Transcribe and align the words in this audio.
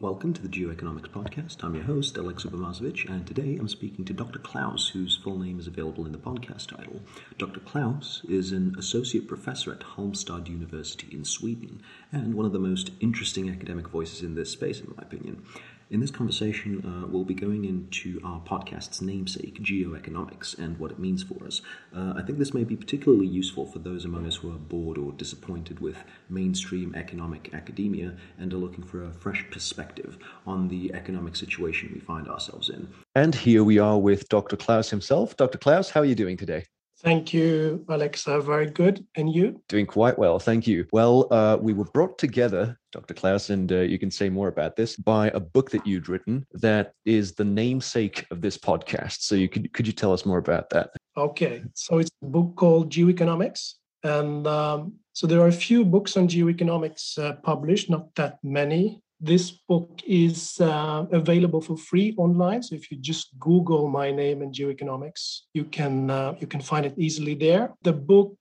Welcome 0.00 0.32
to 0.34 0.40
the 0.40 0.48
Geoeconomics 0.48 1.08
Podcast. 1.08 1.64
I'm 1.64 1.74
your 1.74 1.82
host, 1.82 2.16
Alex 2.16 2.44
Obermazovic, 2.44 3.10
and 3.10 3.26
today 3.26 3.56
I'm 3.58 3.66
speaking 3.66 4.04
to 4.04 4.12
Dr. 4.12 4.38
Klaus, 4.38 4.86
whose 4.90 5.16
full 5.16 5.36
name 5.36 5.58
is 5.58 5.66
available 5.66 6.06
in 6.06 6.12
the 6.12 6.18
podcast 6.18 6.68
title. 6.68 7.00
Dr. 7.36 7.58
Klaus 7.58 8.22
is 8.28 8.52
an 8.52 8.76
associate 8.78 9.26
professor 9.26 9.72
at 9.72 9.80
Halmstad 9.80 10.46
University 10.48 11.08
in 11.10 11.24
Sweden, 11.24 11.82
and 12.12 12.34
one 12.34 12.46
of 12.46 12.52
the 12.52 12.60
most 12.60 12.92
interesting 13.00 13.50
academic 13.50 13.88
voices 13.88 14.22
in 14.22 14.36
this 14.36 14.52
space, 14.52 14.78
in 14.78 14.94
my 14.96 15.02
opinion. 15.02 15.42
In 15.90 16.00
this 16.00 16.10
conversation, 16.10 16.84
uh, 16.84 17.06
we'll 17.06 17.24
be 17.24 17.32
going 17.32 17.64
into 17.64 18.20
our 18.22 18.40
podcast's 18.40 19.00
namesake, 19.00 19.62
geoeconomics, 19.62 20.58
and 20.58 20.78
what 20.78 20.90
it 20.90 20.98
means 20.98 21.22
for 21.22 21.46
us. 21.46 21.62
Uh, 21.96 22.12
I 22.14 22.20
think 22.20 22.38
this 22.38 22.52
may 22.52 22.62
be 22.62 22.76
particularly 22.76 23.26
useful 23.26 23.64
for 23.64 23.78
those 23.78 24.04
among 24.04 24.26
us 24.26 24.36
who 24.36 24.50
are 24.50 24.58
bored 24.58 24.98
or 24.98 25.12
disappointed 25.12 25.80
with 25.80 25.96
mainstream 26.28 26.94
economic 26.94 27.54
academia 27.54 28.14
and 28.38 28.52
are 28.52 28.58
looking 28.58 28.84
for 28.84 29.02
a 29.02 29.10
fresh 29.10 29.46
perspective 29.50 30.18
on 30.46 30.68
the 30.68 30.92
economic 30.92 31.36
situation 31.36 31.90
we 31.94 32.00
find 32.00 32.28
ourselves 32.28 32.68
in. 32.68 32.88
And 33.14 33.34
here 33.34 33.64
we 33.64 33.78
are 33.78 33.98
with 33.98 34.28
Dr. 34.28 34.56
Klaus 34.56 34.90
himself. 34.90 35.38
Dr. 35.38 35.56
Klaus, 35.56 35.88
how 35.88 36.00
are 36.00 36.04
you 36.06 36.14
doing 36.14 36.36
today? 36.36 36.66
Thank 37.00 37.32
you, 37.32 37.84
Alexa. 37.88 38.40
Very 38.40 38.66
good. 38.66 39.06
And 39.14 39.32
you? 39.32 39.62
Doing 39.68 39.86
quite 39.86 40.18
well. 40.18 40.38
Thank 40.40 40.66
you. 40.66 40.86
Well, 40.92 41.28
uh, 41.30 41.56
we 41.60 41.72
were 41.72 41.84
brought 41.84 42.18
together, 42.18 42.76
Dr. 42.90 43.14
Klaus, 43.14 43.50
and 43.50 43.70
uh, 43.70 43.80
you 43.80 43.98
can 43.98 44.10
say 44.10 44.28
more 44.28 44.48
about 44.48 44.74
this, 44.74 44.96
by 44.96 45.28
a 45.30 45.38
book 45.40 45.70
that 45.70 45.86
you'd 45.86 46.08
written 46.08 46.44
that 46.54 46.92
is 47.04 47.34
the 47.34 47.44
namesake 47.44 48.26
of 48.32 48.40
this 48.40 48.58
podcast. 48.58 49.20
So 49.20 49.36
you 49.36 49.48
could, 49.48 49.72
could 49.72 49.86
you 49.86 49.92
tell 49.92 50.12
us 50.12 50.26
more 50.26 50.38
about 50.38 50.70
that? 50.70 50.90
Okay. 51.16 51.62
So 51.74 51.98
it's 51.98 52.10
a 52.22 52.26
book 52.26 52.56
called 52.56 52.90
Geoeconomics. 52.90 53.74
And 54.02 54.46
um, 54.46 54.94
so 55.12 55.26
there 55.26 55.40
are 55.40 55.48
a 55.48 55.52
few 55.52 55.84
books 55.84 56.16
on 56.16 56.28
geoeconomics 56.28 57.18
uh, 57.18 57.34
published, 57.42 57.90
not 57.90 58.14
that 58.16 58.38
many. 58.42 59.00
This 59.20 59.50
book 59.50 60.00
is 60.06 60.60
uh, 60.60 61.06
available 61.10 61.60
for 61.60 61.76
free 61.76 62.14
online. 62.16 62.62
So 62.62 62.76
if 62.76 62.90
you 62.90 62.98
just 62.98 63.36
Google 63.38 63.88
my 63.88 64.12
name 64.12 64.42
and 64.42 64.54
geoeconomics, 64.54 65.40
you 65.54 65.64
can 65.64 66.10
uh, 66.10 66.34
you 66.38 66.46
can 66.46 66.60
find 66.60 66.86
it 66.86 66.94
easily 66.96 67.34
there. 67.34 67.74
The 67.82 67.92
book 67.92 68.36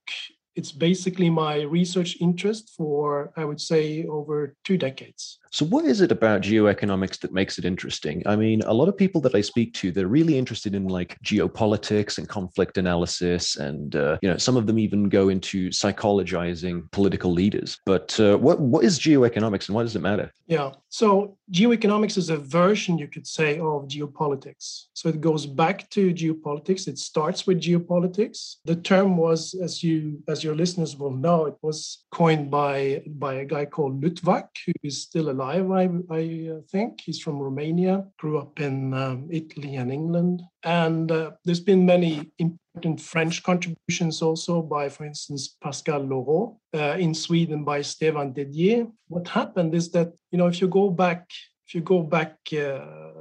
it's 0.57 0.71
basically 0.71 1.29
my 1.29 1.61
research 1.61 2.17
interest 2.19 2.73
for 2.75 3.31
I 3.37 3.45
would 3.45 3.61
say 3.61 4.05
over 4.05 4.55
two 4.63 4.77
decades. 4.77 5.37
So, 5.57 5.65
what 5.65 5.85
is 5.85 6.01
it 6.01 6.11
about 6.11 6.41
geoeconomics 6.41 7.19
that 7.21 7.33
makes 7.33 7.57
it 7.57 7.65
interesting? 7.65 8.21
I 8.27 8.35
mean, 8.35 8.61
a 8.67 8.73
lot 8.75 8.89
of 8.89 8.95
people 8.95 9.19
that 9.21 9.33
I 9.33 9.41
speak 9.41 9.73
to, 9.81 9.91
they're 9.91 10.05
really 10.05 10.37
interested 10.37 10.75
in 10.75 10.87
like 10.87 11.17
geopolitics 11.23 12.19
and 12.19 12.29
conflict 12.29 12.77
analysis, 12.77 13.55
and 13.55 13.95
uh, 13.95 14.19
you 14.21 14.29
know, 14.29 14.37
some 14.37 14.55
of 14.55 14.67
them 14.67 14.77
even 14.77 15.09
go 15.09 15.29
into 15.29 15.69
psychologizing 15.69 16.91
political 16.91 17.33
leaders. 17.33 17.79
But 17.87 18.19
uh, 18.19 18.37
what 18.37 18.59
what 18.59 18.85
is 18.85 18.99
geoeconomics, 18.99 19.67
and 19.67 19.75
why 19.75 19.81
does 19.81 19.95
it 19.95 20.03
matter? 20.03 20.31
Yeah, 20.45 20.73
so 20.89 21.37
geoeconomics 21.51 22.19
is 22.19 22.29
a 22.29 22.37
version, 22.37 22.99
you 22.99 23.07
could 23.07 23.25
say, 23.25 23.57
of 23.57 23.87
geopolitics. 23.87 24.85
So 24.93 25.09
it 25.09 25.21
goes 25.21 25.47
back 25.47 25.89
to 25.89 26.13
geopolitics. 26.13 26.87
It 26.87 26.99
starts 26.99 27.47
with 27.47 27.59
geopolitics. 27.59 28.57
The 28.65 28.75
term 28.75 29.17
was, 29.17 29.55
as 29.55 29.81
you 29.81 30.21
as 30.27 30.43
your 30.43 30.53
listeners 30.55 30.95
will 30.95 31.15
know, 31.25 31.47
it 31.47 31.55
was 31.63 32.05
coined 32.11 32.51
by 32.51 33.01
by 33.07 33.33
a 33.35 33.45
guy 33.45 33.65
called 33.65 34.03
Luttwak, 34.03 34.49
who 34.63 34.73
is 34.83 35.01
still 35.01 35.31
alive 35.31 35.46
I, 35.47 35.89
I 36.09 36.49
uh, 36.51 36.61
think. 36.71 37.01
He's 37.01 37.19
from 37.19 37.39
Romania, 37.39 38.05
grew 38.19 38.37
up 38.37 38.59
in 38.59 38.93
um, 38.93 39.27
Italy 39.31 39.75
and 39.75 39.91
England. 39.91 40.43
And 40.63 41.11
uh, 41.11 41.31
there's 41.43 41.59
been 41.59 41.85
many 41.85 42.31
important 42.39 43.01
French 43.01 43.43
contributions 43.43 44.21
also 44.21 44.61
by, 44.61 44.89
for 44.89 45.05
instance, 45.05 45.55
Pascal 45.61 46.01
Lorot, 46.01 46.57
uh, 46.73 46.97
in 46.97 47.13
Sweden 47.13 47.63
by 47.63 47.81
Stevan 47.81 48.33
Dedijer. 48.33 48.91
What 49.07 49.27
happened 49.27 49.73
is 49.73 49.91
that, 49.91 50.13
you 50.31 50.37
know, 50.37 50.47
if 50.47 50.61
you 50.61 50.67
go 50.67 50.89
back, 50.89 51.29
if 51.67 51.75
you 51.75 51.81
go 51.81 52.01
back 52.03 52.35
uh, 52.53 53.11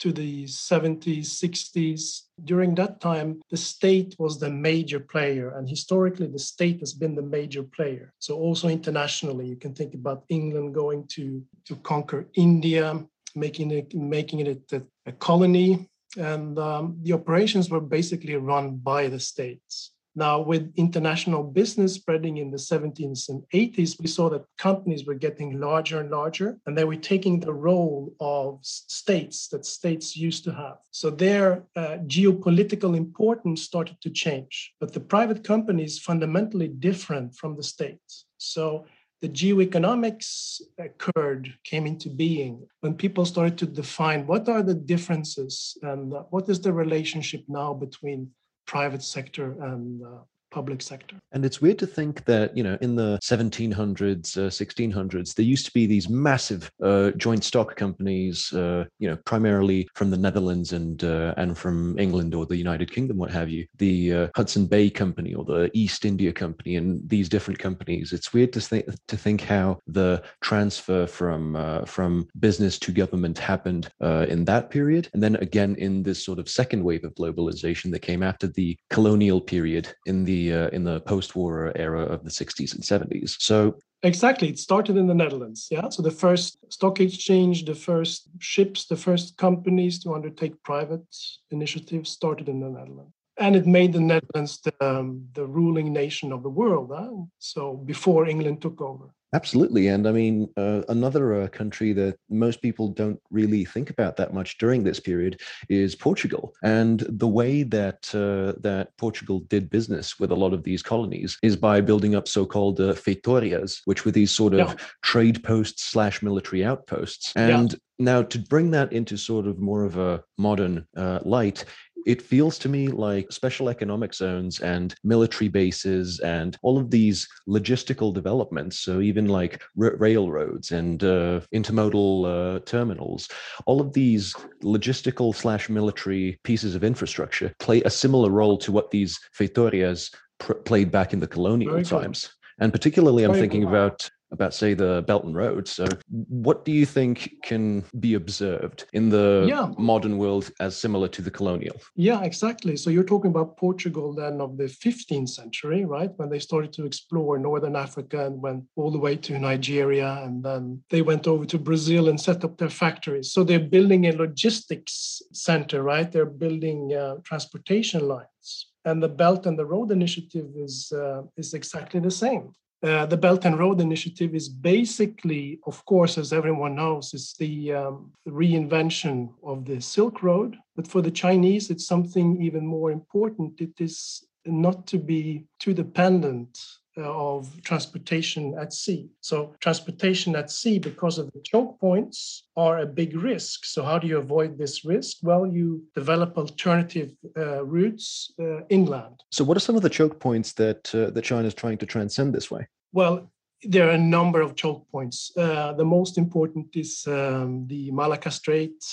to 0.00 0.12
the 0.12 0.44
70s, 0.44 1.26
60s. 1.26 2.22
During 2.44 2.74
that 2.76 3.00
time, 3.00 3.40
the 3.50 3.56
state 3.56 4.14
was 4.18 4.38
the 4.38 4.50
major 4.50 5.00
player, 5.00 5.56
and 5.56 5.68
historically, 5.68 6.26
the 6.26 6.38
state 6.38 6.80
has 6.80 6.92
been 6.92 7.14
the 7.14 7.22
major 7.22 7.62
player. 7.62 8.12
So, 8.18 8.36
also 8.36 8.68
internationally, 8.68 9.46
you 9.46 9.56
can 9.56 9.74
think 9.74 9.94
about 9.94 10.24
England 10.28 10.74
going 10.74 11.06
to, 11.12 11.42
to 11.66 11.76
conquer 11.76 12.28
India, 12.34 13.04
making 13.34 13.70
it, 13.70 13.94
making 13.94 14.40
it 14.40 14.72
a, 14.72 14.82
a 15.06 15.12
colony. 15.12 15.88
And 16.16 16.58
um, 16.58 16.98
the 17.02 17.12
operations 17.12 17.70
were 17.70 17.80
basically 17.80 18.36
run 18.36 18.76
by 18.76 19.08
the 19.08 19.18
states. 19.18 19.93
Now, 20.16 20.40
with 20.40 20.72
international 20.76 21.42
business 21.42 21.94
spreading 21.94 22.36
in 22.36 22.52
the 22.52 22.56
70s 22.56 23.28
and 23.28 23.42
80s, 23.52 24.00
we 24.00 24.06
saw 24.06 24.30
that 24.30 24.44
companies 24.58 25.04
were 25.04 25.14
getting 25.14 25.58
larger 25.58 25.98
and 26.00 26.10
larger, 26.10 26.58
and 26.66 26.78
they 26.78 26.84
were 26.84 26.96
taking 26.96 27.40
the 27.40 27.52
role 27.52 28.14
of 28.20 28.60
states 28.62 29.48
that 29.48 29.66
states 29.66 30.16
used 30.16 30.44
to 30.44 30.52
have. 30.52 30.76
So 30.92 31.10
their 31.10 31.64
uh, 31.74 31.98
geopolitical 32.06 32.96
importance 32.96 33.62
started 33.62 34.00
to 34.02 34.10
change. 34.10 34.74
But 34.78 34.92
the 34.92 35.00
private 35.00 35.42
companies 35.42 35.98
fundamentally 35.98 36.68
different 36.68 37.34
from 37.34 37.56
the 37.56 37.64
states. 37.64 38.26
So 38.38 38.86
the 39.20 39.28
geoeconomics 39.28 40.60
occurred, 40.78 41.54
came 41.64 41.86
into 41.86 42.10
being 42.10 42.66
when 42.82 42.94
people 42.94 43.24
started 43.24 43.56
to 43.58 43.66
define 43.66 44.26
what 44.26 44.48
are 44.48 44.62
the 44.62 44.74
differences 44.74 45.76
and 45.82 46.12
what 46.30 46.48
is 46.48 46.60
the 46.60 46.72
relationship 46.72 47.42
now 47.48 47.72
between 47.72 48.30
private 48.66 49.02
sector 49.02 49.52
and 49.62 50.02
uh, 50.02 50.20
public 50.54 50.80
sector. 50.80 51.16
And 51.32 51.44
it's 51.44 51.60
weird 51.60 51.80
to 51.80 51.86
think 51.86 52.24
that, 52.26 52.56
you 52.56 52.62
know, 52.62 52.78
in 52.80 52.94
the 52.94 53.18
1700s, 53.24 54.36
uh, 54.36 54.48
1600s, 54.48 55.34
there 55.34 55.44
used 55.44 55.66
to 55.66 55.72
be 55.72 55.84
these 55.84 56.08
massive 56.08 56.70
uh, 56.80 57.10
joint 57.16 57.42
stock 57.42 57.74
companies, 57.74 58.52
uh, 58.52 58.84
you 59.00 59.08
know, 59.08 59.18
primarily 59.26 59.88
from 59.94 60.10
the 60.10 60.16
Netherlands 60.16 60.72
and 60.72 61.02
uh, 61.02 61.34
and 61.36 61.58
from 61.58 61.98
England 61.98 62.34
or 62.36 62.46
the 62.46 62.56
United 62.56 62.92
Kingdom, 62.92 63.16
what 63.16 63.32
have 63.32 63.48
you. 63.50 63.66
The 63.78 64.14
uh, 64.14 64.28
Hudson 64.36 64.66
Bay 64.66 64.88
Company 64.90 65.34
or 65.34 65.44
the 65.44 65.70
East 65.74 66.04
India 66.04 66.32
Company 66.32 66.76
and 66.76 67.02
these 67.08 67.28
different 67.28 67.58
companies. 67.58 68.12
It's 68.12 68.32
weird 68.32 68.52
to 68.52 68.60
think 68.60 68.84
to 69.08 69.16
think 69.16 69.40
how 69.40 69.80
the 69.88 70.22
transfer 70.40 71.04
from 71.06 71.56
uh, 71.56 71.84
from 71.84 72.28
business 72.38 72.78
to 72.78 72.92
government 72.92 73.38
happened 73.38 73.90
in 74.34 74.44
that 74.44 74.70
period, 74.70 75.08
and 75.14 75.22
then 75.22 75.34
again 75.36 75.74
in 75.86 76.04
this 76.04 76.24
sort 76.24 76.38
of 76.38 76.48
second 76.48 76.84
wave 76.84 77.04
of 77.04 77.14
globalization 77.16 77.90
that 77.90 78.02
came 78.02 78.22
after 78.22 78.46
the 78.46 78.76
colonial 78.90 79.40
period 79.40 79.92
in 80.06 80.24
the 80.24 80.43
uh, 80.52 80.68
in 80.68 80.84
the 80.84 81.00
post-war 81.00 81.72
era 81.76 82.02
of 82.02 82.24
the 82.24 82.30
60s 82.30 82.74
and 82.74 82.82
70s. 82.82 83.36
So 83.40 83.78
Exactly. 84.04 84.50
It 84.50 84.58
started 84.58 84.98
in 84.98 85.06
the 85.06 85.14
Netherlands. 85.14 85.66
Yeah. 85.70 85.88
So 85.88 86.02
the 86.02 86.10
first 86.10 86.58
stock 86.70 87.00
exchange, 87.00 87.64
the 87.64 87.74
first 87.74 88.28
ships, 88.38 88.86
the 88.86 88.96
first 88.96 89.38
companies 89.38 89.98
to 90.00 90.14
undertake 90.14 90.62
private 90.62 91.06
initiatives 91.50 92.10
started 92.10 92.50
in 92.50 92.60
the 92.60 92.68
Netherlands. 92.68 93.12
And 93.38 93.56
it 93.56 93.66
made 93.66 93.94
the 93.94 94.00
Netherlands 94.00 94.60
the, 94.60 94.74
um, 94.84 95.26
the 95.32 95.46
ruling 95.46 95.92
nation 95.92 96.32
of 96.32 96.42
the 96.42 96.50
world. 96.50 96.92
Huh? 96.94 97.24
So 97.38 97.76
before 97.76 98.28
England 98.28 98.60
took 98.60 98.80
over. 98.82 99.06
Absolutely. 99.34 99.88
And 99.88 100.06
I 100.06 100.12
mean, 100.12 100.48
uh, 100.56 100.82
another 100.88 101.42
uh, 101.42 101.48
country 101.48 101.92
that 101.94 102.16
most 102.30 102.62
people 102.62 102.88
don't 102.88 103.20
really 103.30 103.64
think 103.64 103.90
about 103.90 104.16
that 104.16 104.32
much 104.32 104.58
during 104.58 104.84
this 104.84 105.00
period 105.00 105.40
is 105.68 105.96
Portugal. 105.96 106.54
And 106.62 107.00
the 107.08 107.28
way 107.28 107.64
that 107.64 108.14
uh, 108.14 108.58
that 108.60 108.96
Portugal 108.96 109.40
did 109.40 109.68
business 109.68 110.20
with 110.20 110.30
a 110.30 110.36
lot 110.36 110.52
of 110.52 110.62
these 110.62 110.82
colonies 110.82 111.36
is 111.42 111.56
by 111.56 111.80
building 111.80 112.14
up 112.14 112.28
so-called 112.28 112.80
uh, 112.80 112.94
feitorias, 112.94 113.80
which 113.86 114.04
were 114.04 114.12
these 114.12 114.30
sort 114.30 114.54
of 114.54 114.68
yeah. 114.68 114.74
trade 115.02 115.42
posts 115.42 115.82
slash 115.82 116.22
military 116.22 116.64
outposts. 116.64 117.32
And 117.34 117.72
yeah. 117.72 117.78
Now, 117.98 118.22
to 118.22 118.38
bring 118.40 118.72
that 118.72 118.92
into 118.92 119.16
sort 119.16 119.46
of 119.46 119.60
more 119.60 119.84
of 119.84 119.96
a 119.96 120.24
modern 120.36 120.84
uh, 120.96 121.20
light, 121.24 121.64
it 122.06 122.22
feels 122.22 122.58
to 122.58 122.68
me 122.68 122.88
like 122.88 123.30
special 123.32 123.68
economic 123.68 124.14
zones 124.14 124.60
and 124.60 124.94
military 125.04 125.48
bases 125.48 126.20
and 126.20 126.56
all 126.62 126.78
of 126.78 126.90
these 126.90 127.28
logistical 127.48 128.12
developments. 128.12 128.78
So, 128.78 129.00
even 129.00 129.26
like 129.28 129.62
r- 129.80 129.96
railroads 129.96 130.72
and 130.72 131.02
uh, 131.02 131.40
intermodal 131.54 132.56
uh, 132.56 132.58
terminals, 132.60 133.28
all 133.66 133.80
of 133.80 133.92
these 133.92 134.34
logistical 134.62 135.34
slash 135.34 135.68
military 135.68 136.38
pieces 136.44 136.74
of 136.74 136.84
infrastructure 136.84 137.52
play 137.58 137.82
a 137.82 137.90
similar 137.90 138.30
role 138.30 138.58
to 138.58 138.72
what 138.72 138.90
these 138.90 139.18
feitorias 139.38 140.14
pr- 140.38 140.54
played 140.54 140.90
back 140.90 141.12
in 141.12 141.20
the 141.20 141.26
colonial 141.26 141.72
Very 141.72 141.84
times. 141.84 142.26
Cool. 142.26 142.64
And 142.64 142.72
particularly, 142.72 143.24
I'm 143.24 143.32
Very 143.32 143.42
thinking 143.42 143.62
cool. 143.62 143.70
about 143.70 144.08
about 144.34 144.52
say 144.52 144.74
the 144.74 145.02
Belt 145.06 145.24
and 145.24 145.34
Road. 145.34 145.66
So 145.66 145.86
what 146.10 146.64
do 146.64 146.72
you 146.72 146.84
think 146.84 147.30
can 147.42 147.84
be 148.00 148.14
observed 148.14 148.84
in 148.92 149.08
the 149.08 149.46
yeah. 149.48 149.70
modern 149.78 150.18
world 150.18 150.50
as 150.60 150.76
similar 150.76 151.08
to 151.08 151.22
the 151.22 151.30
colonial? 151.30 151.76
Yeah, 151.94 152.22
exactly. 152.22 152.76
So 152.76 152.90
you're 152.90 153.04
talking 153.04 153.30
about 153.30 153.56
Portugal 153.56 154.12
then 154.12 154.40
of 154.40 154.58
the 154.58 154.64
15th 154.64 155.30
century, 155.30 155.84
right? 155.84 156.10
When 156.16 156.28
they 156.28 156.40
started 156.40 156.72
to 156.74 156.84
explore 156.84 157.38
northern 157.38 157.76
Africa 157.76 158.26
and 158.26 158.42
went 158.42 158.64
all 158.76 158.90
the 158.90 158.98
way 158.98 159.16
to 159.16 159.38
Nigeria 159.38 160.20
and 160.24 160.44
then 160.44 160.82
they 160.90 161.02
went 161.02 161.26
over 161.26 161.46
to 161.46 161.58
Brazil 161.58 162.08
and 162.08 162.20
set 162.20 162.44
up 162.44 162.58
their 162.58 162.70
factories. 162.70 163.32
So 163.32 163.44
they're 163.44 163.60
building 163.76 164.06
a 164.06 164.12
logistics 164.12 165.22
center, 165.32 165.82
right? 165.82 166.10
They're 166.10 166.26
building 166.26 166.92
uh, 166.92 167.16
transportation 167.24 168.08
lines 168.08 168.66
and 168.84 169.02
the 169.02 169.08
Belt 169.08 169.46
and 169.46 169.58
the 169.58 169.64
Road 169.64 169.90
Initiative 169.90 170.48
is 170.56 170.92
uh, 170.92 171.22
is 171.36 171.54
exactly 171.54 172.00
the 172.00 172.10
same 172.10 172.52
Uh, 172.84 173.06
the 173.06 173.16
Belt 173.16 173.46
and 173.46 173.58
Road 173.58 173.80
Initiative 173.80 174.34
is 174.34 174.46
basically, 174.46 175.58
of 175.66 175.82
course, 175.86 176.18
as 176.18 176.34
everyone 176.34 176.74
knows, 176.74 177.14
it's 177.14 177.34
the 177.34 177.72
um, 177.72 178.12
reinvention 178.28 179.30
of 179.42 179.64
the 179.64 179.80
Silk 179.80 180.22
Road. 180.22 180.58
But 180.76 180.86
for 180.86 181.00
the 181.00 181.10
Chinese, 181.10 181.70
it's 181.70 181.86
something 181.86 182.42
even 182.42 182.66
more 182.66 182.90
important. 182.90 183.58
It 183.58 183.80
is 183.80 184.26
not 184.44 184.86
to 184.88 184.98
be 184.98 185.46
too 185.58 185.72
dependent 185.72 186.58
of 186.96 187.50
transportation 187.62 188.54
at 188.58 188.72
sea. 188.72 189.08
So 189.20 189.54
transportation 189.60 190.36
at 190.36 190.50
sea, 190.50 190.78
because 190.78 191.18
of 191.18 191.30
the 191.32 191.40
choke 191.40 191.80
points, 191.80 192.44
are 192.56 192.80
a 192.80 192.86
big 192.86 193.16
risk. 193.16 193.64
So 193.64 193.82
how 193.82 193.98
do 193.98 194.06
you 194.06 194.18
avoid 194.18 194.58
this 194.58 194.84
risk? 194.84 195.18
Well, 195.22 195.46
you 195.46 195.84
develop 195.94 196.36
alternative 196.36 197.12
uh, 197.36 197.64
routes 197.64 198.32
uh, 198.40 198.60
inland. 198.68 199.22
So 199.30 199.44
what 199.44 199.56
are 199.56 199.60
some 199.60 199.76
of 199.76 199.82
the 199.82 199.90
choke 199.90 200.18
points 200.20 200.52
that 200.54 200.94
uh, 200.94 201.10
that 201.10 201.22
China 201.22 201.46
is 201.48 201.54
trying 201.54 201.78
to 201.78 201.86
transcend 201.86 202.34
this 202.34 202.50
way? 202.50 202.66
Well, 202.92 203.30
there 203.62 203.88
are 203.88 203.92
a 203.92 203.98
number 203.98 204.40
of 204.40 204.54
choke 204.54 204.86
points. 204.90 205.32
Uh, 205.36 205.72
the 205.72 205.84
most 205.84 206.18
important 206.18 206.76
is 206.76 207.06
um, 207.06 207.66
the 207.66 207.90
Malacca 207.90 208.30
Strait, 208.30 208.84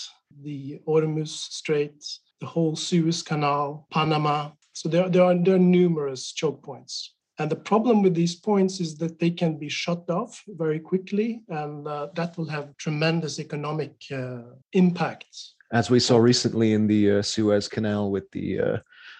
the 0.41 0.79
Ormuz 0.87 1.29
Strait, 1.29 2.03
the 2.39 2.45
whole 2.45 2.75
Suez 2.75 3.21
Canal, 3.21 3.87
Panama. 3.91 4.51
So 4.73 4.89
there, 4.89 5.09
there, 5.09 5.23
are, 5.23 5.35
there 5.35 5.55
are 5.55 5.59
numerous 5.59 6.31
choke 6.31 6.63
points. 6.63 7.13
And 7.41 7.49
the 7.49 7.55
problem 7.55 8.03
with 8.03 8.13
these 8.13 8.35
points 8.35 8.79
is 8.79 8.95
that 8.99 9.17
they 9.17 9.31
can 9.31 9.57
be 9.57 9.67
shut 9.67 10.07
off 10.11 10.43
very 10.47 10.79
quickly, 10.79 11.41
and 11.49 11.87
uh, 11.87 12.09
that 12.13 12.37
will 12.37 12.45
have 12.45 12.77
tremendous 12.77 13.39
economic 13.39 13.93
uh, 14.13 14.43
impact. 14.73 15.35
As 15.73 15.89
we 15.89 15.99
saw 15.99 16.17
recently 16.17 16.73
in 16.73 16.85
the 16.85 17.01
uh, 17.11 17.21
Suez 17.23 17.67
Canal 17.67 18.11
with 18.11 18.29
the, 18.29 18.59
uh, 18.59 18.77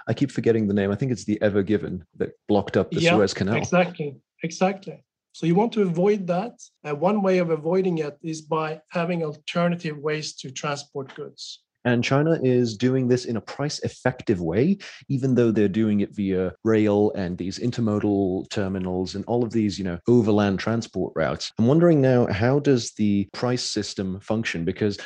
I 0.08 0.14
keep 0.14 0.30
forgetting 0.30 0.68
the 0.68 0.74
name, 0.76 0.92
I 0.92 0.96
think 0.96 1.12
it's 1.12 1.24
the 1.24 1.42
Ever 1.42 1.64
Given 1.64 2.06
that 2.18 2.34
blocked 2.48 2.78
up 2.78 2.92
the 2.92 3.02
yeah, 3.02 3.16
Suez 3.16 3.34
Canal. 3.34 3.56
Exactly, 3.56 4.18
exactly. 4.44 5.04
So 5.32 5.48
you 5.48 5.56
want 5.56 5.72
to 5.74 5.82
avoid 5.82 6.28
that. 6.28 6.54
And 6.84 7.00
one 7.00 7.24
way 7.24 7.40
of 7.40 7.50
avoiding 7.50 7.98
it 7.98 8.20
is 8.22 8.42
by 8.42 8.82
having 8.90 9.24
alternative 9.24 9.98
ways 9.98 10.36
to 10.36 10.52
transport 10.52 11.16
goods. 11.16 11.64
And 11.86 12.04
China 12.04 12.40
is 12.44 12.78
doing 12.78 13.08
this 13.08 13.26
in 13.26 13.38
a 13.38 13.42
price 13.42 13.80
effective 13.80 14.42
way, 14.42 14.78
even 15.10 15.36
though 15.36 15.52
they're 15.52 15.68
doing 15.68 16.02
it 16.02 16.16
via 16.16 16.54
rail 16.64 17.12
and 17.16 17.38
these 17.38 17.60
intermodal 17.60 18.50
terminals 18.50 19.16
and 19.16 19.26
all 19.26 19.44
of 19.44 19.52
these, 19.52 19.78
you 19.78 19.86
know, 19.86 20.00
overland 20.08 20.60
transport 20.60 21.14
routes. 21.16 21.52
I'm 21.58 21.68
wondering 21.68 22.02
now, 22.02 22.28
how 22.28 22.60
does 22.60 22.92
the 22.94 23.28
price 23.34 23.64
system 23.64 24.20
function? 24.20 24.66
Because 24.66 25.00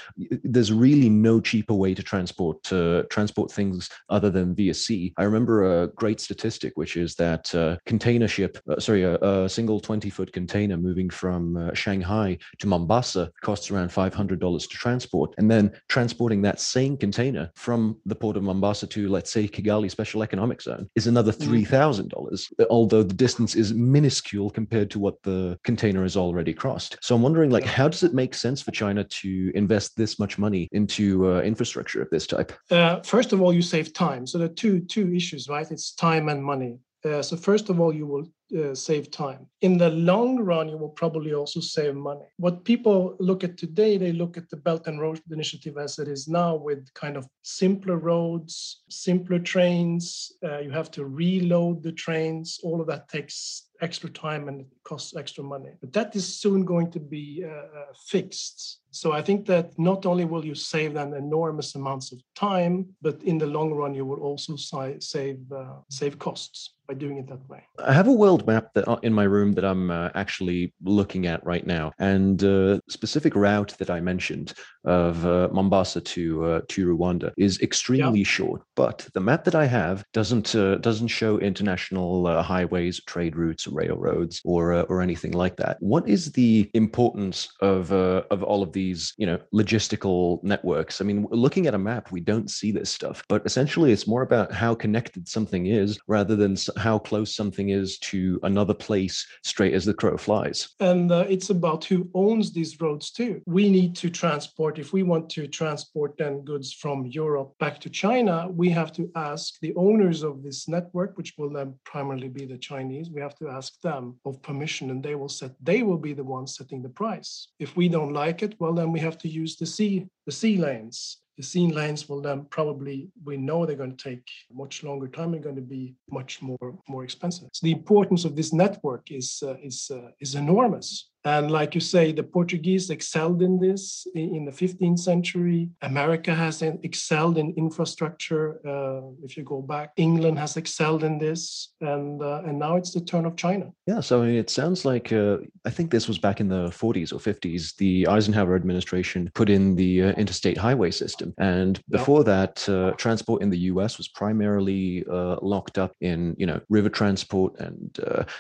there's 0.44 0.72
really 0.72 1.10
no 1.10 1.40
cheaper 1.40 1.74
way 1.74 1.94
to 1.94 2.04
transport 2.04 2.62
to 2.64 3.06
transport 3.10 3.52
things 3.52 3.90
other 4.10 4.30
than 4.30 4.56
via 4.56 4.74
sea. 4.74 5.14
I 5.18 5.24
remember 5.24 5.84
a 5.84 5.88
great 5.88 6.20
statistic, 6.20 6.74
which 6.76 6.98
is 6.98 7.16
that 7.16 7.54
uh, 7.56 7.78
container 7.86 8.28
ship, 8.28 8.58
uh, 8.70 8.80
sorry, 8.80 9.04
a, 9.04 9.16
a, 9.18 9.50
single 9.50 9.80
20 9.80 10.10
foot 10.10 10.34
container 10.34 10.76
moving 10.76 11.10
from 11.10 11.56
uh, 11.56 11.74
Shanghai 11.74 12.38
to 12.60 12.68
Mombasa 12.68 13.32
costs 13.42 13.72
around 13.72 13.90
$500 13.90 14.40
to 14.40 14.68
transport. 14.68 15.34
And 15.38 15.50
then 15.50 15.72
transporting 15.88 16.42
that 16.42 16.60
same 16.66 16.98
container 16.98 17.52
from 17.56 17.98
the 18.06 18.16
port 18.16 18.38
of 18.38 18.44
Mombasa 18.44 18.88
to, 18.88 19.08
let's 19.10 19.32
say, 19.32 19.48
Kigali 19.48 19.90
Special 19.90 20.24
Economic 20.24 20.62
Zone 20.62 20.90
is 20.96 21.08
another 21.08 21.32
mm. 21.32 21.66
$3,000, 21.66 22.68
although 22.70 23.04
the 23.04 23.14
distance 23.14 23.56
is 23.56 23.74
minuscule 23.74 24.50
compared 24.50 24.90
to 24.92 25.00
what 25.00 25.22
the 25.24 25.58
container 25.64 26.04
has 26.04 26.18
already 26.18 26.54
crossed. 26.54 26.98
So 27.02 27.16
I'm 27.16 27.22
wondering, 27.22 27.52
like, 27.52 27.66
how 27.66 27.88
does 27.88 28.04
it 28.04 28.14
make 28.14 28.34
sense 28.34 28.62
for 28.62 28.72
China 28.72 29.04
to 29.04 29.52
invest 29.56 29.96
this 29.96 30.20
much 30.20 30.38
money 30.38 30.68
into 30.72 31.30
uh, 31.30 31.42
infrastructure 31.42 32.02
of 32.02 32.10
this 32.10 32.28
type? 32.28 32.52
Uh, 32.72 33.02
first 33.02 33.34
of 33.34 33.42
all, 33.42 33.54
you 33.54 33.62
save 33.62 33.94
time. 33.94 34.26
So 34.26 34.38
there 34.38 34.46
are 34.46 34.54
two, 34.54 34.80
two 34.80 35.14
issues, 35.14 35.48
right? 35.48 35.70
It's 35.70 35.94
time 35.94 36.30
and 36.30 36.44
money. 36.44 36.80
Uh, 37.04 37.22
so 37.22 37.38
first 37.38 37.70
of 37.70 37.80
all, 37.80 37.94
you 37.94 38.08
will 38.08 38.26
uh, 38.58 38.76
save 38.76 39.12
time. 39.12 39.48
In 39.62 39.78
the 39.78 39.90
long 39.90 40.40
run, 40.40 40.70
you 40.70 40.78
will 40.78 40.90
probably 40.90 41.34
also 41.34 41.60
save 41.60 41.96
money. 41.96 42.26
What 42.38 42.64
people 42.64 43.16
look 43.20 43.44
at 43.44 43.58
today, 43.58 43.98
they 43.98 44.12
look 44.12 44.38
at 44.38 44.50
the 44.50 44.58
Belt 44.58 44.88
and 44.88 45.00
Road 45.00 45.22
Initiative 45.32 45.78
as 45.78 46.00
it 46.00 46.08
is 46.08 46.28
now, 46.28 46.56
with 46.56 46.94
kind 46.94 47.18
of 47.18 47.28
simpler 47.42 47.98
roads, 47.98 48.84
simpler 48.90 49.40
trains. 49.40 50.32
Uh, 50.44 50.60
you 50.60 50.72
have 50.72 50.92
to 50.92 51.06
reload 51.06 51.84
the 51.84 51.92
trains. 51.92 52.60
All 52.64 52.82
of 52.82 52.88
that 52.88 53.10
takes 53.10 53.70
extra 53.82 54.10
time 54.10 54.48
and 54.48 54.62
it 54.62 54.68
costs 54.84 55.16
extra 55.16 55.44
money. 55.44 55.72
But 55.82 55.94
that 55.94 56.16
is 56.16 56.40
soon 56.42 56.66
going 56.66 56.92
to 56.92 57.00
be 57.00 57.44
uh, 57.46 57.50
uh 57.50 57.86
fixed. 58.08 58.80
So 58.92 59.12
I 59.12 59.22
think 59.22 59.46
that 59.48 59.78
not 59.78 60.06
only 60.06 60.26
will 60.26 60.46
you 60.46 60.56
save 60.56 60.94
them 60.94 61.14
enormous 61.14 61.76
amounts 61.76 62.14
of 62.14 62.20
time, 62.36 62.88
but 63.02 63.22
in 63.24 63.38
the 63.38 63.48
long 63.48 63.74
run, 63.74 63.94
you 63.94 64.06
will 64.06 64.22
also 64.22 64.56
save 65.00 65.40
uh, 65.52 65.80
save 65.90 66.18
costs 66.18 66.76
by 66.88 66.94
doing 66.94 67.18
it 67.18 67.28
that 67.28 67.50
way. 67.50 67.64
I 67.80 67.94
have 67.94 68.08
a 68.08 68.20
world 68.36 68.48
map 68.48 68.74
that 68.74 68.88
uh, 68.88 68.98
in 69.02 69.14
my 69.14 69.24
room 69.24 69.54
that 69.54 69.64
I'm 69.64 69.90
uh, 69.90 70.10
actually 70.16 70.74
looking 70.84 71.26
at 71.26 71.46
right 71.46 71.66
now, 71.66 71.92
and 72.00 72.44
uh, 72.44 72.80
specific 72.90 73.36
route 73.36 73.74
that 73.80 73.90
I 73.90 74.02
mentioned 74.02 74.54
of 74.84 75.26
uh, 75.26 75.48
Mombasa 75.52 76.02
to 76.02 76.46
uh, 76.46 76.62
to 76.70 76.88
Rwanda 76.88 77.32
is 77.38 77.62
extremely 77.62 78.20
yeah. 78.20 78.26
short. 78.26 78.62
But 78.76 79.08
the 79.14 79.22
map 79.22 79.46
that 79.46 79.56
I 79.56 79.66
have 79.66 80.04
doesn't 80.14 80.54
uh, 80.54 80.76
doesn't 80.76 81.08
show 81.08 81.40
international 81.40 82.42
highways, 82.42 83.02
trade 83.06 83.36
routes, 83.36 83.68
railroads, 83.68 84.42
or 84.44 84.74
or 84.90 85.02
anything 85.02 85.32
like 85.32 85.56
that. 85.58 85.78
What 85.80 86.08
is 86.10 86.32
the 86.32 86.70
importance 86.74 87.50
of 87.62 87.92
of 87.92 88.44
all 88.44 88.62
of 88.62 88.74
these 88.74 89.14
you 89.18 89.26
know 89.26 89.40
logistical 89.54 90.44
networks? 90.44 91.00
I 91.00 91.06
mean, 91.06 91.26
looking 91.32 91.68
at 91.68 91.74
a 91.74 91.86
map, 91.92 92.12
we 92.12 92.20
don't 92.20 92.52
see 92.52 92.72
this 92.72 92.90
stuff, 92.90 93.24
but 93.30 93.46
essentially, 93.46 93.92
it's 93.94 94.08
more 94.08 94.24
about 94.24 94.52
how 94.52 94.76
connected 94.76 95.28
something 95.28 95.68
is 95.68 95.98
rather 96.08 96.36
than 96.36 96.58
how 96.78 97.00
close 97.00 97.34
something 97.36 97.70
is 97.70 97.98
to 98.00 98.25
another 98.44 98.74
place 98.74 99.26
straight 99.44 99.74
as 99.74 99.86
the 99.86 99.94
crow 99.94 100.18
flies. 100.18 100.70
And 100.80 101.12
uh, 101.12 101.26
it's 101.30 101.50
about 101.50 101.86
who 101.86 102.10
owns 102.14 102.52
these 102.52 102.80
roads 102.80 103.12
too. 103.12 103.42
We 103.46 103.70
need 103.70 103.96
to 103.98 104.10
transport, 104.10 104.80
if 104.80 104.94
we 104.94 105.04
want 105.04 105.30
to 105.32 105.48
transport 105.48 106.18
then 106.18 106.42
goods 106.42 106.74
from 106.74 107.06
Europe 107.06 107.54
back 107.60 107.80
to 107.82 107.90
China, 107.90 108.48
we 108.50 108.70
have 108.70 108.92
to 108.94 109.10
ask 109.16 109.60
the 109.60 109.74
owners 109.76 110.24
of 110.24 110.44
this 110.44 110.68
network, 110.68 111.18
which 111.18 111.34
will 111.38 111.52
then 111.52 111.76
primarily 111.84 112.30
be 112.30 112.46
the 112.46 112.58
Chinese, 112.58 113.10
we 113.10 113.22
have 113.22 113.36
to 113.36 113.50
ask 113.50 113.80
them 113.82 114.16
of 114.26 114.42
permission 114.42 114.92
and 114.92 115.04
they 115.04 115.16
will 115.16 115.30
set, 115.30 115.52
they 115.62 115.84
will 115.84 115.98
be 115.98 116.14
the 116.14 116.24
ones 116.24 116.56
setting 116.56 116.82
the 116.82 116.90
price. 116.90 117.50
If 117.60 117.76
we 117.76 117.90
don't 117.90 118.14
like 118.14 118.44
it, 118.44 118.56
well, 118.60 118.74
then 118.74 118.92
we 118.92 119.00
have 119.00 119.18
to 119.20 119.30
use 119.30 119.56
the 119.56 119.66
sea, 119.66 120.08
the 120.26 120.32
sea 120.32 120.58
lanes 120.58 121.18
the 121.38 121.44
scene 121.44 121.74
lines 121.74 122.08
will 122.08 122.22
then 122.22 122.46
probably 122.50 123.10
we 123.24 123.38
know 123.38 123.66
they're 123.66 123.76
going 123.76 123.96
to 123.96 124.10
take 124.10 124.26
much 124.52 124.84
longer 124.84 125.08
time 125.08 125.34
and 125.34 125.44
going 125.44 125.56
to 125.56 125.62
be 125.62 125.96
much 126.10 126.42
more 126.42 126.78
more 126.88 127.04
expensive. 127.04 127.50
So 127.54 127.66
the 127.66 127.74
importance 127.74 128.26
of 128.26 128.36
this 128.36 128.54
network 128.54 129.12
is 129.12 129.44
uh, 129.46 129.56
is 129.64 129.92
uh, 129.94 130.10
is 130.20 130.36
enormous 130.36 131.10
and 131.26 131.50
like 131.50 131.74
you 131.74 131.82
say, 131.82 132.12
the 132.12 132.24
Portuguese 132.24 132.92
excelled 132.92 133.42
in 133.42 133.60
this 133.60 134.08
in 134.14 134.46
the 134.46 134.52
15th 134.52 135.00
century. 135.00 135.70
America 135.82 136.34
has 136.36 136.62
excelled 136.62 137.40
in 137.40 137.52
infrastructure. 137.58 138.60
Uh, 138.66 139.10
if 139.24 139.36
you 139.36 139.44
go 139.44 139.62
back, 139.62 139.92
England 139.98 140.38
has 140.38 140.56
excelled 140.56 141.04
in 141.04 141.18
this, 141.18 141.74
and 141.82 142.22
uh, 142.22 142.44
and 142.46 142.60
now 142.60 142.76
it's 142.76 142.94
the 142.94 143.02
turn 143.02 143.26
of 143.26 143.36
China. 143.36 143.72
Yeah, 143.88 144.02
so 144.02 144.22
I 144.22 144.28
mean, 144.28 144.36
it 144.36 144.52
sounds 144.52 144.86
like 144.86 145.12
uh, 145.12 145.38
I 145.66 145.72
think 145.72 145.90
this 145.90 146.08
was 146.08 146.20
back 146.20 146.40
in 146.40 146.48
the 146.48 146.68
40s 146.68 147.12
or 147.12 147.18
50s. 147.18 147.76
The 147.78 148.08
Eisenhower 148.08 148.56
administration 148.56 149.32
put 149.34 149.50
in 149.50 149.76
the 149.76 150.04
uh, 150.04 150.12
interstate 150.12 150.58
highway 150.58 150.92
system, 150.92 151.34
and 151.40 151.82
before 151.90 152.20
yeah. 152.20 152.36
that, 152.36 152.70
uh, 152.70 152.92
transport 152.98 153.42
in 153.42 153.50
the 153.50 153.60
U.S. 153.74 153.98
was 153.98 154.08
primarily 154.08 155.04
uh, 155.12 155.38
locked 155.42 155.80
up 155.80 155.96
in 156.02 156.36
you 156.38 156.46
know 156.46 156.62
river 156.70 156.90
transport 156.90 157.60
and 157.60 157.98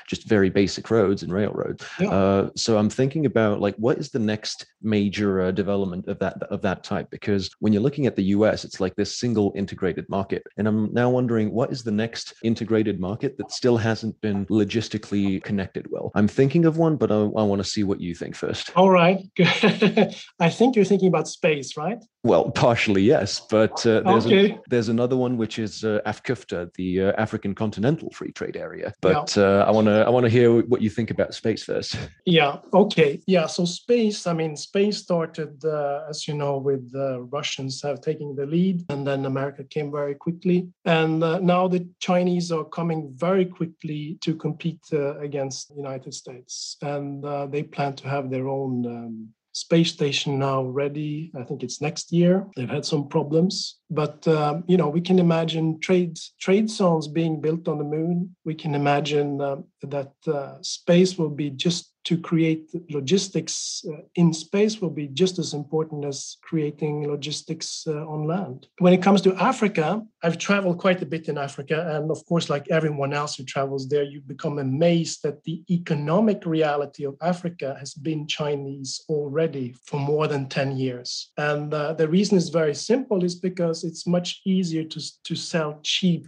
just 0.08 0.28
very 0.28 0.52
basic 0.52 0.92
roads 0.92 1.24
and 1.24 1.34
railroads. 1.34 1.84
Yeah. 2.00 2.50
so 2.56 2.75
I'm 2.78 2.90
thinking 2.90 3.26
about 3.26 3.60
like 3.60 3.76
what 3.76 3.98
is 3.98 4.10
the 4.10 4.20
next 4.20 4.66
major 4.82 5.42
uh, 5.42 5.52
development 5.52 6.08
of 6.08 6.20
that 6.20 6.42
of 6.44 6.62
that 6.62 6.84
type 6.84 7.10
because 7.10 7.50
when 7.60 7.74
you're 7.74 7.82
looking 7.82 8.06
at 8.06 8.16
the 8.16 8.24
US 8.36 8.64
it's 8.64 8.80
like 8.80 8.96
this 8.96 9.18
single 9.18 9.52
integrated 9.56 10.08
market 10.10 10.44
and 10.58 10.68
I'm 10.68 10.94
now 10.94 11.10
wondering 11.10 11.52
what 11.52 11.72
is 11.72 11.84
the 11.84 11.92
next 11.92 12.34
integrated 12.44 13.00
market 13.00 13.38
that 13.38 13.52
still 13.52 13.78
hasn't 13.78 14.20
been 14.22 14.46
logistically 14.48 15.44
connected 15.44 15.90
well. 15.90 16.12
I'm 16.16 16.28
thinking 16.28 16.66
of 16.66 16.78
one 16.78 16.96
but 16.96 17.12
I, 17.12 17.16
I 17.16 17.44
want 17.44 17.60
to 17.64 17.70
see 17.70 17.84
what 17.84 18.02
you 18.02 18.14
think 18.16 18.36
first. 18.36 18.72
All 18.76 18.90
right. 18.90 19.20
I 19.40 20.50
think 20.50 20.76
you're 20.76 20.86
thinking 20.86 21.08
about 21.08 21.28
space, 21.28 21.78
right? 21.78 22.04
Well, 22.26 22.50
partially 22.50 23.04
yes, 23.04 23.40
but 23.40 23.86
uh, 23.86 24.02
there's 24.02 24.26
okay. 24.26 24.52
a, 24.54 24.60
there's 24.68 24.90
another 24.90 25.16
one 25.16 25.38
which 25.38 25.60
is 25.60 25.84
uh, 25.84 26.00
AfCFTA, 26.08 26.74
the 26.74 27.02
uh, 27.04 27.12
African 27.20 27.54
Continental 27.54 28.10
Free 28.10 28.32
Trade 28.32 28.58
Area. 28.58 28.94
But 29.00 29.38
yeah. 29.38 29.44
uh, 29.44 29.66
I 29.68 29.72
want 29.72 29.86
to 29.86 30.04
I 30.08 30.10
want 30.10 30.24
to 30.24 30.30
hear 30.32 30.62
what 30.64 30.82
you 30.82 30.90
think 30.90 31.12
about 31.12 31.36
space 31.36 31.64
first. 31.64 31.96
Yeah. 32.26 32.58
Okay. 32.74 33.22
Yeah. 33.28 33.48
So 33.48 33.66
space. 33.66 34.28
I 34.28 34.34
mean, 34.34 34.56
space 34.56 34.98
started, 34.98 35.64
uh, 35.64 36.06
as 36.10 36.28
you 36.28 36.34
know, 36.34 36.58
with 36.58 36.92
the 36.92 37.22
Russians 37.32 37.82
have 37.82 38.02
taking 38.02 38.36
the 38.36 38.46
lead, 38.46 38.84
and 38.90 39.06
then 39.06 39.26
America 39.26 39.64
came 39.64 39.92
very 39.92 40.16
quickly, 40.16 40.68
and 40.84 41.24
uh, 41.24 41.40
now 41.40 41.68
the 41.68 41.88
Chinese 42.00 42.52
are 42.52 42.66
coming 42.66 43.14
very 43.16 43.46
quickly 43.46 44.18
to 44.22 44.36
compete 44.36 44.84
against 44.92 45.70
the 45.70 45.76
United 45.76 46.14
States, 46.14 46.78
and 46.82 47.24
they 47.52 47.64
plan 47.64 47.94
to 47.96 48.08
have 48.08 48.30
their 48.30 48.48
own. 48.48 48.86
Um, 48.86 49.30
space 49.56 49.90
station 49.90 50.38
now 50.38 50.62
ready. 50.66 51.32
I 51.34 51.44
think 51.44 51.64
it's 51.64 51.80
next 51.82 52.12
year. 52.12 52.46
They've 52.58 52.70
had 52.70 52.86
some 52.86 53.08
problems, 53.08 53.80
but 53.90 54.28
um, 54.28 54.66
you 54.68 54.76
know 54.76 54.90
we 54.90 55.00
can 55.00 55.18
imagine 55.18 55.80
trade 55.80 56.20
trade 56.42 56.70
zones 56.70 57.08
being 57.08 57.40
built 57.40 57.68
on 57.70 57.78
the 57.78 57.86
moon. 57.86 58.36
We 58.44 58.54
can 58.54 58.76
imagine 58.76 59.40
uh, 59.40 59.58
that 59.84 60.12
uh, 60.28 60.56
space 60.62 61.18
will 61.18 61.30
be 61.30 61.50
just 61.52 61.95
to 62.06 62.18
create 62.18 62.70
logistics 62.90 63.84
uh, 63.92 63.98
in 64.16 64.32
space 64.32 64.80
will 64.80 64.92
be 64.92 65.08
just 65.08 65.40
as 65.40 65.54
important 65.54 66.06
as 66.06 66.38
creating 66.42 67.08
logistics 67.08 67.86
uh, 67.88 68.06
on 68.08 68.26
land. 68.26 68.68
When 68.80 68.94
it 68.94 69.02
comes 69.02 69.22
to 69.24 69.36
Africa, 69.36 70.04
I've 70.24 70.38
traveled 70.38 70.78
quite 70.78 71.02
a 71.02 71.06
bit 71.06 71.28
in 71.28 71.38
Africa. 71.38 71.96
And 71.96 72.12
of 72.12 72.24
course, 72.26 72.50
like 72.50 72.68
everyone 72.70 73.14
else 73.14 73.36
who 73.36 73.44
travels 73.44 73.88
there, 73.90 74.04
you 74.04 74.22
become 74.22 74.60
amazed 74.60 75.24
that 75.24 75.44
the 75.44 75.64
economic 75.70 76.46
reality 76.46 77.06
of 77.06 77.16
Africa 77.22 77.76
has 77.80 77.94
been 77.94 78.28
Chinese 78.28 79.04
already 79.10 79.76
for 79.86 80.00
more 80.00 80.28
than 80.28 80.48
10 80.48 80.78
years. 80.78 81.32
And 81.38 81.74
uh, 81.74 81.94
the 81.94 82.08
reason 82.08 82.38
is 82.38 82.50
very 82.50 82.76
simple 82.76 83.24
is 83.24 83.36
because 83.36 83.84
it's 83.84 84.06
much 84.06 84.42
easier 84.46 84.84
to, 84.84 85.02
to 85.24 85.36
sell 85.36 85.80
cheap 85.84 86.28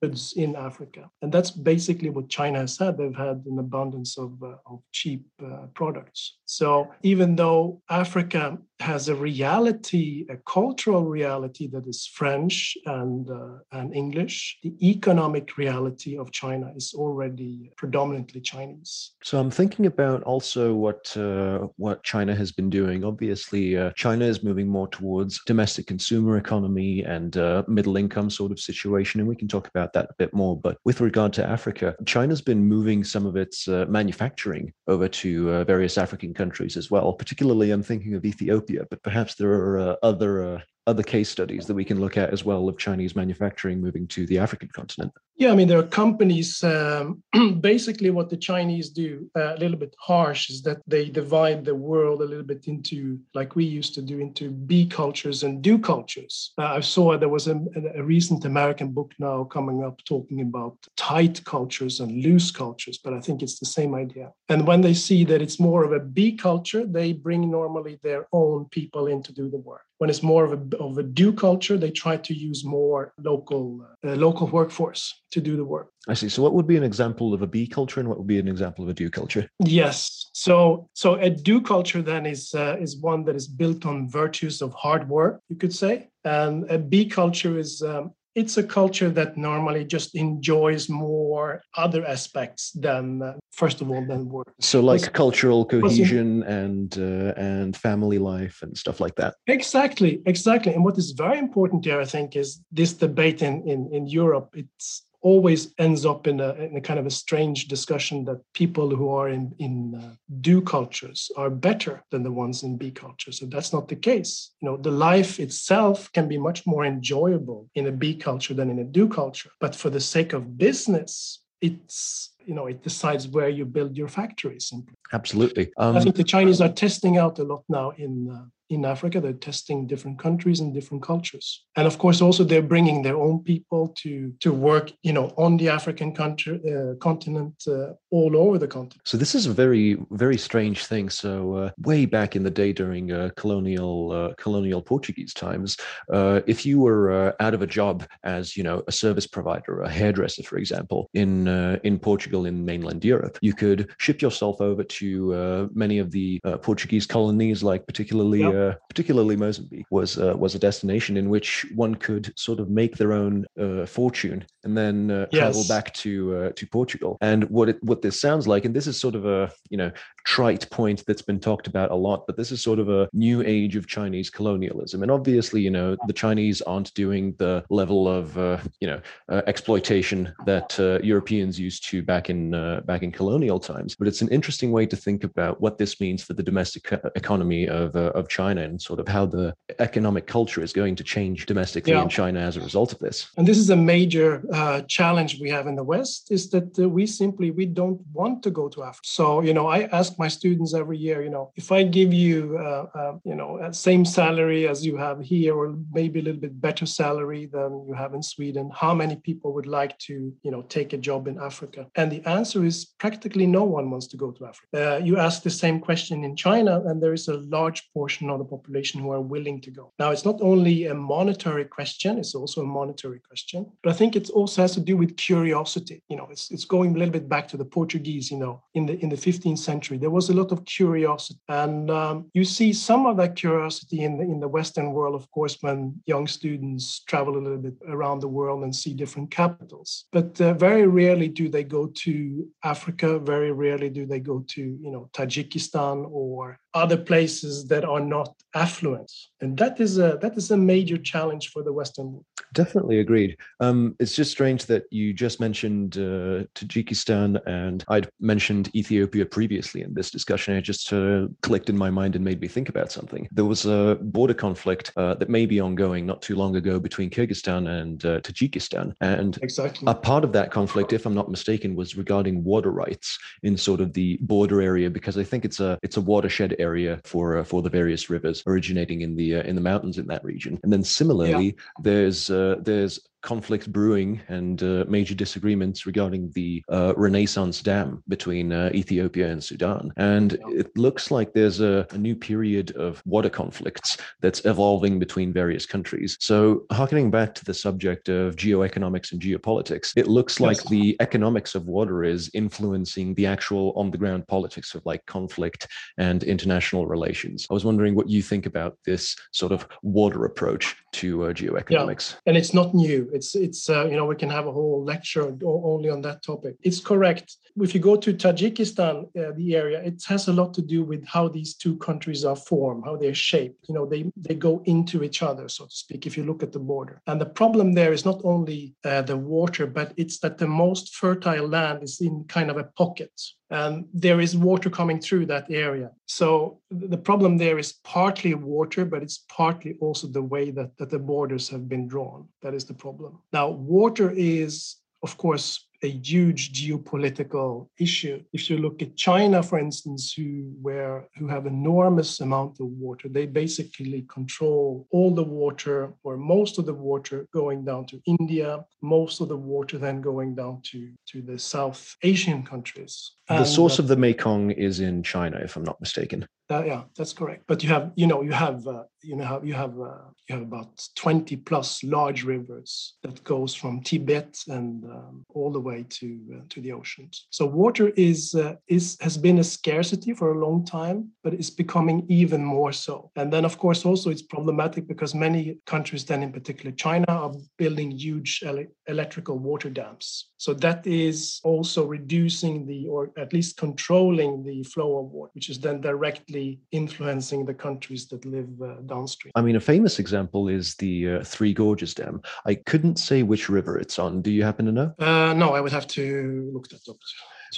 goods 0.00 0.34
in 0.36 0.54
Africa. 0.54 1.10
And 1.22 1.32
that's 1.32 1.50
basically 1.50 2.10
what 2.10 2.28
China 2.28 2.60
has 2.60 2.78
had. 2.78 2.96
They've 2.96 3.14
had 3.14 3.42
an 3.46 3.58
abundance 3.58 4.18
of, 4.18 4.40
uh, 4.42 4.56
of 4.66 4.82
cheap 4.92 5.15
cheap 5.16 5.26
uh, 5.44 5.66
products. 5.74 6.38
So 6.44 6.88
even 7.02 7.36
though 7.36 7.82
Africa 7.90 8.58
has 8.80 9.08
a 9.08 9.14
reality, 9.14 10.26
a 10.28 10.36
cultural 10.36 11.04
reality 11.06 11.66
that 11.68 11.86
is 11.86 12.06
French 12.06 12.76
and 12.84 13.30
uh, 13.30 13.58
and 13.72 13.94
English, 13.94 14.58
the 14.62 14.74
economic 14.82 15.56
reality 15.56 16.18
of 16.18 16.30
China 16.30 16.72
is 16.76 16.94
already 16.94 17.70
predominantly 17.76 18.40
Chinese. 18.40 19.12
So 19.22 19.38
I'm 19.38 19.50
thinking 19.50 19.86
about 19.86 20.22
also 20.24 20.74
what 20.74 21.16
uh, 21.16 21.68
what 21.76 22.02
China 22.02 22.34
has 22.34 22.52
been 22.52 22.70
doing. 22.70 23.04
Obviously, 23.04 23.76
uh, 23.76 23.92
China 23.96 24.24
is 24.24 24.42
moving 24.42 24.68
more 24.68 24.88
towards 24.88 25.40
domestic 25.46 25.86
consumer 25.86 26.36
economy 26.36 27.02
and 27.02 27.36
uh, 27.36 27.62
middle 27.66 27.96
income 27.96 28.30
sort 28.30 28.52
of 28.52 28.60
situation, 28.60 29.20
and 29.20 29.28
we 29.28 29.36
can 29.36 29.48
talk 29.48 29.68
about 29.68 29.92
that 29.94 30.06
a 30.10 30.14
bit 30.18 30.34
more. 30.34 30.58
But 30.58 30.76
with 30.84 31.00
regard 31.00 31.32
to 31.34 31.48
Africa, 31.48 31.96
China's 32.04 32.42
been 32.42 32.64
moving 32.64 33.04
some 33.04 33.26
of 33.26 33.36
its 33.36 33.68
uh, 33.68 33.86
manufacturing 33.88 34.72
over 34.86 35.05
to 35.08 35.50
uh, 35.50 35.64
various 35.64 35.98
African 35.98 36.34
countries 36.34 36.76
as 36.76 36.90
well. 36.90 37.12
Particularly, 37.12 37.70
I'm 37.70 37.82
thinking 37.82 38.14
of 38.14 38.24
Ethiopia, 38.24 38.86
but 38.88 39.02
perhaps 39.02 39.34
there 39.34 39.52
are 39.52 39.78
uh, 39.78 39.96
other 40.02 40.44
uh, 40.44 40.60
other 40.86 41.02
case 41.02 41.28
studies 41.28 41.66
that 41.66 41.74
we 41.74 41.84
can 41.84 42.00
look 42.00 42.16
at 42.16 42.30
as 42.30 42.44
well 42.44 42.68
of 42.68 42.78
Chinese 42.78 43.16
manufacturing 43.16 43.80
moving 43.80 44.06
to 44.08 44.26
the 44.26 44.38
African 44.38 44.68
continent? 44.68 45.12
Yeah, 45.38 45.52
I 45.52 45.54
mean, 45.54 45.68
there 45.68 45.78
are 45.78 45.82
companies. 45.82 46.64
Um, 46.64 47.22
basically, 47.60 48.08
what 48.08 48.30
the 48.30 48.38
Chinese 48.38 48.88
do, 48.88 49.30
uh, 49.36 49.54
a 49.54 49.58
little 49.58 49.76
bit 49.76 49.94
harsh, 49.98 50.48
is 50.48 50.62
that 50.62 50.78
they 50.86 51.10
divide 51.10 51.64
the 51.64 51.74
world 51.74 52.22
a 52.22 52.24
little 52.24 52.44
bit 52.44 52.68
into, 52.68 53.18
like 53.34 53.54
we 53.54 53.64
used 53.64 53.94
to 53.96 54.02
do, 54.02 54.18
into 54.18 54.50
be 54.50 54.86
cultures 54.86 55.42
and 55.42 55.60
do 55.60 55.78
cultures. 55.78 56.54
Uh, 56.56 56.76
I 56.76 56.80
saw 56.80 57.18
there 57.18 57.28
was 57.28 57.48
a, 57.48 57.60
a, 57.94 58.02
recent 58.02 58.46
American 58.46 58.92
book 58.92 59.12
now 59.18 59.44
coming 59.44 59.84
up 59.84 60.02
talking 60.04 60.40
about 60.40 60.78
tight 60.96 61.44
cultures 61.44 62.00
and 62.00 62.22
loose 62.22 62.50
cultures, 62.50 62.98
but 63.02 63.12
I 63.12 63.20
think 63.20 63.42
it's 63.42 63.58
the 63.58 63.66
same 63.66 63.94
idea. 63.94 64.32
And 64.48 64.66
when 64.66 64.80
they 64.80 64.94
see 64.94 65.24
that 65.24 65.42
it's 65.42 65.60
more 65.60 65.84
of 65.84 65.92
a 65.92 66.00
be 66.00 66.32
culture, 66.32 66.86
they 66.86 67.12
bring 67.12 67.50
normally 67.50 67.98
their 68.02 68.26
own 68.32 68.66
people 68.70 69.06
in 69.06 69.22
to 69.24 69.32
do 69.32 69.50
the 69.50 69.58
work. 69.58 69.85
When 69.98 70.10
it's 70.10 70.22
more 70.22 70.44
of 70.44 70.52
a, 70.52 70.76
of 70.76 70.98
a 70.98 71.02
do 71.02 71.32
culture, 71.32 71.78
they 71.78 71.90
try 71.90 72.18
to 72.18 72.34
use 72.34 72.64
more 72.64 73.14
local 73.18 73.86
uh, 74.04 74.14
local 74.14 74.46
workforce 74.46 75.22
to 75.30 75.40
do 75.40 75.56
the 75.56 75.64
work. 75.64 75.90
I 76.08 76.14
see. 76.14 76.28
So, 76.28 76.42
what 76.42 76.54
would 76.54 76.66
be 76.66 76.76
an 76.76 76.84
example 76.84 77.34
of 77.34 77.42
a 77.42 77.46
be 77.46 77.66
culture, 77.66 78.00
and 78.00 78.08
what 78.08 78.18
would 78.18 78.26
be 78.26 78.38
an 78.38 78.48
example 78.48 78.84
of 78.84 78.90
a 78.90 78.94
do 78.94 79.08
culture? 79.10 79.48
Yes. 79.64 80.30
So, 80.32 80.88
so 80.92 81.14
a 81.14 81.30
do 81.30 81.60
culture 81.60 82.02
then 82.02 82.26
is 82.26 82.54
uh, 82.54 82.76
is 82.78 82.98
one 82.98 83.24
that 83.24 83.36
is 83.36 83.48
built 83.48 83.86
on 83.86 84.08
virtues 84.08 84.62
of 84.62 84.74
hard 84.74 85.08
work, 85.08 85.40
you 85.48 85.56
could 85.56 85.74
say, 85.74 86.08
and 86.24 86.70
a 86.70 86.78
be 86.78 87.06
culture 87.06 87.58
is 87.58 87.82
um, 87.82 88.12
it's 88.36 88.58
a 88.58 88.62
culture 88.62 89.10
that 89.10 89.36
normally 89.36 89.84
just 89.84 90.14
enjoys 90.14 90.88
more 90.90 91.62
other 91.74 92.06
aspects 92.06 92.70
than 92.72 93.22
uh, 93.22 93.32
first 93.50 93.80
of 93.80 93.90
all 93.90 94.04
than 94.06 94.28
work. 94.28 94.52
So 94.60 94.80
like 94.80 95.00
was, 95.00 95.08
cultural 95.08 95.64
cohesion 95.64 96.42
and 96.42 96.96
uh, 96.98 97.32
and 97.36 97.74
family 97.74 98.18
life 98.18 98.58
and 98.62 98.76
stuff 98.76 99.00
like 99.00 99.16
that. 99.16 99.34
Exactly 99.46 100.22
exactly. 100.26 100.74
And 100.74 100.84
what 100.84 100.98
is 100.98 101.12
very 101.12 101.38
important 101.38 101.84
here 101.84 102.00
i 102.00 102.04
think 102.04 102.36
is 102.36 102.60
this 102.70 102.92
debate 102.92 103.40
in 103.42 103.66
in, 103.66 103.88
in 103.92 104.06
europe. 104.06 104.50
It's 104.54 105.05
always 105.26 105.74
ends 105.78 106.06
up 106.06 106.28
in 106.28 106.38
a, 106.40 106.50
in 106.54 106.76
a, 106.76 106.80
kind 106.80 107.00
of 107.00 107.06
a 107.06 107.10
strange 107.10 107.66
discussion 107.66 108.24
that 108.24 108.40
people 108.54 108.88
who 108.94 109.08
are 109.10 109.28
in, 109.28 109.52
in 109.58 109.74
uh, 110.00 110.14
do 110.40 110.60
cultures 110.60 111.32
are 111.36 111.50
better 111.50 111.94
than 112.12 112.22
the 112.22 112.30
ones 112.30 112.62
in 112.62 112.76
be 112.76 112.92
cultures. 112.92 113.40
So 113.40 113.46
that's 113.46 113.72
not 113.72 113.88
the 113.88 113.96
case. 113.96 114.52
You 114.60 114.66
know, 114.66 114.76
the 114.76 114.92
life 114.92 115.40
itself 115.40 115.98
can 116.12 116.28
be 116.28 116.38
much 116.38 116.64
more 116.64 116.84
enjoyable 116.84 117.68
in 117.74 117.88
a 117.88 117.92
be 118.04 118.14
culture 118.14 118.54
than 118.54 118.70
in 118.70 118.78
a 118.78 118.84
do 118.84 119.08
culture. 119.08 119.50
But 119.58 119.74
for 119.74 119.90
the 119.90 120.04
sake 120.14 120.32
of 120.32 120.56
business, 120.56 121.42
it's 121.60 122.30
you 122.44 122.54
know 122.54 122.66
it 122.66 122.80
decides 122.82 123.26
where 123.26 123.48
you 123.48 123.64
build 123.64 123.96
your 123.96 124.08
factories 124.08 124.72
absolutely 125.14 125.72
um, 125.78 125.96
i 125.96 126.00
think 126.00 126.14
the 126.14 126.30
chinese 126.34 126.60
are 126.60 126.68
testing 126.84 127.16
out 127.16 127.38
a 127.38 127.42
lot 127.52 127.64
now 127.70 127.88
in 127.96 128.12
uh, 128.30 128.44
in 128.68 128.84
Africa. 128.84 129.20
They're 129.20 129.32
testing 129.32 129.86
different 129.86 130.18
countries 130.18 130.60
and 130.60 130.74
different 130.74 131.02
cultures, 131.02 131.64
and 131.76 131.86
of 131.86 131.98
course, 131.98 132.20
also 132.20 132.44
they're 132.44 132.62
bringing 132.62 133.02
their 133.02 133.16
own 133.16 133.42
people 133.42 133.94
to 134.02 134.32
to 134.40 134.52
work, 134.52 134.92
you 135.02 135.12
know, 135.12 135.32
on 135.36 135.56
the 135.56 135.68
African 135.68 136.14
country 136.14 136.60
uh, 136.72 136.94
continent, 136.96 137.54
uh, 137.68 137.92
all 138.10 138.36
over 138.36 138.58
the 138.58 138.66
continent. 138.66 139.02
So 139.04 139.16
this 139.16 139.34
is 139.34 139.46
a 139.46 139.52
very 139.52 139.96
very 140.10 140.38
strange 140.38 140.86
thing. 140.86 141.10
So 141.10 141.54
uh, 141.54 141.70
way 141.78 142.06
back 142.06 142.36
in 142.36 142.42
the 142.42 142.50
day, 142.50 142.72
during 142.72 143.12
uh, 143.12 143.30
colonial 143.36 144.12
uh, 144.12 144.34
colonial 144.34 144.82
Portuguese 144.82 145.32
times, 145.32 145.76
uh, 146.12 146.40
if 146.46 146.66
you 146.66 146.80
were 146.80 147.34
out 147.40 147.54
of 147.54 147.62
a 147.62 147.66
job 147.66 148.04
as 148.24 148.56
you 148.56 148.62
know 148.62 148.82
a 148.88 148.92
service 148.92 149.26
provider, 149.26 149.82
a 149.82 149.90
hairdresser, 149.90 150.42
for 150.42 150.58
example, 150.58 151.08
in 151.14 151.46
in 151.84 151.98
Portugal 151.98 152.46
in 152.46 152.64
mainland 152.64 153.04
Europe, 153.04 153.38
you 153.40 153.54
could 153.54 153.90
ship 153.98 154.20
yourself 154.20 154.60
over 154.60 154.82
to 154.82 155.70
many 155.74 155.98
of 155.98 156.10
the 156.10 156.40
Portuguese 156.62 157.06
colonies, 157.06 157.62
like 157.62 157.86
particularly. 157.86 158.40
Yep 158.40 158.55
uh, 158.56 158.74
particularly 158.88 159.36
Mozambique, 159.36 159.86
was 159.90 160.18
uh, 160.18 160.34
was 160.36 160.54
a 160.54 160.58
destination 160.58 161.16
in 161.16 161.28
which 161.28 161.66
one 161.74 161.94
could 161.94 162.32
sort 162.38 162.60
of 162.60 162.70
make 162.70 162.96
their 162.96 163.12
own 163.12 163.44
uh, 163.60 163.86
fortune 163.86 164.44
and 164.64 164.76
then 164.76 165.10
uh, 165.10 165.26
yes. 165.30 165.40
travel 165.40 165.64
back 165.68 165.94
to 165.94 166.36
uh, 166.36 166.52
to 166.56 166.66
Portugal. 166.66 167.16
And 167.20 167.44
what 167.44 167.68
it 167.68 167.82
what 167.82 168.02
this 168.02 168.20
sounds 168.20 168.48
like, 168.48 168.64
and 168.64 168.74
this 168.74 168.86
is 168.86 168.98
sort 168.98 169.14
of 169.14 169.24
a 169.24 169.50
you 169.70 169.76
know 169.76 169.90
trite 170.24 170.68
point 170.70 171.04
that's 171.06 171.22
been 171.22 171.38
talked 171.38 171.66
about 171.68 171.90
a 171.92 171.94
lot, 171.94 172.26
but 172.26 172.36
this 172.36 172.50
is 172.50 172.62
sort 172.62 172.78
of 172.78 172.88
a 172.88 173.08
new 173.12 173.42
age 173.42 173.76
of 173.76 173.86
Chinese 173.86 174.28
colonialism. 174.28 175.02
And 175.02 175.10
obviously, 175.10 175.60
you 175.60 175.70
know, 175.70 175.96
the 176.08 176.12
Chinese 176.12 176.60
aren't 176.62 176.92
doing 176.94 177.34
the 177.38 177.64
level 177.70 178.08
of 178.08 178.36
uh, 178.36 178.58
you 178.80 178.88
know 178.88 179.00
exploitation 179.46 180.34
that 180.46 180.76
Europeans 181.02 181.58
used 181.60 181.84
to 181.90 182.02
back 182.02 182.28
in 182.28 182.50
back 182.86 183.02
in 183.02 183.12
colonial 183.12 183.60
times. 183.60 183.94
But 183.94 184.08
it's 184.08 184.22
an 184.22 184.28
interesting 184.28 184.72
way 184.72 184.86
to 184.86 184.96
think 184.96 185.22
about 185.22 185.60
what 185.60 185.78
this 185.78 186.00
means 186.00 186.24
for 186.24 186.34
the 186.34 186.42
domestic 186.42 186.92
economy 187.14 187.68
of 187.68 187.94
of 187.94 188.28
China 188.28 188.45
China 188.46 188.62
and 188.62 188.80
sort 188.80 189.00
of 189.00 189.08
how 189.08 189.26
the 189.26 189.54
economic 189.78 190.26
culture 190.26 190.62
is 190.62 190.72
going 190.72 190.94
to 190.96 191.04
change 191.04 191.46
domestically 191.46 191.92
yeah. 191.92 192.02
in 192.02 192.08
China 192.08 192.40
as 192.40 192.56
a 192.56 192.60
result 192.60 192.92
of 192.92 192.98
this. 192.98 193.16
And 193.36 193.46
this 193.46 193.58
is 193.58 193.70
a 193.70 193.76
major 193.76 194.30
uh, 194.52 194.82
challenge 194.98 195.40
we 195.40 195.50
have 195.56 195.66
in 195.66 195.76
the 195.76 195.86
West 195.94 196.30
is 196.30 196.50
that 196.50 196.78
uh, 196.78 196.88
we 196.88 197.06
simply 197.06 197.50
we 197.50 197.66
don't 197.66 198.00
want 198.12 198.42
to 198.44 198.50
go 198.50 198.68
to 198.74 198.78
Africa. 198.90 199.08
So 199.18 199.26
you 199.48 199.54
know, 199.56 199.66
I 199.66 199.78
ask 200.00 200.10
my 200.24 200.28
students 200.28 200.74
every 200.74 200.98
year, 201.06 201.18
you 201.26 201.30
know, 201.36 201.52
if 201.56 201.68
I 201.78 201.80
give 201.98 202.12
you 202.12 202.38
uh, 202.66 202.84
uh 203.00 203.14
you 203.30 203.36
know 203.40 203.50
same 203.72 204.04
salary 204.20 204.62
as 204.72 204.78
you 204.88 204.94
have 205.06 205.18
here, 205.32 205.54
or 205.60 205.66
maybe 205.98 206.16
a 206.20 206.24
little 206.26 206.44
bit 206.46 206.60
better 206.68 206.86
salary 206.86 207.44
than 207.56 207.70
you 207.88 207.94
have 208.02 208.12
in 208.18 208.22
Sweden, 208.22 208.64
how 208.82 208.92
many 209.02 209.16
people 209.28 209.48
would 209.56 209.70
like 209.80 209.94
to 210.08 210.14
you 210.44 210.50
know 210.52 210.62
take 210.76 210.90
a 210.92 211.00
job 211.08 211.22
in 211.30 211.36
Africa? 211.50 211.80
And 212.00 212.08
the 212.14 212.22
answer 212.38 212.60
is 212.70 212.76
practically 213.04 213.46
no 213.60 213.64
one 213.76 213.86
wants 213.92 214.08
to 214.12 214.16
go 214.24 214.28
to 214.36 214.42
Africa. 214.50 214.66
Uh, 214.82 214.98
you 215.08 215.14
ask 215.28 215.36
the 215.42 215.56
same 215.64 215.78
question 215.88 216.16
in 216.28 216.32
China, 216.46 216.74
and 216.86 216.96
there 217.02 217.16
is 217.20 217.26
a 217.28 217.38
large 217.56 217.80
portion 217.96 218.26
of 218.30 218.35
the 218.38 218.44
population 218.44 219.00
who 219.00 219.10
are 219.12 219.20
willing 219.20 219.60
to 219.62 219.70
go. 219.70 219.92
Now, 219.98 220.10
it's 220.10 220.24
not 220.24 220.40
only 220.40 220.86
a 220.86 220.94
monetary 220.94 221.64
question, 221.64 222.18
it's 222.18 222.34
also 222.34 222.62
a 222.62 222.66
monetary 222.66 223.20
question, 223.20 223.70
but 223.82 223.92
I 223.92 223.96
think 223.96 224.16
it 224.16 224.30
also 224.30 224.62
has 224.62 224.72
to 224.74 224.80
do 224.80 224.96
with 224.96 225.16
curiosity. 225.16 226.02
You 226.08 226.16
know, 226.16 226.28
it's, 226.30 226.50
it's 226.50 226.64
going 226.64 226.94
a 226.94 226.98
little 226.98 227.12
bit 227.12 227.28
back 227.28 227.48
to 227.48 227.56
the 227.56 227.64
Portuguese, 227.64 228.30
you 228.30 228.38
know, 228.38 228.62
in 228.74 228.86
the 228.86 228.96
in 229.02 229.08
the 229.08 229.16
15th 229.16 229.58
century, 229.58 229.98
there 229.98 230.10
was 230.10 230.28
a 230.30 230.34
lot 230.34 230.52
of 230.52 230.64
curiosity. 230.64 231.40
And 231.48 231.90
um, 231.90 232.30
you 232.34 232.44
see 232.44 232.72
some 232.72 233.06
of 233.06 233.16
that 233.18 233.36
curiosity 233.36 234.02
in 234.04 234.18
the, 234.18 234.24
in 234.24 234.40
the 234.40 234.48
Western 234.48 234.92
world, 234.92 235.14
of 235.14 235.30
course, 235.30 235.58
when 235.60 236.00
young 236.06 236.26
students 236.26 237.00
travel 237.04 237.36
a 237.36 237.44
little 237.44 237.58
bit 237.58 237.74
around 237.88 238.20
the 238.20 238.28
world 238.28 238.62
and 238.64 238.74
see 238.74 238.94
different 238.94 239.30
capitals. 239.30 240.04
But 240.12 240.40
uh, 240.40 240.54
very 240.54 240.86
rarely 240.86 241.28
do 241.28 241.48
they 241.48 241.64
go 241.64 241.86
to 242.04 242.48
Africa. 242.64 243.18
Very 243.18 243.52
rarely 243.52 243.90
do 243.90 244.06
they 244.06 244.20
go 244.20 244.44
to, 244.48 244.62
you 244.62 244.90
know, 244.90 245.08
Tajikistan 245.12 246.06
or 246.10 246.58
other 246.76 246.96
places 247.10 247.66
that 247.68 247.84
are 247.84 248.04
not 248.16 248.34
affluent. 248.54 249.10
And 249.40 249.56
that 249.58 249.80
is 249.80 249.98
a 249.98 250.18
that 250.22 250.36
is 250.36 250.50
a 250.50 250.56
major 250.56 250.98
challenge 251.12 251.44
for 251.52 251.62
the 251.62 251.72
western 251.72 252.06
world. 252.12 252.26
Definitely 252.52 252.98
agreed. 253.00 253.36
Um, 253.60 253.96
it's 253.98 254.14
just 254.14 254.30
strange 254.30 254.66
that 254.66 254.84
you 254.90 255.12
just 255.12 255.40
mentioned 255.40 255.96
uh, 255.96 256.44
tajikistan 256.58 257.40
and 257.46 257.84
i'd 257.88 258.08
mentioned 258.20 258.64
ethiopia 258.74 259.24
previously 259.26 259.80
in 259.82 259.92
this 259.94 260.10
discussion. 260.10 260.54
It 260.54 260.62
just 260.62 260.92
uh, 260.92 261.28
clicked 261.42 261.68
in 261.68 261.76
my 261.76 261.90
mind 261.90 262.14
and 262.16 262.24
made 262.24 262.40
me 262.40 262.48
think 262.48 262.68
about 262.68 262.92
something. 262.92 263.28
There 263.32 263.44
was 263.44 263.66
a 263.66 263.98
border 264.00 264.34
conflict 264.34 264.92
uh, 264.96 265.14
that 265.14 265.28
may 265.28 265.46
be 265.46 265.60
ongoing 265.60 266.06
not 266.06 266.22
too 266.22 266.36
long 266.36 266.56
ago 266.56 266.78
between 266.78 267.10
kyrgyzstan 267.10 267.62
and 267.80 268.04
uh, 268.04 268.20
tajikistan. 268.20 268.92
And 269.00 269.38
exactly. 269.42 269.84
a 269.86 269.94
part 269.94 270.24
of 270.24 270.32
that 270.32 270.50
conflict 270.50 270.92
if 270.92 271.06
i'm 271.06 271.14
not 271.14 271.30
mistaken 271.30 271.74
was 271.74 271.96
regarding 271.96 272.44
water 272.44 272.70
rights 272.70 273.18
in 273.42 273.56
sort 273.56 273.80
of 273.80 273.92
the 273.92 274.18
border 274.20 274.60
area 274.60 274.88
because 274.90 275.16
i 275.16 275.24
think 275.24 275.44
it's 275.44 275.60
a 275.60 275.78
it's 275.82 275.96
a 275.96 276.00
watershed 276.00 276.52
area 276.58 276.65
for 277.04 277.38
uh, 277.38 277.44
for 277.44 277.62
the 277.62 277.70
various 277.70 278.10
rivers 278.10 278.42
originating 278.46 279.02
in 279.02 279.16
the 279.16 279.36
uh, 279.36 279.42
in 279.42 279.54
the 279.54 279.60
mountains 279.60 279.98
in 279.98 280.06
that 280.06 280.24
region. 280.24 280.58
And 280.62 280.72
then 280.72 280.84
similarly, 280.84 281.46
yeah. 281.46 281.82
there's 281.82 282.30
uh, 282.30 282.56
there's 282.60 283.00
conflict 283.22 283.72
brewing 283.72 284.20
and 284.28 284.62
uh, 284.62 284.84
major 284.88 285.14
disagreements 285.14 285.86
regarding 285.86 286.30
the 286.34 286.62
uh, 286.70 286.94
Renaissance 286.96 287.60
Dam 287.60 288.02
between 288.08 288.52
uh, 288.52 288.70
Ethiopia 288.74 289.28
and 289.30 289.42
Sudan. 289.42 289.92
And 289.96 290.38
it 290.48 290.76
looks 290.76 291.10
like 291.10 291.32
there's 291.32 291.60
a, 291.60 291.86
a, 291.90 291.98
new 291.98 292.14
period 292.14 292.70
of 292.76 293.02
water 293.04 293.28
conflicts 293.28 293.96
that's 294.20 294.44
evolving 294.44 294.98
between 294.98 295.32
various 295.32 295.66
countries. 295.66 296.16
So, 296.20 296.66
harkening 296.70 297.10
back 297.10 297.34
to 297.36 297.44
the 297.44 297.54
subject 297.54 298.08
of 298.08 298.36
geoeconomics 298.36 299.12
and 299.12 299.20
geopolitics, 299.20 299.92
it 299.96 300.06
looks 300.06 300.38
like 300.38 300.58
yes. 300.58 300.68
the 300.68 300.96
economics 301.00 301.54
of 301.54 301.66
water 301.66 302.04
is 302.04 302.30
influencing 302.34 303.14
the 303.14 303.26
actual 303.26 303.72
on 303.76 303.90
the 303.90 303.98
ground 303.98 304.28
politics 304.28 304.74
of 304.74 304.84
like 304.86 305.04
conflict 305.06 305.66
and 305.98 306.22
international 306.22 306.86
relations. 306.86 307.46
I 307.50 307.54
was 307.54 307.64
wondering 307.64 307.94
what 307.94 308.08
you 308.08 308.22
think 308.22 308.46
about 308.46 308.78
this 308.84 309.16
sort 309.32 309.52
of 309.52 309.66
water 309.82 310.24
approach 310.24 310.76
to 310.92 311.24
uh, 311.24 311.32
geoeconomics. 311.32 312.12
Yeah. 312.12 312.18
And 312.26 312.36
it's 312.36 312.54
not 312.54 312.74
new 312.74 313.10
it's 313.16 313.34
it's 313.34 313.68
uh, 313.68 313.86
you 313.90 313.96
know 313.96 314.06
we 314.06 314.16
can 314.22 314.30
have 314.30 314.46
a 314.46 314.52
whole 314.52 314.84
lecture 314.92 315.24
only 315.72 315.90
on 315.90 316.00
that 316.02 316.22
topic. 316.22 316.54
It's 316.62 316.80
correct. 316.80 317.28
If 317.58 317.74
you 317.74 317.80
go 317.80 317.96
to 317.96 318.12
Tajikistan, 318.12 319.04
uh, 319.16 319.32
the 319.36 319.56
area, 319.56 319.80
it 319.82 320.02
has 320.06 320.28
a 320.28 320.32
lot 320.32 320.52
to 320.54 320.62
do 320.62 320.84
with 320.84 321.06
how 321.06 321.28
these 321.28 321.54
two 321.54 321.76
countries 321.78 322.24
are 322.24 322.36
formed, 322.36 322.84
how 322.84 322.96
they're 322.96 323.14
shaped. 323.14 323.66
You 323.68 323.74
know, 323.74 323.86
they 323.86 324.10
they 324.16 324.34
go 324.34 324.62
into 324.64 325.02
each 325.02 325.22
other, 325.22 325.48
so 325.48 325.64
to 325.64 325.70
speak. 325.70 326.06
If 326.06 326.16
you 326.16 326.24
look 326.24 326.42
at 326.42 326.52
the 326.52 326.58
border, 326.58 327.00
and 327.06 327.20
the 327.20 327.26
problem 327.40 327.72
there 327.72 327.92
is 327.92 328.04
not 328.04 328.20
only 328.24 328.74
uh, 328.84 329.02
the 329.02 329.16
water, 329.16 329.66
but 329.66 329.92
it's 329.96 330.18
that 330.20 330.38
the 330.38 330.48
most 330.48 330.94
fertile 330.94 331.48
land 331.48 331.82
is 331.82 332.00
in 332.00 332.24
kind 332.28 332.50
of 332.50 332.56
a 332.56 332.64
pocket 332.76 333.12
and 333.50 333.86
there 333.94 334.20
is 334.20 334.36
water 334.36 334.68
coming 334.68 335.00
through 335.00 335.26
that 335.26 335.46
area. 335.50 335.90
So 336.06 336.60
the 336.70 336.98
problem 336.98 337.36
there 337.36 337.58
is 337.58 337.74
partly 337.84 338.34
water, 338.34 338.84
but 338.84 339.02
it's 339.02 339.24
partly 339.28 339.76
also 339.80 340.08
the 340.08 340.22
way 340.22 340.50
that, 340.50 340.76
that 340.78 340.90
the 340.90 340.98
borders 340.98 341.48
have 341.50 341.68
been 341.68 341.86
drawn. 341.86 342.28
That 342.42 342.54
is 342.54 342.64
the 342.64 342.74
problem. 342.74 343.18
Now, 343.32 343.50
water 343.50 344.10
is, 344.10 344.76
of 345.02 345.16
course, 345.16 345.65
a 345.82 345.88
huge 345.88 346.52
geopolitical 346.52 347.68
issue. 347.78 348.22
If 348.32 348.50
you 348.50 348.58
look 348.58 348.82
at 348.82 348.96
China, 348.96 349.42
for 349.42 349.58
instance, 349.58 350.12
who 350.12 350.52
where 350.60 351.08
who 351.16 351.26
have 351.28 351.46
enormous 351.46 352.20
amount 352.20 352.60
of 352.60 352.66
water, 352.66 353.08
they 353.08 353.26
basically 353.26 354.06
control 354.12 354.86
all 354.90 355.14
the 355.14 355.22
water 355.22 355.94
or 356.02 356.16
most 356.16 356.58
of 356.58 356.66
the 356.66 356.74
water 356.74 357.26
going 357.32 357.64
down 357.64 357.86
to 357.86 358.00
India, 358.06 358.64
most 358.82 359.20
of 359.20 359.28
the 359.28 359.36
water 359.36 359.78
then 359.78 360.00
going 360.00 360.34
down 360.34 360.60
to 360.70 360.92
to 361.10 361.22
the 361.22 361.38
South 361.38 361.96
Asian 362.02 362.42
countries. 362.42 363.12
The 363.28 363.36
and, 363.36 363.46
source 363.46 363.78
uh, 363.78 363.82
of 363.82 363.88
the 363.88 363.96
Mekong 363.96 364.52
is 364.52 364.80
in 364.80 365.02
China, 365.02 365.38
if 365.38 365.56
I'm 365.56 365.64
not 365.64 365.80
mistaken. 365.80 366.26
Uh, 366.48 366.62
yeah, 366.64 366.82
that's 366.96 367.12
correct. 367.12 367.42
But 367.48 367.64
you 367.64 367.68
have, 367.70 367.90
you 367.96 368.06
know, 368.06 368.22
you 368.22 368.32
have, 368.32 368.66
uh, 368.68 368.84
you 369.02 369.16
know, 369.16 369.40
you 369.42 369.54
have, 369.54 369.74
uh, 369.80 370.06
you 370.28 370.36
have 370.36 370.42
about 370.42 370.70
twenty 370.94 371.36
plus 371.36 371.82
large 371.82 372.22
rivers 372.24 372.94
that 373.02 373.22
goes 373.24 373.52
from 373.54 373.80
Tibet 373.82 374.38
and 374.48 374.84
um, 374.84 375.24
all 375.34 375.50
the 375.50 375.60
way 375.60 375.84
to 375.88 376.18
uh, 376.34 376.44
to 376.50 376.60
the 376.60 376.72
oceans. 376.72 377.26
So 377.30 377.46
water 377.46 377.88
is 377.96 378.20
uh, 378.34 378.54
is 378.68 378.96
has 379.00 379.16
been 379.18 379.38
a 379.38 379.44
scarcity 379.44 380.12
for 380.14 380.32
a 380.32 380.38
long 380.38 380.64
time, 380.64 381.10
but 381.24 381.34
it's 381.34 381.50
becoming 381.50 382.06
even 382.08 382.44
more 382.44 382.72
so. 382.72 383.10
And 383.16 383.32
then, 383.32 383.44
of 383.44 383.58
course, 383.58 383.84
also 383.84 384.10
it's 384.10 384.22
problematic 384.22 384.86
because 384.86 385.16
many 385.16 385.58
countries, 385.66 386.04
then 386.04 386.22
in 386.22 386.32
particular 386.32 386.70
China, 386.76 387.06
are 387.08 387.32
building 387.58 387.90
huge 387.90 388.42
ele- 388.46 388.72
electrical 388.86 389.36
water 389.38 389.70
dams. 389.70 390.30
So 390.38 390.54
that 390.54 390.86
is 390.86 391.40
also 391.42 391.86
reducing 391.86 392.66
the, 392.66 392.86
or 392.88 393.10
at 393.16 393.32
least 393.32 393.56
controlling 393.56 394.44
the 394.44 394.62
flow 394.64 394.98
of 394.98 395.06
water, 395.10 395.32
which 395.34 395.48
is 395.48 395.58
then 395.58 395.80
directly 395.80 396.35
directly 396.36 396.60
influencing 396.72 397.44
the 397.44 397.54
countries 397.54 398.08
that 398.08 398.24
live 398.24 398.48
uh, 398.62 398.80
downstream. 398.86 399.32
I 399.34 399.42
mean, 399.42 399.56
a 399.56 399.60
famous 399.60 399.98
example 399.98 400.48
is 400.48 400.74
the 400.76 401.16
uh, 401.16 401.24
Three 401.24 401.54
Gorges 401.54 401.94
Dam. 401.94 402.20
I 402.46 402.54
couldn't 402.54 402.98
say 402.98 403.22
which 403.22 403.48
river 403.48 403.78
it's 403.78 403.98
on. 403.98 404.22
Do 404.22 404.30
you 404.30 404.42
happen 404.42 404.66
to 404.66 404.72
know? 404.72 404.94
Uh, 404.98 405.34
no, 405.34 405.54
I 405.54 405.60
would 405.60 405.72
have 405.72 405.86
to 405.88 406.50
look 406.52 406.68
that 406.68 406.88
up. 406.88 406.96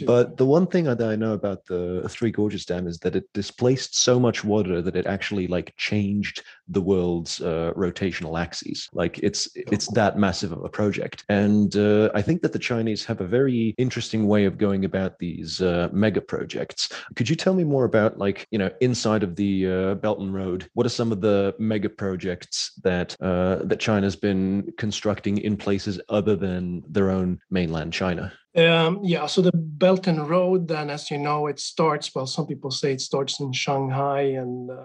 But 0.06 0.36
the 0.36 0.46
one 0.46 0.66
thing 0.66 0.84
that 0.84 1.02
I 1.02 1.16
know 1.16 1.32
about 1.32 1.66
the 1.66 2.06
Three 2.08 2.30
Gorges 2.30 2.64
Dam 2.64 2.86
is 2.86 2.98
that 2.98 3.16
it 3.16 3.32
displaced 3.32 3.98
so 3.98 4.18
much 4.18 4.44
water 4.44 4.82
that 4.82 4.96
it 4.96 5.06
actually 5.06 5.46
like 5.46 5.74
changed 5.76 6.42
the 6.68 6.80
world's 6.80 7.40
uh, 7.40 7.72
rotational 7.76 8.38
axes. 8.38 8.88
Like 8.92 9.18
it's 9.22 9.48
it's 9.54 9.88
that 9.88 10.18
massive 10.18 10.52
of 10.52 10.64
a 10.64 10.68
project, 10.68 11.24
and 11.28 11.74
uh, 11.76 12.10
I 12.14 12.22
think 12.22 12.42
that 12.42 12.52
the 12.52 12.58
Chinese 12.58 13.04
have 13.04 13.20
a 13.20 13.26
very 13.26 13.74
interesting 13.78 14.26
way 14.26 14.44
of 14.44 14.58
going 14.58 14.84
about 14.84 15.18
these 15.18 15.60
uh, 15.60 15.88
mega 15.92 16.20
projects. 16.20 16.90
Could 17.16 17.28
you 17.28 17.36
tell 17.36 17.54
me 17.54 17.64
more 17.64 17.84
about 17.84 18.18
like 18.18 18.46
you 18.50 18.58
know 18.58 18.70
inside 18.80 19.22
of 19.22 19.36
the 19.36 19.70
uh, 19.70 19.94
Belt 19.94 20.20
and 20.20 20.34
Road? 20.34 20.68
What 20.74 20.86
are 20.86 20.90
some 20.90 21.12
of 21.12 21.20
the 21.20 21.54
mega 21.58 21.88
projects 21.88 22.72
that 22.84 23.16
uh, 23.20 23.56
that 23.64 23.80
China's 23.80 24.16
been 24.16 24.72
constructing 24.76 25.38
in 25.38 25.56
places 25.56 26.00
other 26.08 26.36
than 26.36 26.84
their 26.88 27.10
own 27.10 27.40
mainland 27.50 27.92
China? 27.92 28.32
Um, 28.56 29.00
yeah, 29.02 29.26
so 29.26 29.42
the 29.42 29.52
Belt 29.52 30.06
and 30.06 30.28
Road, 30.28 30.68
then, 30.68 30.90
as 30.90 31.10
you 31.10 31.18
know, 31.18 31.46
it 31.46 31.60
starts. 31.60 32.12
Well, 32.14 32.26
some 32.26 32.46
people 32.46 32.70
say 32.70 32.92
it 32.92 33.00
starts 33.00 33.40
in 33.40 33.52
Shanghai 33.52 34.22
and 34.22 34.70
uh, 34.70 34.84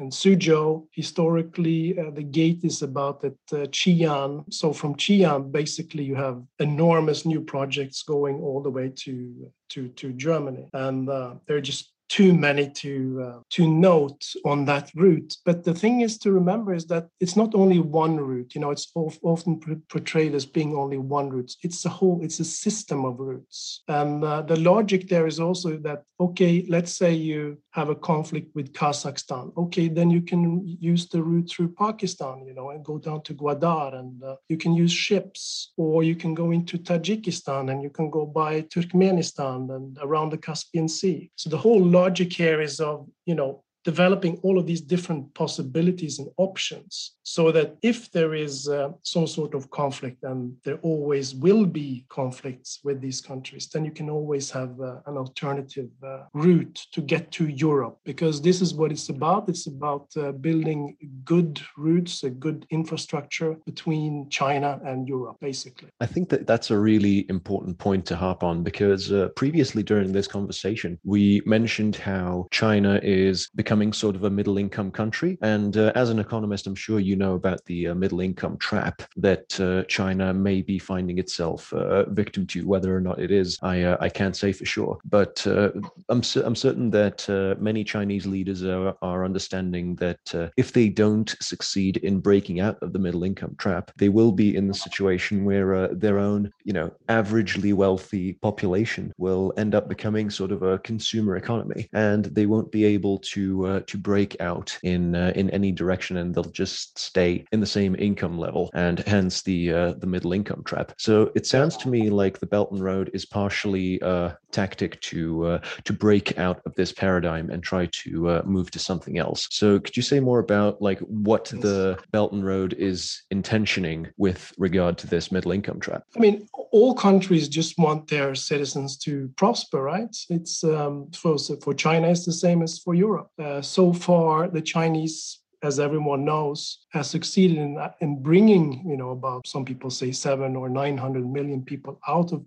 and 0.00 0.10
Suzhou. 0.10 0.86
Historically, 0.92 1.98
uh, 1.98 2.10
the 2.10 2.22
gate 2.22 2.60
is 2.64 2.82
about 2.82 3.24
at 3.24 3.32
uh, 3.52 3.66
Xi'an. 3.66 4.52
So 4.52 4.72
from 4.72 4.96
Xi'an, 4.96 5.52
basically, 5.52 6.04
you 6.04 6.16
have 6.16 6.42
enormous 6.58 7.24
new 7.24 7.40
projects 7.40 8.02
going 8.02 8.40
all 8.40 8.60
the 8.60 8.70
way 8.70 8.92
to 9.04 9.50
to 9.70 9.88
to 9.88 10.12
Germany, 10.12 10.68
and 10.72 11.08
uh, 11.08 11.34
they're 11.46 11.60
just 11.60 11.93
too 12.14 12.32
many 12.32 12.70
to 12.70 12.92
uh, 13.26 13.40
to 13.50 13.66
note 13.66 14.24
on 14.44 14.64
that 14.66 14.88
route. 14.94 15.36
But 15.44 15.64
the 15.64 15.74
thing 15.74 16.02
is 16.02 16.16
to 16.18 16.30
remember 16.30 16.72
is 16.72 16.86
that 16.86 17.08
it's 17.18 17.34
not 17.34 17.56
only 17.56 17.80
one 17.80 18.16
route. 18.16 18.54
You 18.54 18.60
know, 18.60 18.70
it's 18.70 18.88
often 18.94 19.82
portrayed 19.88 20.34
as 20.34 20.46
being 20.46 20.76
only 20.76 20.98
one 20.98 21.28
route. 21.30 21.52
It's 21.64 21.84
a 21.84 21.88
whole. 21.88 22.20
It's 22.22 22.38
a 22.38 22.44
system 22.44 23.04
of 23.04 23.18
routes, 23.18 23.82
and 23.88 24.24
uh, 24.24 24.42
the 24.42 24.60
logic 24.60 25.08
there 25.08 25.26
is 25.26 25.40
also 25.40 25.76
that 25.78 26.04
okay, 26.20 26.64
let's 26.68 26.96
say 26.96 27.12
you 27.12 27.58
have 27.74 27.88
a 27.88 27.94
conflict 27.94 28.54
with 28.54 28.72
Kazakhstan. 28.72 29.52
Okay, 29.56 29.88
then 29.88 30.08
you 30.08 30.22
can 30.22 30.64
use 30.80 31.08
the 31.08 31.20
route 31.20 31.50
through 31.50 31.74
Pakistan. 31.74 32.44
You 32.46 32.54
know, 32.54 32.70
and 32.70 32.84
go 32.84 32.98
down 32.98 33.22
to 33.22 33.34
Gwadar, 33.34 33.98
and 33.98 34.22
uh, 34.22 34.36
you 34.48 34.56
can 34.56 34.74
use 34.74 34.92
ships, 34.92 35.72
or 35.76 36.04
you 36.04 36.14
can 36.14 36.34
go 36.34 36.52
into 36.52 36.78
Tajikistan 36.78 37.72
and 37.72 37.82
you 37.82 37.90
can 37.90 38.10
go 38.10 38.26
by 38.26 38.62
Turkmenistan 38.62 39.74
and 39.74 39.98
around 40.00 40.30
the 40.30 40.38
Caspian 40.38 40.88
Sea. 40.88 41.30
So 41.34 41.50
the 41.50 41.58
whole 41.58 41.84
logic 41.84 42.32
here 42.32 42.60
is 42.60 42.78
of 42.78 43.08
you 43.26 43.34
know 43.34 43.63
developing 43.84 44.38
all 44.42 44.58
of 44.58 44.66
these 44.66 44.80
different 44.80 45.32
possibilities 45.34 46.18
and 46.18 46.28
options 46.36 47.16
so 47.22 47.50
that 47.52 47.76
if 47.82 48.10
there 48.12 48.34
is 48.34 48.68
uh, 48.68 48.90
some 49.02 49.26
sort 49.26 49.54
of 49.54 49.70
conflict 49.70 50.22
and 50.24 50.54
there 50.64 50.78
always 50.82 51.34
will 51.34 51.66
be 51.66 52.04
conflicts 52.08 52.80
with 52.84 53.00
these 53.00 53.20
countries 53.20 53.68
then 53.68 53.84
you 53.84 53.90
can 53.90 54.08
always 54.08 54.50
have 54.50 54.80
uh, 54.80 55.00
an 55.06 55.16
alternative 55.16 55.90
uh, 56.02 56.24
route 56.34 56.86
to 56.92 57.00
get 57.00 57.30
to 57.30 57.48
europe 57.48 57.98
because 58.04 58.40
this 58.40 58.60
is 58.60 58.74
what 58.74 58.92
it's 58.92 59.08
about. 59.08 59.48
It's 59.48 59.66
about 59.66 60.06
uh, 60.16 60.32
building 60.32 60.96
good 61.24 61.60
routes 61.76 62.22
a 62.24 62.30
good 62.30 62.66
infrastructure 62.70 63.56
between 63.66 64.28
china 64.30 64.80
and 64.84 65.08
europe 65.08 65.36
basically. 65.40 65.88
I 66.00 66.06
think 66.06 66.28
that 66.28 66.46
that's 66.46 66.70
a 66.70 66.78
really 66.78 67.26
important 67.28 67.78
point 67.78 68.06
to 68.06 68.16
harp 68.16 68.42
on 68.42 68.62
because 68.62 69.12
uh, 69.12 69.28
previously 69.36 69.82
during 69.82 70.12
this 70.12 70.26
conversation 70.26 70.98
we 71.04 71.42
mentioned 71.46 71.96
how 71.96 72.46
china 72.50 73.00
is 73.02 73.48
becoming 73.54 73.73
becoming 73.74 73.92
sort 73.92 74.14
of 74.14 74.22
a 74.22 74.30
middle 74.30 74.56
income 74.56 74.88
country. 74.88 75.36
And 75.42 75.76
uh, 75.76 75.90
as 75.96 76.08
an 76.08 76.20
economist, 76.20 76.68
I'm 76.68 76.76
sure 76.76 77.00
you 77.00 77.16
know 77.16 77.34
about 77.34 77.64
the 77.64 77.88
uh, 77.88 77.94
middle 77.96 78.20
income 78.20 78.56
trap 78.58 79.02
that 79.16 79.58
uh, 79.58 79.82
China 79.88 80.32
may 80.32 80.62
be 80.62 80.78
finding 80.78 81.18
itself 81.18 81.72
uh, 81.72 82.08
victim 82.10 82.46
to. 82.46 82.64
Whether 82.68 82.96
or 82.96 83.00
not 83.00 83.18
it 83.18 83.32
is, 83.32 83.58
I 83.62 83.82
uh, 83.82 83.96
I 84.00 84.08
can't 84.10 84.36
say 84.36 84.52
for 84.52 84.64
sure. 84.64 84.98
But 85.04 85.44
uh, 85.44 85.70
I'm 86.08 86.22
I'm 86.44 86.54
certain 86.54 86.88
that 86.90 87.26
many 87.58 87.82
Chinese 87.82 88.26
leaders 88.26 88.62
are, 88.62 88.94
are 89.02 89.24
understanding 89.24 89.96
that 89.96 90.52
if 90.56 90.72
they 90.72 90.88
don't 90.88 91.34
succeed 91.40 91.96
in 92.08 92.20
breaking 92.20 92.60
out 92.60 92.80
of 92.80 92.92
the 92.92 93.00
middle 93.00 93.24
income 93.24 93.56
trap, 93.58 93.90
they 93.96 94.08
will 94.08 94.30
be 94.30 94.54
in 94.54 94.68
the 94.68 94.74
situation 94.74 95.44
where 95.44 95.88
their 95.88 96.20
own, 96.20 96.52
you 96.62 96.72
know, 96.72 96.92
averagely 97.08 97.74
wealthy 97.74 98.34
population 98.34 99.12
will 99.18 99.52
end 99.56 99.74
up 99.74 99.88
becoming 99.88 100.30
sort 100.30 100.52
of 100.52 100.62
a 100.62 100.78
consumer 100.78 101.36
economy, 101.36 101.88
and 101.92 102.26
they 102.26 102.46
won't 102.46 102.70
be 102.70 102.84
able 102.84 103.18
to 103.18 103.34
to 103.34 103.63
uh, 103.64 103.80
to 103.86 103.98
break 103.98 104.40
out 104.40 104.76
in 104.82 105.14
uh, 105.14 105.32
in 105.34 105.50
any 105.50 105.72
direction, 105.72 106.16
and 106.16 106.34
they'll 106.34 106.44
just 106.44 106.98
stay 106.98 107.44
in 107.52 107.60
the 107.60 107.66
same 107.66 107.94
income 107.98 108.38
level, 108.38 108.70
and 108.74 109.00
hence 109.00 109.42
the 109.42 109.72
uh, 109.72 109.92
the 109.94 110.06
middle 110.06 110.32
income 110.32 110.62
trap. 110.64 110.92
So 110.98 111.30
it 111.34 111.46
sounds 111.46 111.76
to 111.78 111.88
me 111.88 112.10
like 112.10 112.38
the 112.38 112.46
Belt 112.46 112.70
and 112.70 112.82
Road 112.82 113.10
is 113.14 113.24
partially 113.24 113.98
a 114.00 114.36
tactic 114.52 115.00
to 115.02 115.46
uh, 115.46 115.58
to 115.84 115.92
break 115.92 116.38
out 116.38 116.60
of 116.66 116.74
this 116.74 116.92
paradigm 116.92 117.50
and 117.50 117.62
try 117.62 117.86
to 117.86 118.28
uh, 118.28 118.42
move 118.44 118.70
to 118.72 118.78
something 118.78 119.18
else. 119.18 119.48
So 119.50 119.78
could 119.80 119.96
you 119.96 120.02
say 120.02 120.20
more 120.20 120.38
about 120.38 120.80
like 120.80 121.00
what 121.00 121.46
the 121.46 121.98
Belt 122.10 122.32
and 122.32 122.44
Road 122.44 122.74
is 122.74 123.22
intentioning 123.30 124.08
with 124.16 124.52
regard 124.58 124.98
to 124.98 125.06
this 125.06 125.32
middle 125.32 125.52
income 125.52 125.80
trap? 125.80 126.04
I 126.16 126.20
mean, 126.20 126.48
all 126.72 126.94
countries 126.94 127.48
just 127.48 127.78
want 127.78 128.08
their 128.08 128.34
citizens 128.34 128.96
to 128.98 129.30
prosper, 129.36 129.82
right? 129.82 130.14
It's 130.28 130.64
um, 130.64 131.10
for 131.12 131.36
for 131.62 131.74
China, 131.74 132.08
it's 132.08 132.26
the 132.26 132.32
same 132.32 132.62
as 132.62 132.78
for 132.78 132.94
Europe. 132.94 133.28
Uh, 133.38 133.53
Uh, 133.54 133.62
so 133.62 133.92
far, 133.92 134.48
the 134.48 134.60
Chinese 134.60 135.38
as 135.64 135.80
everyone 135.80 136.24
knows, 136.24 136.86
has 136.92 137.08
succeeded 137.08 137.58
in, 137.58 137.78
uh, 137.78 137.90
in 138.00 138.22
bringing, 138.22 138.86
you 138.86 138.96
know, 138.96 139.10
about 139.10 139.46
some 139.46 139.64
people 139.64 139.90
say 139.90 140.12
seven 140.12 140.54
or 140.54 140.68
900 140.68 141.26
million 141.26 141.62
people 141.62 141.98
out 142.06 142.32
of 142.32 142.44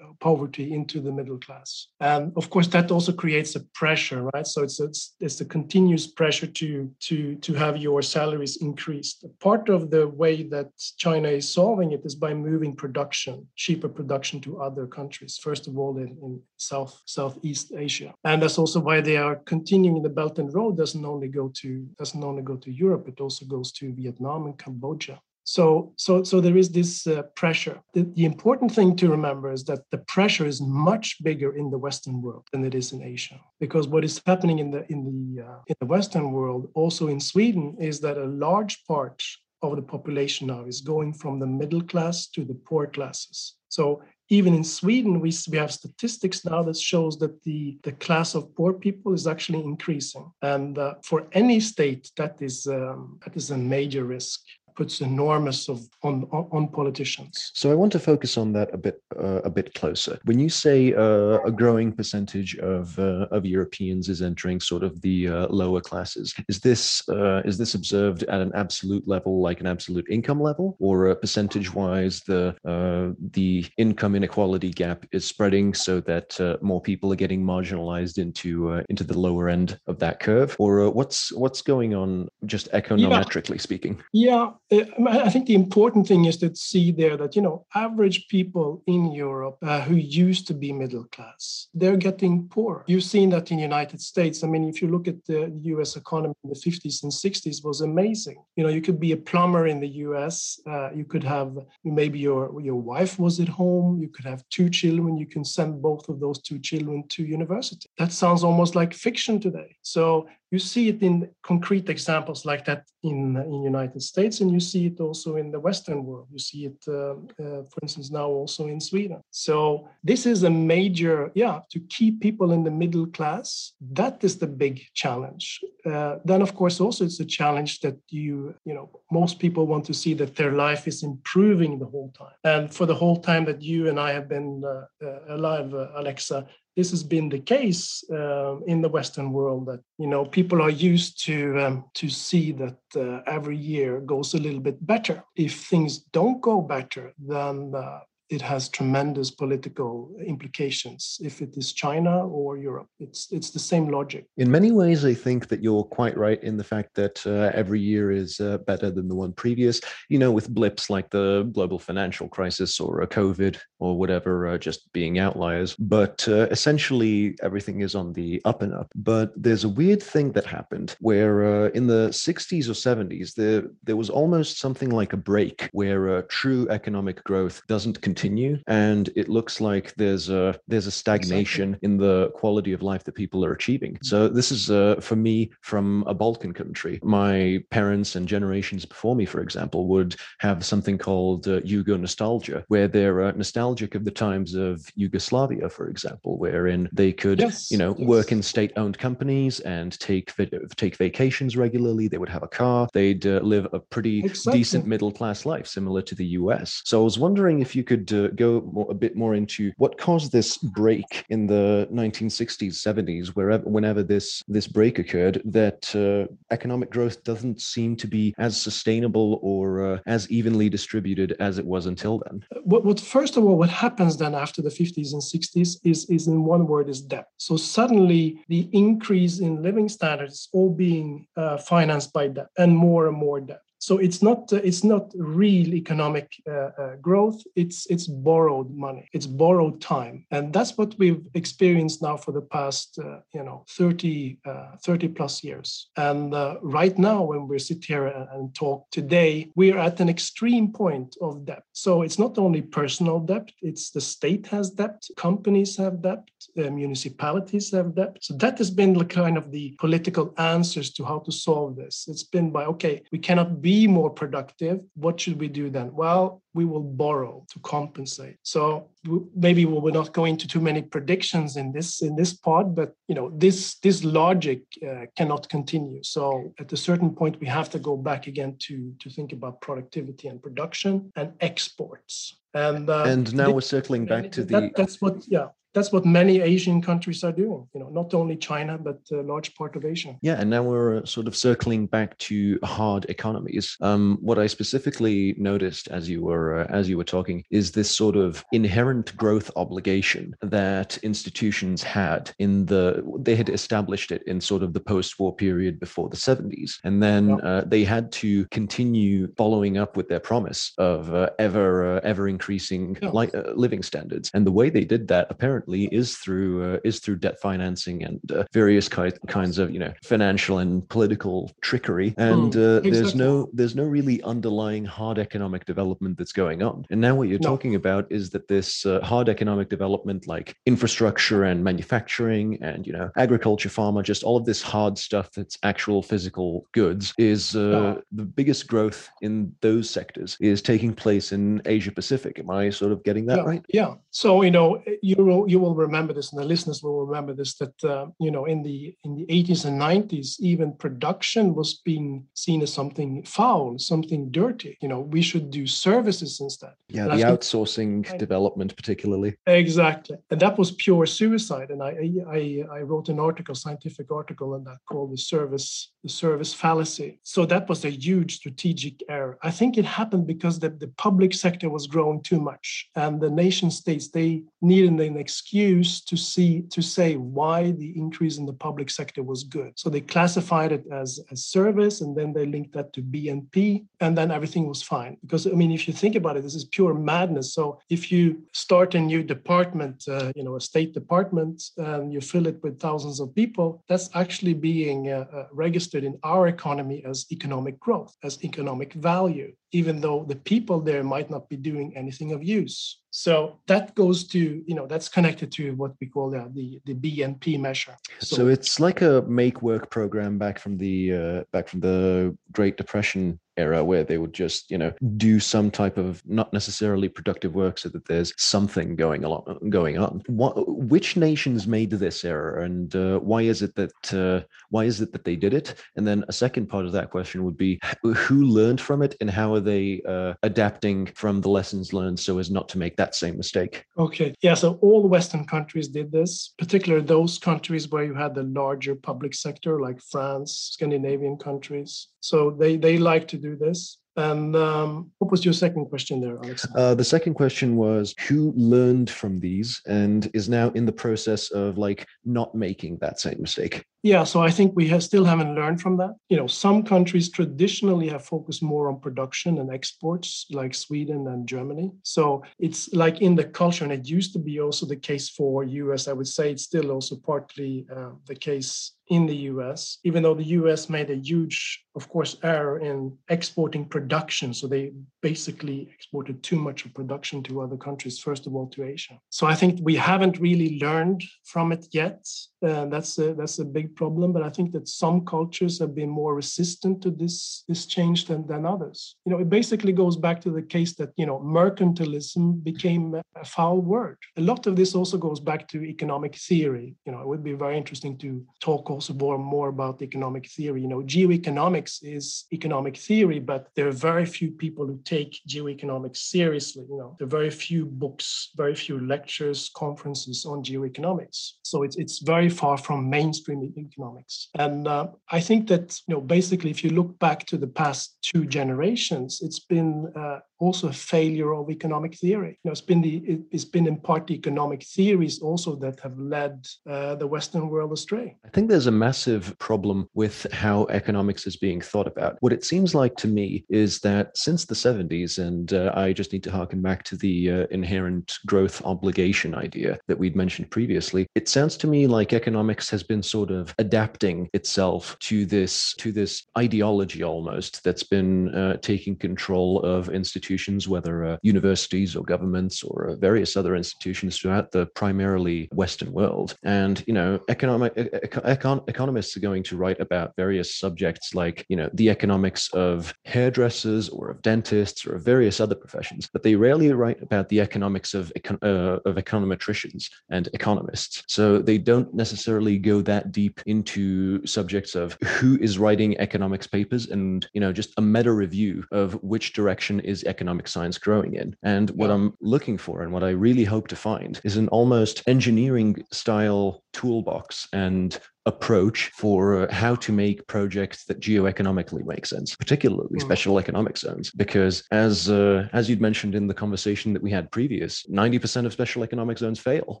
poverty 0.20 0.72
into 0.72 1.00
the 1.00 1.12
middle 1.12 1.38
class. 1.38 1.88
And 2.00 2.32
of 2.36 2.50
course, 2.50 2.68
that 2.68 2.90
also 2.90 3.12
creates 3.12 3.54
a 3.56 3.60
pressure, 3.74 4.28
right? 4.34 4.46
So 4.46 4.62
it's, 4.62 4.80
it's, 4.80 5.14
it's 5.20 5.40
a 5.40 5.44
continuous 5.44 6.06
pressure 6.06 6.46
to, 6.46 6.90
to, 7.00 7.36
to 7.36 7.54
have 7.54 7.76
your 7.76 8.02
salaries 8.02 8.56
increased. 8.58 9.24
Part 9.40 9.68
of 9.68 9.90
the 9.90 10.08
way 10.08 10.42
that 10.44 10.68
China 10.98 11.28
is 11.28 11.52
solving 11.52 11.92
it 11.92 12.02
is 12.04 12.14
by 12.14 12.34
moving 12.34 12.74
production, 12.74 13.46
cheaper 13.56 13.88
production 13.88 14.40
to 14.42 14.60
other 14.60 14.86
countries, 14.86 15.38
first 15.42 15.66
of 15.66 15.78
all, 15.78 15.98
in, 15.98 16.08
in 16.22 16.40
South, 16.56 17.00
Southeast 17.06 17.72
Asia. 17.76 18.14
And 18.24 18.42
that's 18.42 18.58
also 18.58 18.80
why 18.80 19.00
they 19.00 19.16
are 19.16 19.36
continuing 19.36 20.02
the 20.02 20.08
Belt 20.08 20.38
and 20.38 20.52
Road 20.54 20.76
doesn't 20.76 21.04
only 21.04 21.28
go 21.28 21.50
to, 21.60 21.86
doesn't 21.98 22.22
only 22.22 22.42
go 22.42 22.56
to 22.56 22.69
Europe, 22.70 23.08
it 23.08 23.20
also 23.20 23.44
goes 23.46 23.72
to 23.72 23.92
Vietnam 23.92 24.46
and 24.46 24.58
Cambodia. 24.58 25.20
So, 25.44 25.92
so, 25.96 26.22
so 26.22 26.40
there 26.40 26.56
is 26.56 26.70
this 26.70 27.06
uh, 27.06 27.22
pressure. 27.34 27.80
The, 27.94 28.02
the, 28.14 28.24
important 28.24 28.72
thing 28.72 28.94
to 28.96 29.08
remember 29.08 29.50
is 29.52 29.64
that 29.64 29.80
the 29.90 29.98
pressure 29.98 30.46
is 30.46 30.60
much 30.60 31.22
bigger 31.24 31.56
in 31.56 31.70
the 31.70 31.78
Western 31.78 32.22
world 32.22 32.46
than 32.52 32.64
it 32.64 32.74
is 32.74 32.92
in 32.92 33.02
Asia. 33.02 33.40
Because 33.58 33.88
what 33.88 34.04
is 34.04 34.20
happening 34.26 34.58
in 34.60 34.70
the 34.70 34.84
in 34.92 35.04
the 35.04 35.42
uh, 35.42 35.58
in 35.66 35.74
the 35.80 35.86
Western 35.86 36.30
world, 36.30 36.70
also 36.74 37.08
in 37.08 37.18
Sweden, 37.18 37.76
is 37.80 38.00
that 38.00 38.18
a 38.18 38.26
large 38.26 38.84
part 38.86 39.22
of 39.62 39.76
the 39.76 39.82
population 39.82 40.46
now 40.46 40.64
is 40.64 40.80
going 40.82 41.12
from 41.12 41.38
the 41.38 41.46
middle 41.46 41.82
class 41.82 42.28
to 42.28 42.44
the 42.44 42.54
poor 42.54 42.86
classes. 42.86 43.56
So 43.68 44.02
even 44.32 44.54
in 44.54 44.62
Sweden, 44.62 45.18
we, 45.18 45.32
we 45.50 45.58
have 45.58 45.72
statistics 45.72 46.44
now 46.44 46.62
that 46.62 46.76
shows 46.76 47.18
that 47.18 47.42
the, 47.42 47.76
the 47.82 47.92
class 47.92 48.36
of 48.36 48.54
poor 48.54 48.72
people 48.72 49.12
is 49.12 49.26
actually 49.26 49.62
increasing. 49.62 50.30
And 50.40 50.78
uh, 50.78 50.94
for 51.04 51.26
any 51.32 51.58
state, 51.58 52.12
that 52.16 52.40
is, 52.40 52.66
um, 52.68 53.18
that 53.24 53.36
is 53.36 53.50
a 53.50 53.58
major 53.58 54.04
risk 54.04 54.40
puts 54.80 55.02
enormous 55.02 55.68
of 55.68 55.78
on, 56.02 56.26
on 56.32 56.66
politicians. 56.68 57.52
So 57.54 57.70
I 57.70 57.74
want 57.74 57.92
to 57.92 57.98
focus 57.98 58.38
on 58.38 58.54
that 58.54 58.68
a 58.72 58.78
bit 58.78 59.02
uh, 59.24 59.42
a 59.50 59.50
bit 59.50 59.74
closer. 59.74 60.18
When 60.24 60.38
you 60.38 60.48
say 60.48 60.94
uh, 60.94 61.50
a 61.50 61.52
growing 61.60 61.92
percentage 61.92 62.56
of 62.76 62.98
uh, 62.98 63.36
of 63.36 63.44
Europeans 63.44 64.08
is 64.08 64.22
entering 64.22 64.58
sort 64.58 64.82
of 64.82 64.92
the 65.02 65.28
uh, 65.28 65.46
lower 65.48 65.82
classes, 65.82 66.34
is 66.48 66.60
this 66.60 67.06
uh, 67.10 67.42
is 67.44 67.58
this 67.58 67.74
observed 67.74 68.22
at 68.22 68.40
an 68.40 68.52
absolute 68.54 69.06
level, 69.06 69.42
like 69.48 69.60
an 69.60 69.66
absolute 69.66 70.06
income 70.08 70.40
level, 70.40 70.76
or 70.78 71.14
percentage 71.14 71.74
wise, 71.74 72.16
the 72.20 72.56
uh, 72.64 73.12
the 73.32 73.66
income 73.76 74.14
inequality 74.14 74.70
gap 74.70 75.04
is 75.12 75.26
spreading 75.26 75.74
so 75.74 76.00
that 76.00 76.28
more 76.62 76.80
people 76.80 77.12
are 77.12 77.20
getting 77.24 77.42
marginalized 77.44 78.16
into 78.16 78.50
into 78.88 79.04
the 79.04 79.18
lower 79.26 79.50
end 79.50 79.78
of 79.86 79.98
that 79.98 80.20
curve, 80.20 80.56
or 80.58 80.90
what's 80.90 81.32
what's 81.42 81.60
going 81.60 81.92
on 81.94 82.28
just 82.46 82.66
econometrically 82.72 83.58
yeah. 83.58 83.68
speaking? 83.68 83.94
Yeah, 84.12 84.52
I 84.72 85.30
think 85.30 85.46
the 85.46 85.54
important 85.54 86.06
thing 86.06 86.26
is 86.26 86.36
to 86.38 86.54
see 86.54 86.92
there 86.92 87.16
that 87.16 87.34
you 87.34 87.42
know 87.42 87.66
average 87.74 88.28
people 88.28 88.82
in 88.86 89.12
Europe 89.12 89.58
uh, 89.62 89.80
who 89.80 89.96
used 89.96 90.46
to 90.48 90.54
be 90.54 90.72
middle 90.72 91.04
class 91.04 91.68
they're 91.74 91.96
getting 91.96 92.48
poorer. 92.48 92.84
You've 92.86 93.04
seen 93.04 93.30
that 93.30 93.50
in 93.50 93.56
the 93.56 93.62
United 93.62 94.00
States. 94.00 94.42
I 94.42 94.46
mean, 94.46 94.64
if 94.68 94.82
you 94.82 94.88
look 94.88 95.08
at 95.08 95.24
the 95.24 95.52
U.S. 95.62 95.96
economy 95.96 96.34
in 96.44 96.50
the 96.50 96.56
50s 96.56 97.02
and 97.02 97.12
60s, 97.12 97.64
was 97.64 97.80
amazing. 97.80 98.42
You 98.56 98.64
know, 98.64 98.70
you 98.70 98.82
could 98.82 99.00
be 99.00 99.12
a 99.12 99.16
plumber 99.16 99.66
in 99.66 99.80
the 99.80 99.88
U.S. 100.06 100.60
Uh, 100.66 100.90
you 100.92 101.04
could 101.04 101.24
have 101.24 101.58
maybe 101.84 102.18
your 102.18 102.60
your 102.60 102.76
wife 102.76 103.18
was 103.18 103.40
at 103.40 103.48
home. 103.48 104.00
You 104.00 104.08
could 104.08 104.24
have 104.24 104.42
two 104.50 104.68
children. 104.68 105.16
You 105.16 105.26
can 105.26 105.44
send 105.44 105.82
both 105.82 106.08
of 106.08 106.20
those 106.20 106.40
two 106.42 106.58
children 106.58 107.04
to 107.10 107.24
university. 107.24 107.88
That 107.98 108.12
sounds 108.12 108.44
almost 108.44 108.74
like 108.74 108.92
fiction 108.94 109.40
today. 109.40 109.76
So 109.82 110.26
you 110.50 110.58
see 110.58 110.88
it 110.88 111.02
in 111.02 111.30
concrete 111.42 111.88
examples 111.88 112.44
like 112.44 112.64
that 112.64 112.82
in 113.02 113.36
in 113.36 113.62
United 113.62 114.02
States, 114.02 114.40
and 114.40 114.50
you 114.50 114.60
see 114.60 114.86
it 114.86 115.00
also 115.00 115.36
in 115.36 115.50
the 115.50 115.60
Western 115.60 116.04
world. 116.04 116.28
You 116.32 116.38
see 116.38 116.66
it, 116.70 116.84
uh, 116.88 117.14
uh, 117.44 117.62
for 117.70 117.78
instance, 117.82 118.10
now 118.10 118.28
also 118.28 118.66
in 118.66 118.80
Sweden. 118.80 119.20
So 119.30 119.88
this 120.02 120.26
is 120.26 120.42
a 120.42 120.50
major, 120.50 121.30
yeah, 121.34 121.60
to 121.72 121.80
keep 121.96 122.20
people 122.20 122.52
in 122.52 122.64
the 122.64 122.70
middle 122.70 123.06
class. 123.06 123.72
That 123.92 124.24
is 124.24 124.38
the 124.38 124.46
big 124.46 124.82
challenge. 124.94 125.60
Uh, 125.86 126.16
then, 126.24 126.42
of 126.42 126.54
course, 126.54 126.80
also 126.80 127.04
it's 127.04 127.20
a 127.20 127.24
challenge 127.24 127.80
that 127.80 127.96
you, 128.08 128.54
you 128.64 128.74
know, 128.74 128.90
most 129.10 129.38
people 129.38 129.66
want 129.66 129.84
to 129.86 129.94
see 129.94 130.14
that 130.14 130.36
their 130.36 130.52
life 130.52 130.86
is 130.86 131.02
improving 131.02 131.78
the 131.78 131.86
whole 131.86 132.12
time. 132.18 132.36
And 132.44 132.74
for 132.74 132.86
the 132.86 132.94
whole 132.94 133.20
time 133.20 133.44
that 133.46 133.62
you 133.62 133.88
and 133.88 133.98
I 133.98 134.12
have 134.12 134.28
been 134.28 134.62
uh, 134.64 134.84
uh, 135.06 135.36
alive, 135.36 135.72
uh, 135.72 135.88
Alexa, 135.96 136.46
this 136.76 136.90
has 136.90 137.02
been 137.02 137.28
the 137.28 137.40
case 137.40 138.04
uh, 138.10 138.60
in 138.66 138.80
the 138.80 138.88
Western 138.88 139.32
world 139.32 139.66
that 139.66 139.80
you 139.98 140.06
know 140.06 140.24
people 140.24 140.62
are 140.62 140.70
used 140.70 141.24
to 141.24 141.58
um, 141.58 141.84
to 141.94 142.08
see 142.08 142.52
that 142.52 142.78
uh, 142.96 143.20
every 143.26 143.56
year 143.56 144.00
goes 144.00 144.34
a 144.34 144.38
little 144.38 144.60
bit 144.60 144.84
better. 144.86 145.22
If 145.36 145.64
things 145.64 145.98
don't 146.12 146.40
go 146.40 146.60
better, 146.60 147.12
then 147.18 147.72
uh, 147.74 148.00
it 148.30 148.40
has 148.40 148.68
tremendous 148.68 149.30
political 149.30 150.10
implications 150.24 151.18
if 151.22 151.42
it 151.42 151.56
is 151.56 151.72
China 151.72 152.26
or 152.28 152.56
Europe. 152.56 152.86
It's 153.00 153.30
it's 153.32 153.50
the 153.50 153.58
same 153.58 153.88
logic. 153.88 154.24
In 154.36 154.50
many 154.50 154.70
ways, 154.70 155.04
I 155.04 155.14
think 155.14 155.48
that 155.48 155.62
you're 155.62 155.82
quite 155.82 156.16
right 156.16 156.42
in 156.42 156.56
the 156.56 156.64
fact 156.64 156.94
that 156.94 157.26
uh, 157.26 157.50
every 157.52 157.80
year 157.80 158.12
is 158.12 158.38
uh, 158.40 158.58
better 158.58 158.90
than 158.90 159.08
the 159.08 159.16
one 159.16 159.32
previous. 159.32 159.80
You 160.08 160.18
know, 160.20 160.30
with 160.30 160.54
blips 160.54 160.88
like 160.88 161.10
the 161.10 161.50
global 161.52 161.78
financial 161.78 162.28
crisis 162.28 162.78
or 162.78 163.00
a 163.00 163.08
COVID 163.08 163.58
or 163.80 163.98
whatever, 163.98 164.46
uh, 164.46 164.58
just 164.58 164.92
being 164.92 165.18
outliers. 165.18 165.74
But 165.76 166.26
uh, 166.28 166.46
essentially, 166.50 167.36
everything 167.42 167.80
is 167.80 167.96
on 167.96 168.12
the 168.12 168.40
up 168.44 168.62
and 168.62 168.72
up. 168.72 168.88
But 168.94 169.32
there's 169.36 169.64
a 169.64 169.68
weird 169.68 170.02
thing 170.02 170.30
that 170.32 170.46
happened 170.46 170.94
where 171.00 171.64
uh, 171.64 171.68
in 171.70 171.88
the 171.88 172.08
60s 172.10 172.68
or 172.68 172.74
70s, 172.74 173.34
there 173.34 173.64
there 173.82 173.96
was 173.96 174.10
almost 174.10 174.60
something 174.60 174.90
like 174.90 175.12
a 175.12 175.16
break 175.32 175.68
where 175.72 176.16
uh, 176.16 176.22
true 176.28 176.68
economic 176.70 177.24
growth 177.24 177.60
doesn't 177.66 178.00
continue 178.00 178.19
continue 178.20 178.58
and 178.66 179.08
it 179.16 179.28
looks 179.28 179.60
like 179.62 179.94
there's 179.94 180.28
a 180.28 180.58
there's 180.68 180.86
a 180.86 180.90
stagnation 180.90 181.70
exactly. 181.70 181.86
in 181.86 181.96
the 181.96 182.30
quality 182.34 182.72
of 182.72 182.82
life 182.82 183.02
that 183.04 183.14
people 183.14 183.42
are 183.44 183.52
achieving 183.52 183.96
so 184.02 184.28
this 184.28 184.52
is 184.52 184.70
uh, 184.70 184.94
for 185.00 185.16
me 185.16 185.50
from 185.62 186.04
a 186.06 186.12
balkan 186.12 186.52
country 186.52 187.00
my 187.02 187.58
parents 187.70 188.16
and 188.16 188.28
generations 188.28 188.84
before 188.84 189.16
me 189.16 189.24
for 189.24 189.40
example 189.40 189.86
would 189.86 190.16
have 190.38 190.64
something 190.64 190.98
called 190.98 191.48
uh, 191.48 191.60
yugo 191.60 191.98
nostalgia 191.98 192.62
where 192.68 192.88
they're 192.88 193.22
uh, 193.22 193.32
nostalgic 193.32 193.94
of 193.94 194.04
the 194.04 194.10
times 194.10 194.54
of 194.54 194.86
yugoslavia 194.94 195.66
for 195.68 195.88
example 195.88 196.36
wherein 196.38 196.88
they 196.92 197.12
could 197.12 197.40
yes, 197.40 197.70
you 197.70 197.78
know 197.78 197.94
yes. 197.96 198.06
work 198.06 198.32
in 198.32 198.42
state-owned 198.42 198.98
companies 198.98 199.60
and 199.60 199.98
take 199.98 200.30
take 200.76 200.96
vacations 200.96 201.56
regularly 201.56 202.06
they 202.06 202.18
would 202.18 202.28
have 202.28 202.42
a 202.42 202.48
car 202.48 202.86
they'd 202.92 203.26
uh, 203.26 203.40
live 203.40 203.66
a 203.72 203.80
pretty 203.80 204.18
exactly. 204.18 204.58
decent 204.58 204.86
middle 204.86 205.10
class 205.10 205.46
life 205.46 205.66
similar 205.66 206.02
to 206.02 206.14
the 206.14 206.26
us 206.26 206.82
so 206.84 207.00
i 207.00 207.04
was 207.04 207.18
wondering 207.18 207.60
if 207.60 207.74
you 207.74 207.82
could 207.82 208.09
uh, 208.12 208.28
go 208.28 208.60
more, 208.72 208.86
a 208.90 208.94
bit 208.94 209.16
more 209.16 209.34
into 209.34 209.72
what 209.76 209.98
caused 209.98 210.32
this 210.32 210.56
break 210.56 211.24
in 211.28 211.46
the 211.46 211.88
1960s, 211.92 212.74
70s, 212.74 213.28
wherever, 213.28 213.64
whenever 213.68 214.02
this 214.02 214.42
this 214.48 214.66
break 214.66 214.98
occurred, 214.98 215.40
that 215.44 215.94
uh, 215.94 216.32
economic 216.50 216.90
growth 216.90 217.22
doesn't 217.24 217.60
seem 217.60 217.96
to 217.96 218.06
be 218.06 218.34
as 218.38 218.60
sustainable 218.60 219.38
or 219.42 219.94
uh, 219.94 219.98
as 220.06 220.30
evenly 220.30 220.68
distributed 220.68 221.36
as 221.40 221.58
it 221.58 221.66
was 221.66 221.86
until 221.86 222.22
then. 222.24 222.44
What, 222.64 222.84
what 222.84 223.00
first 223.00 223.36
of 223.36 223.44
all, 223.44 223.56
what 223.56 223.70
happens 223.70 224.16
then 224.16 224.34
after 224.34 224.62
the 224.62 224.70
50s 224.70 225.12
and 225.12 225.22
60s 225.22 225.78
is 225.84 226.08
is 226.08 226.26
in 226.26 226.44
one 226.44 226.66
word 226.66 226.88
is 226.88 227.00
debt. 227.00 227.26
So 227.36 227.56
suddenly 227.56 228.44
the 228.48 228.68
increase 228.72 229.40
in 229.40 229.62
living 229.62 229.88
standards 229.88 230.48
all 230.52 230.70
being 230.70 231.26
uh, 231.36 231.58
financed 231.58 232.12
by 232.12 232.28
debt 232.28 232.48
and 232.58 232.76
more 232.76 233.08
and 233.08 233.16
more 233.16 233.40
debt. 233.40 233.62
So 233.80 233.96
it's 233.96 234.22
not 234.22 234.52
uh, 234.52 234.56
it's 234.56 234.84
not 234.84 235.10
real 235.16 235.74
economic 235.74 236.34
uh, 236.46 236.70
uh, 236.78 236.96
growth. 237.00 237.42
It's 237.56 237.86
it's 237.86 238.06
borrowed 238.06 238.70
money. 238.70 239.08
It's 239.14 239.26
borrowed 239.26 239.80
time, 239.80 240.26
and 240.30 240.52
that's 240.52 240.76
what 240.76 240.94
we've 240.98 241.26
experienced 241.34 242.02
now 242.02 242.18
for 242.18 242.32
the 242.32 242.42
past 242.42 242.98
uh, 242.98 243.20
you 243.32 243.42
know 243.42 243.64
30 243.70 244.38
uh, 244.46 244.76
30 244.84 245.08
plus 245.08 245.42
years. 245.42 245.88
And 245.96 246.34
right 246.62 246.96
now, 246.98 247.22
when 247.22 247.48
we 247.48 247.58
sit 247.58 247.84
here 247.84 248.06
and, 248.06 248.54
talk 248.54 248.90
today, 248.90 249.50
we 249.54 249.70
are 249.72 249.78
at 249.78 250.00
an 250.00 250.08
extreme 250.08 250.72
point 250.72 251.16
of 251.20 251.44
debt. 251.46 251.62
So 251.72 252.02
it's 252.02 252.18
not 252.18 252.36
only 252.36 252.62
personal 252.62 253.20
debt. 253.20 253.52
It's 253.62 253.90
the 253.90 254.00
state 254.00 254.46
has 254.48 254.70
debt. 254.70 255.06
Companies 255.16 255.76
have 255.76 256.02
debt. 256.02 256.28
Uh, 256.58 256.70
municipalities 256.70 257.70
have 257.72 257.94
debt. 257.94 258.16
So 258.20 258.34
that 258.34 258.58
has 258.58 258.70
been 258.70 258.94
the 258.94 259.04
kind 259.04 259.36
of 259.36 259.50
the 259.50 259.76
political 259.78 260.34
answers 260.38 260.92
to 260.94 261.04
how 261.04 261.20
to 261.20 261.32
solve 261.32 261.76
this. 261.76 262.06
It's 262.08 262.22
been 262.22 262.50
by, 262.50 262.64
okay, 262.66 263.02
we 263.12 263.18
cannot 263.18 263.60
be 263.60 263.86
more 263.86 264.10
productive. 264.10 264.80
What 264.94 265.20
should 265.20 265.38
we 265.40 265.48
do 265.48 265.70
then? 265.70 265.92
Well, 265.92 266.42
we 266.54 266.64
will 266.64 266.82
borrow 266.82 267.46
to 267.50 267.58
compensate. 267.60 268.36
So 268.42 268.88
maybe 269.36 269.64
we 269.66 269.78
will 269.78 269.92
not 269.92 270.12
go 270.12 270.24
into 270.24 270.48
too 270.48 270.60
many 270.60 270.82
predictions 270.82 271.56
in 271.56 271.72
this 271.72 272.02
in 272.02 272.16
this 272.16 272.32
part, 272.32 272.74
but 272.74 272.94
you 273.06 273.14
know 273.14 273.30
this 273.36 273.78
this 273.78 274.02
logic 274.04 274.62
uh, 274.86 275.06
cannot 275.16 275.48
continue. 275.48 276.02
So 276.02 276.52
at 276.58 276.72
a 276.72 276.76
certain 276.76 277.14
point, 277.14 277.40
we 277.40 277.46
have 277.46 277.70
to 277.70 277.78
go 277.78 277.96
back 277.96 278.26
again 278.26 278.56
to 278.66 278.92
to 278.98 279.10
think 279.10 279.32
about 279.32 279.60
productivity 279.60 280.28
and 280.28 280.42
production 280.42 281.12
and 281.16 281.32
exports. 281.40 282.36
And 282.54 282.90
uh, 282.90 283.04
and 283.04 283.32
now 283.34 283.50
we're 283.52 283.60
circling 283.60 284.06
back 284.06 284.32
to 284.32 284.44
the. 284.44 284.72
that's 284.76 285.00
what 285.00 285.24
yeah 285.28 285.48
that's 285.74 285.92
what 285.92 286.04
many 286.04 286.40
Asian 286.40 286.82
countries 286.82 287.22
are 287.24 287.32
doing. 287.32 287.66
You 287.74 287.80
know, 287.80 287.88
not 287.90 288.14
only 288.14 288.36
China 288.36 288.78
but 288.78 289.00
a 289.12 289.22
large 289.22 289.54
part 289.54 289.76
of 289.76 289.84
Asia. 289.84 290.16
Yeah, 290.22 290.40
and 290.40 290.50
now 290.50 290.62
we're 290.62 290.98
uh, 290.98 291.04
sort 291.04 291.26
of 291.26 291.36
circling 291.36 291.86
back 291.86 292.16
to 292.18 292.58
hard 292.64 293.06
economies. 293.08 293.76
Um, 293.80 294.18
what 294.20 294.38
I 294.38 294.46
specifically 294.46 295.34
noticed 295.38 295.88
as 295.88 296.08
you 296.08 296.22
were 296.22 296.60
uh, 296.60 296.66
as 296.70 296.88
you 296.88 296.96
were 296.96 297.04
talking 297.04 297.44
is 297.50 297.72
this 297.72 297.90
sort 297.90 298.16
of 298.16 298.44
inherent 298.52 299.16
growth 299.16 299.50
obligation 299.56 300.34
that 300.42 300.98
institutions 300.98 301.82
had 301.82 302.32
in 302.38 302.66
the 302.66 303.02
they 303.20 303.36
had 303.36 303.48
established 303.48 304.10
it 304.12 304.22
in 304.26 304.40
sort 304.40 304.62
of 304.62 304.72
the 304.72 304.80
post-war 304.80 305.34
period 305.34 305.78
before 305.78 306.08
the 306.08 306.16
70s, 306.16 306.78
and 306.84 307.02
then 307.02 307.28
yeah. 307.28 307.36
uh, 307.36 307.64
they 307.66 307.84
had 307.84 308.10
to 308.12 308.46
continue 308.46 309.32
following 309.36 309.78
up 309.78 309.96
with 309.96 310.08
their 310.08 310.20
promise 310.20 310.72
of 310.78 311.14
uh, 311.14 311.30
ever 311.38 311.96
uh, 311.96 312.00
ever 312.02 312.28
increasing 312.28 312.96
yeah. 313.00 313.10
li- 313.10 313.30
uh, 313.34 313.52
living 313.54 313.82
standards. 313.82 314.30
And 314.34 314.46
the 314.46 314.52
way 314.52 314.70
they 314.70 314.84
did 314.84 315.08
that 315.08 315.26
apparently 315.30 315.59
currently 315.60 315.84
is 315.86 316.16
through 316.16 316.74
uh, 316.74 316.78
is 316.84 317.00
through 317.00 317.16
debt 317.16 317.40
financing 317.40 318.02
and 318.02 318.20
uh, 318.32 318.44
various 318.52 318.88
ki- 318.88 319.12
kinds 319.26 319.58
of 319.58 319.70
you 319.70 319.78
know 319.78 319.92
financial 320.04 320.58
and 320.58 320.88
political 320.88 321.50
trickery. 321.60 322.14
And 322.16 322.52
mm, 322.52 322.78
exactly. 322.78 322.90
there's 322.90 323.14
no 323.14 323.50
there's 323.52 323.74
no 323.74 323.84
really 323.84 324.22
underlying 324.22 324.84
hard 324.84 325.18
economic 325.18 325.64
development 325.66 326.18
that's 326.18 326.32
going 326.32 326.62
on. 326.62 326.86
And 326.90 327.00
now 327.00 327.14
what 327.14 327.28
you're 327.28 327.38
no. 327.40 327.48
talking 327.48 327.74
about 327.74 328.06
is 328.10 328.30
that 328.30 328.48
this 328.48 328.86
uh, 328.86 329.00
hard 329.00 329.28
economic 329.28 329.68
development, 329.68 330.26
like 330.26 330.56
infrastructure 330.66 331.44
and 331.44 331.62
manufacturing 331.62 332.62
and 332.62 332.86
you 332.86 332.92
know 332.92 333.10
agriculture, 333.16 333.68
pharma, 333.68 334.02
just 334.02 334.22
all 334.22 334.36
of 334.36 334.44
this 334.44 334.62
hard 334.62 334.98
stuff 334.98 335.30
that's 335.32 335.58
actual 335.62 336.02
physical 336.02 336.66
goods, 336.72 337.12
is 337.18 337.54
no. 337.54 338.00
the 338.12 338.24
biggest 338.24 338.66
growth 338.66 339.08
in 339.22 339.52
those 339.60 339.90
sectors 339.90 340.36
is 340.40 340.62
taking 340.62 340.94
place 340.94 341.32
in 341.32 341.60
Asia 341.66 341.92
Pacific. 341.92 342.38
Am 342.38 342.50
I 342.50 342.70
sort 342.70 342.92
of 342.92 343.02
getting 343.04 343.26
that 343.26 343.38
yeah. 343.38 343.44
right? 343.44 343.64
Yeah. 343.68 343.94
So 344.10 344.42
you 344.42 344.50
know, 344.50 344.82
Euro 345.02 345.46
you 345.50 345.58
will 345.58 345.74
remember 345.74 346.12
this, 346.12 346.32
and 346.32 346.40
the 346.40 346.44
listeners 346.44 346.82
will 346.82 347.04
remember 347.04 347.34
this. 347.34 347.56
That 347.56 347.84
uh, 347.84 348.06
you 348.18 348.30
know, 348.30 348.44
in 348.44 348.62
the 348.62 348.94
in 349.04 349.16
the 349.16 349.26
80s 349.26 349.64
and 349.64 349.80
90s, 349.80 350.28
even 350.40 350.72
production 350.72 351.54
was 351.54 351.70
being 351.90 352.24
seen 352.34 352.62
as 352.62 352.72
something 352.72 353.24
foul, 353.24 353.78
something 353.78 354.30
dirty. 354.30 354.78
You 354.80 354.88
know, 354.88 355.00
we 355.00 355.22
should 355.22 355.50
do 355.50 355.66
services 355.66 356.40
instead. 356.40 356.74
Yeah, 356.88 357.08
and 357.08 357.18
the 357.18 357.24
outsourcing 357.24 358.06
think, 358.06 358.18
development, 358.18 358.76
particularly. 358.76 359.36
Exactly, 359.46 360.16
and 360.30 360.40
that 360.40 360.56
was 360.56 360.70
pure 360.70 361.06
suicide. 361.06 361.70
And 361.70 361.82
I 361.82 361.92
I, 362.38 362.40
I 362.78 362.80
wrote 362.88 363.08
an 363.08 363.18
article, 363.18 363.54
scientific 363.54 364.10
article, 364.10 364.54
on 364.54 364.64
that 364.64 364.78
called 364.88 365.12
the 365.12 365.18
service 365.18 365.92
the 366.02 366.08
service 366.08 366.54
fallacy. 366.54 367.18
So 367.24 367.44
that 367.46 367.68
was 367.68 367.84
a 367.84 367.90
huge 367.90 368.36
strategic 368.36 369.02
error. 369.08 369.38
I 369.42 369.50
think 369.50 369.76
it 369.76 369.84
happened 369.84 370.26
because 370.26 370.58
the, 370.58 370.70
the 370.70 370.88
public 371.06 371.34
sector 371.34 371.68
was 371.68 371.86
growing 371.86 372.22
too 372.22 372.40
much, 372.40 372.88
and 372.94 373.20
the 373.20 373.30
nation 373.30 373.70
states 373.70 374.08
they 374.08 374.42
needed 374.62 374.92
an 374.92 375.16
excuse 375.16 375.39
to 375.42 376.16
see 376.16 376.62
to 376.70 376.82
say 376.82 377.16
why 377.16 377.70
the 377.72 377.92
increase 377.96 378.38
in 378.38 378.46
the 378.46 378.52
public 378.52 378.90
sector 378.90 379.22
was 379.22 379.44
good. 379.44 379.72
So 379.76 379.90
they 379.90 380.00
classified 380.00 380.72
it 380.72 380.84
as 380.92 381.20
a 381.30 381.36
service, 381.36 382.00
and 382.00 382.16
then 382.16 382.32
they 382.32 382.46
linked 382.46 382.72
that 382.74 382.92
to 382.94 383.02
BNP, 383.02 383.86
and 384.00 384.16
then 384.16 384.30
everything 384.30 384.66
was 384.66 384.82
fine. 384.82 385.16
Because 385.22 385.46
I 385.46 385.50
mean, 385.50 385.72
if 385.72 385.86
you 385.86 385.94
think 385.94 386.14
about 386.16 386.36
it, 386.36 386.42
this 386.42 386.54
is 386.54 386.64
pure 386.64 386.94
madness. 386.94 387.54
So 387.54 387.80
if 387.88 388.12
you 388.12 388.42
start 388.52 388.94
a 388.94 389.00
new 389.00 389.22
department, 389.22 390.04
uh, 390.08 390.32
you 390.36 390.44
know, 390.44 390.56
a 390.56 390.60
state 390.60 390.92
department, 390.94 391.62
and 391.76 392.12
you 392.12 392.20
fill 392.20 392.46
it 392.46 392.62
with 392.62 392.80
thousands 392.80 393.20
of 393.20 393.34
people, 393.34 393.82
that's 393.88 394.10
actually 394.14 394.54
being 394.54 395.10
uh, 395.10 395.26
uh, 395.32 395.46
registered 395.52 396.04
in 396.04 396.18
our 396.22 396.48
economy 396.48 397.02
as 397.04 397.26
economic 397.30 397.78
growth, 397.80 398.16
as 398.22 398.42
economic 398.44 398.92
value 398.94 399.52
even 399.72 400.00
though 400.00 400.24
the 400.24 400.36
people 400.36 400.80
there 400.80 401.04
might 401.04 401.30
not 401.30 401.48
be 401.48 401.56
doing 401.56 401.96
anything 401.96 402.32
of 402.32 402.42
use. 402.42 402.99
So 403.10 403.58
that 403.66 403.94
goes 403.96 404.24
to, 404.28 404.62
you 404.66 404.74
know, 404.74 404.86
that's 404.86 405.08
connected 405.08 405.50
to 405.52 405.72
what 405.72 405.94
we 406.00 406.06
call 406.06 406.30
the 406.30 406.80
the, 406.84 406.94
BNP 406.94 407.58
measure. 407.58 407.96
So, 408.20 408.36
so, 408.36 408.48
it's 408.48 408.78
like 408.78 409.02
a 409.02 409.22
make 409.22 409.62
work 409.62 409.90
program 409.90 410.38
back 410.38 410.58
from 410.58 410.76
the 410.76 411.14
uh, 411.14 411.44
back 411.52 411.68
from 411.68 411.80
the 411.80 412.36
Great 412.52 412.76
Depression 412.76 413.40
era 413.56 413.84
where 413.84 414.04
they 414.04 414.18
would 414.18 414.32
just 414.32 414.70
you 414.70 414.78
know 414.78 414.92
do 415.16 415.40
some 415.40 415.70
type 415.70 415.98
of 415.98 416.22
not 416.26 416.52
necessarily 416.52 417.08
productive 417.08 417.54
work 417.54 417.78
so 417.78 417.88
that 417.88 418.06
there's 418.06 418.32
something 418.36 418.96
going 418.96 419.24
along 419.24 419.58
going 419.70 419.98
on. 419.98 420.22
What, 420.26 420.54
which 420.68 421.16
nations 421.16 421.66
made 421.66 421.90
this 421.90 422.24
error 422.24 422.60
and 422.60 422.94
uh, 422.94 423.18
why 423.18 423.42
is 423.42 423.62
it 423.62 423.74
that 423.74 424.14
uh, 424.14 424.46
why 424.70 424.84
is 424.84 425.00
it 425.00 425.12
that 425.12 425.24
they 425.24 425.36
did 425.36 425.54
it? 425.54 425.74
And 425.96 426.06
then 426.06 426.24
a 426.28 426.32
second 426.32 426.68
part 426.68 426.86
of 426.86 426.92
that 426.92 427.10
question 427.10 427.44
would 427.44 427.56
be 427.56 427.80
who 428.02 428.44
learned 428.44 428.80
from 428.80 429.02
it 429.02 429.16
and 429.20 429.30
how 429.30 429.54
are 429.54 429.60
they 429.60 430.02
uh, 430.06 430.34
adapting 430.42 431.06
from 431.06 431.40
the 431.40 431.48
lessons 431.48 431.92
learned 431.92 432.18
so 432.18 432.38
as 432.38 432.50
not 432.50 432.68
to 432.70 432.78
make 432.78 432.96
that 432.96 433.14
same 433.14 433.36
mistake? 433.36 433.84
Okay. 433.98 434.34
Yeah 434.40 434.54
so 434.54 434.78
all 434.82 435.08
western 435.08 435.44
countries 435.44 435.88
did 435.88 436.12
this 436.12 436.54
particularly 436.58 437.04
those 437.04 437.38
countries 437.38 437.88
where 437.88 438.04
you 438.04 438.14
had 438.14 438.34
the 438.34 438.42
larger 438.42 438.94
public 438.94 439.34
sector 439.34 439.80
like 439.80 440.00
france 440.00 440.70
scandinavian 440.72 441.36
countries. 441.36 442.08
So 442.20 442.50
they 442.50 442.76
they 442.76 442.98
like 442.98 443.26
to 443.28 443.38
do 443.40 443.56
this. 443.56 443.98
And 444.16 444.54
um, 444.56 445.10
what 445.18 445.30
was 445.30 445.44
your 445.44 445.54
second 445.54 445.86
question 445.86 446.20
there, 446.20 446.36
Alex? 446.42 446.66
Uh, 446.74 446.94
the 446.94 447.04
second 447.04 447.34
question 447.34 447.76
was 447.76 448.14
who 448.26 448.52
learned 448.56 449.08
from 449.08 449.40
these 449.40 449.80
and 449.86 450.30
is 450.34 450.48
now 450.48 450.70
in 450.70 450.84
the 450.84 450.92
process 450.92 451.50
of 451.50 451.78
like 451.78 452.06
not 452.24 452.54
making 452.54 452.98
that 453.00 453.20
same 453.20 453.40
mistake? 453.40 453.84
Yeah, 454.02 454.24
so 454.24 454.40
I 454.40 454.50
think 454.50 454.72
we 454.74 454.88
have, 454.88 455.02
still 455.02 455.26
haven't 455.26 455.54
learned 455.54 455.82
from 455.82 455.98
that. 455.98 456.14
You 456.30 456.38
know, 456.38 456.46
some 456.46 456.82
countries 456.82 457.30
traditionally 457.30 458.08
have 458.08 458.24
focused 458.24 458.62
more 458.62 458.88
on 458.88 458.98
production 458.98 459.58
and 459.58 459.70
exports, 459.70 460.46
like 460.50 460.74
Sweden 460.74 461.26
and 461.28 461.46
Germany. 461.46 461.92
So 462.02 462.42
it's 462.58 462.90
like 462.94 463.20
in 463.20 463.34
the 463.34 463.44
culture, 463.44 463.84
and 463.84 463.92
it 463.92 464.08
used 464.08 464.32
to 464.32 464.38
be 464.38 464.58
also 464.58 464.86
the 464.86 464.96
case 464.96 465.28
for 465.28 465.64
US. 465.64 466.08
I 466.08 466.14
would 466.14 466.28
say 466.28 466.50
it's 466.50 466.62
still 466.62 466.90
also 466.90 467.16
partly 467.16 467.86
uh, 467.94 468.10
the 468.26 468.34
case 468.34 468.92
in 469.10 469.26
the 469.26 469.36
US, 469.52 469.98
even 470.04 470.22
though 470.22 470.34
the 470.34 470.52
US 470.60 470.88
made 470.88 471.10
a 471.10 471.16
huge, 471.16 471.84
of 471.96 472.08
course, 472.08 472.36
error 472.44 472.78
in 472.78 473.18
exporting 473.28 473.84
production. 473.84 474.54
So 474.54 474.68
they 474.68 474.92
basically 475.20 475.90
exported 475.92 476.42
too 476.42 476.56
much 476.56 476.84
of 476.84 476.94
production 476.94 477.42
to 477.44 477.60
other 477.60 477.76
countries, 477.76 478.20
first 478.20 478.46
of 478.46 478.54
all 478.54 478.68
to 478.68 478.84
Asia. 478.84 479.18
So 479.28 479.48
I 479.48 479.56
think 479.56 479.80
we 479.82 479.96
haven't 479.96 480.38
really 480.38 480.78
learned 480.78 481.24
from 481.44 481.72
it 481.72 481.88
yet. 481.92 482.24
Uh, 482.64 482.86
that's 482.86 483.18
a, 483.18 483.34
that's 483.34 483.58
a 483.58 483.64
big 483.64 483.89
problem. 483.94 484.32
But 484.32 484.42
I 484.42 484.50
think 484.50 484.72
that 484.72 484.88
some 484.88 485.24
cultures 485.24 485.78
have 485.78 485.94
been 485.94 486.08
more 486.08 486.34
resistant 486.34 487.02
to 487.02 487.10
this 487.10 487.64
this 487.68 487.86
change 487.86 488.26
than, 488.26 488.46
than 488.46 488.66
others. 488.66 489.16
You 489.24 489.32
know, 489.32 489.38
it 489.38 489.48
basically 489.48 489.92
goes 489.92 490.16
back 490.16 490.40
to 490.42 490.50
the 490.50 490.62
case 490.62 490.94
that 490.96 491.10
you 491.16 491.26
know 491.26 491.38
mercantilism 491.40 492.62
became 492.62 493.14
a 493.14 493.44
foul 493.44 493.80
word. 493.80 494.18
A 494.36 494.40
lot 494.40 494.66
of 494.66 494.76
this 494.76 494.94
also 494.94 495.18
goes 495.18 495.40
back 495.40 495.68
to 495.68 495.82
economic 495.82 496.36
theory. 496.36 496.94
You 497.06 497.12
know, 497.12 497.20
it 497.20 497.28
would 497.28 497.44
be 497.44 497.52
very 497.52 497.76
interesting 497.76 498.16
to 498.18 498.44
talk 498.60 498.90
also 498.90 499.12
more 499.14 499.38
more 499.38 499.68
about 499.68 500.02
economic 500.02 500.48
theory. 500.48 500.82
You 500.82 500.88
know, 500.88 501.02
geoeconomics 501.02 501.98
is 502.02 502.44
economic 502.52 502.96
theory, 502.96 503.40
but 503.40 503.68
there 503.74 503.88
are 503.88 503.92
very 503.92 504.26
few 504.26 504.50
people 504.50 504.86
who 504.86 504.98
take 505.04 505.40
geoeconomics 505.48 506.18
seriously. 506.18 506.84
You 506.88 506.98
know, 506.98 507.16
there 507.18 507.26
are 507.26 507.38
very 507.40 507.50
few 507.50 507.86
books, 507.86 508.50
very 508.56 508.74
few 508.74 508.96
lectures, 509.06 509.70
conferences 509.74 510.44
on 510.44 510.62
geoeconomics. 510.62 511.52
So 511.62 511.82
it's 511.82 511.96
it's 511.96 512.18
very 512.20 512.48
far 512.48 512.76
from 512.76 513.10
mainstream 513.10 513.60
economics. 513.80 514.48
And 514.58 514.86
uh, 514.86 515.08
I 515.30 515.40
think 515.40 515.68
that 515.68 516.00
you 516.06 516.14
know 516.14 516.20
basically, 516.20 516.70
if 516.70 516.84
you 516.84 516.90
look 516.90 517.18
back 517.18 517.46
to 517.46 517.56
the 517.56 517.66
past 517.66 518.16
two 518.22 518.46
generations, 518.46 519.40
it's 519.42 519.60
been 519.60 520.12
uh, 520.16 520.40
also 520.60 520.88
a 520.88 520.92
failure 520.92 521.54
of 521.54 521.70
economic 521.70 522.14
theory. 522.14 522.58
You 522.62 522.68
know, 522.68 522.72
it's 522.72 522.80
been 522.80 523.02
the 523.02 523.16
it, 523.16 523.40
has 523.52 523.64
been 523.64 523.86
in 523.86 523.96
part 523.96 524.26
the 524.26 524.34
economic 524.34 524.84
theories 524.84 525.40
also 525.40 525.74
that 525.76 525.98
have 526.00 526.16
led 526.18 526.66
uh, 526.88 527.14
the 527.16 527.26
Western 527.26 527.68
world 527.68 527.92
astray. 527.92 528.36
I 528.44 528.48
think 528.50 528.68
there's 528.68 528.86
a 528.86 528.92
massive 528.92 529.58
problem 529.58 530.08
with 530.14 530.46
how 530.52 530.86
economics 530.90 531.46
is 531.46 531.56
being 531.56 531.80
thought 531.80 532.06
about. 532.06 532.36
What 532.40 532.52
it 532.52 532.64
seems 532.64 532.94
like 532.94 533.16
to 533.16 533.28
me 533.28 533.64
is 533.68 534.00
that 534.00 534.36
since 534.36 534.64
the 534.64 534.74
70s, 534.74 535.38
and 535.38 535.72
uh, 535.72 535.92
I 535.94 536.12
just 536.12 536.32
need 536.32 536.42
to 536.44 536.52
harken 536.52 536.82
back 536.82 537.02
to 537.04 537.16
the 537.16 537.50
uh, 537.50 537.66
inherent 537.70 538.38
growth 538.46 538.82
obligation 538.84 539.54
idea 539.54 539.98
that 540.08 540.18
we'd 540.18 540.36
mentioned 540.36 540.70
previously, 540.70 541.26
it 541.34 541.48
sounds 541.48 541.76
to 541.78 541.86
me 541.86 542.06
like 542.06 542.32
economics 542.32 542.90
has 542.90 543.02
been 543.02 543.22
sort 543.22 543.50
of 543.50 543.69
adapting 543.78 544.48
itself 544.52 545.16
to 545.20 545.46
this 545.46 545.94
to 545.94 546.12
this 546.12 546.44
ideology 546.58 547.22
almost 547.22 547.82
that's 547.84 548.02
been 548.02 548.54
uh, 548.54 548.76
taking 548.78 549.16
control 549.16 549.80
of 549.82 550.08
institutions, 550.10 550.88
whether 550.88 551.24
uh, 551.24 551.36
universities 551.42 552.16
or 552.16 552.24
governments 552.24 552.82
or 552.82 553.10
uh, 553.10 553.16
various 553.16 553.56
other 553.56 553.76
institutions 553.76 554.38
throughout 554.38 554.70
the 554.70 554.86
primarily 554.94 555.68
Western 555.72 556.12
world. 556.12 556.56
And 556.62 557.02
you 557.06 557.14
know, 557.14 557.40
economic 557.48 557.94
econ- 557.94 558.88
economists 558.88 559.36
are 559.36 559.40
going 559.40 559.62
to 559.64 559.76
write 559.76 560.00
about 560.00 560.34
various 560.36 560.74
subjects 560.74 561.34
like 561.34 561.64
you 561.68 561.76
know 561.76 561.90
the 561.94 562.10
economics 562.10 562.72
of 562.72 563.14
hairdressers 563.24 564.08
or 564.08 564.30
of 564.30 564.42
dentists 564.42 565.06
or 565.06 565.16
of 565.16 565.24
various 565.24 565.60
other 565.60 565.74
professions, 565.74 566.28
but 566.32 566.42
they 566.42 566.54
rarely 566.54 566.92
write 566.92 567.22
about 567.22 567.48
the 567.48 567.60
economics 567.60 568.14
of 568.14 568.32
econ- 568.38 568.62
uh, 568.62 569.00
of 569.08 569.16
econometricians 569.16 570.10
and 570.30 570.48
economists. 570.54 571.22
So 571.26 571.58
they 571.58 571.78
don't 571.78 572.12
necessarily 572.14 572.78
go 572.78 573.00
that 573.02 573.32
deep 573.32 573.59
into 573.66 574.44
subjects 574.46 574.94
of 574.94 575.16
who 575.24 575.58
is 575.60 575.78
writing 575.78 576.18
economics 576.18 576.66
papers 576.66 577.06
and 577.06 577.48
you 577.52 577.60
know 577.60 577.72
just 577.72 577.92
a 577.96 578.02
meta 578.02 578.32
review 578.32 578.84
of 578.92 579.14
which 579.22 579.52
direction 579.52 580.00
is 580.00 580.24
economic 580.24 580.68
science 580.68 580.98
growing 580.98 581.34
in. 581.34 581.56
And 581.62 581.90
what 581.90 582.08
yeah. 582.08 582.14
I'm 582.14 582.34
looking 582.40 582.78
for 582.78 583.02
and 583.02 583.12
what 583.12 583.24
I 583.24 583.30
really 583.30 583.64
hope 583.64 583.88
to 583.88 583.96
find 583.96 584.40
is 584.44 584.56
an 584.56 584.68
almost 584.68 585.22
engineering 585.26 586.04
style 586.12 586.82
toolbox 586.92 587.68
and 587.72 588.18
approach 588.46 589.10
for 589.14 589.62
uh, 589.62 589.72
how 589.72 589.94
to 589.94 590.12
make 590.12 590.46
projects 590.46 591.04
that 591.04 591.20
geoeconomically 591.20 592.04
make 592.06 592.24
sense, 592.24 592.56
particularly 592.56 593.18
mm. 593.18 593.20
special 593.20 593.58
economic 593.58 593.98
zones. 593.98 594.30
Because 594.30 594.82
as 594.90 595.30
uh, 595.30 595.68
as 595.72 595.88
you'd 595.88 596.00
mentioned 596.00 596.34
in 596.34 596.46
the 596.46 596.54
conversation 596.54 597.12
that 597.12 597.22
we 597.22 597.30
had 597.30 597.50
previous, 597.50 598.08
ninety 598.08 598.38
percent 598.38 598.66
of 598.66 598.72
special 598.72 599.02
economic 599.02 599.38
zones 599.38 599.60
fail, 599.60 600.00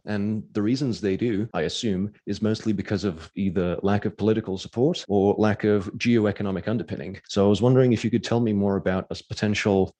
and 0.06 0.42
the 0.52 0.62
reasons 0.62 1.00
they 1.00 1.16
do, 1.16 1.48
I 1.52 1.62
assume, 1.62 2.12
is 2.26 2.40
mostly 2.40 2.72
because 2.72 3.04
of 3.04 3.30
either 3.34 3.78
lack 3.82 4.04
of 4.04 4.16
political 4.16 4.56
support 4.58 5.04
or 5.08 5.34
lack 5.36 5.64
of 5.64 5.86
geoeconomic 5.98 6.66
underpinning. 6.66 7.20
So 7.28 7.44
I 7.44 7.48
was 7.48 7.62
wondering 7.62 7.92
if 7.92 8.04
you 8.04 8.10
could 8.10 8.24
tell 8.24 8.40
me 8.40 8.52
more 8.52 8.76
about 8.76 9.06
a 9.10 9.16
potential 9.28 9.94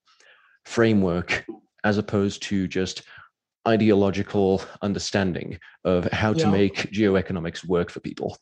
framework 0.65 1.45
as 1.85 1.99
opposed 1.99 2.43
to 2.43 2.69
just 2.69 3.03
ideological 3.67 4.63
understanding 4.83 5.59
of 5.85 6.05
how 6.13 6.33
to 6.33 6.41
yeah. 6.41 6.51
make 6.51 6.77
geoeconomics 6.93 7.65
work 7.67 7.91
for 7.91 8.01
people. 8.01 8.37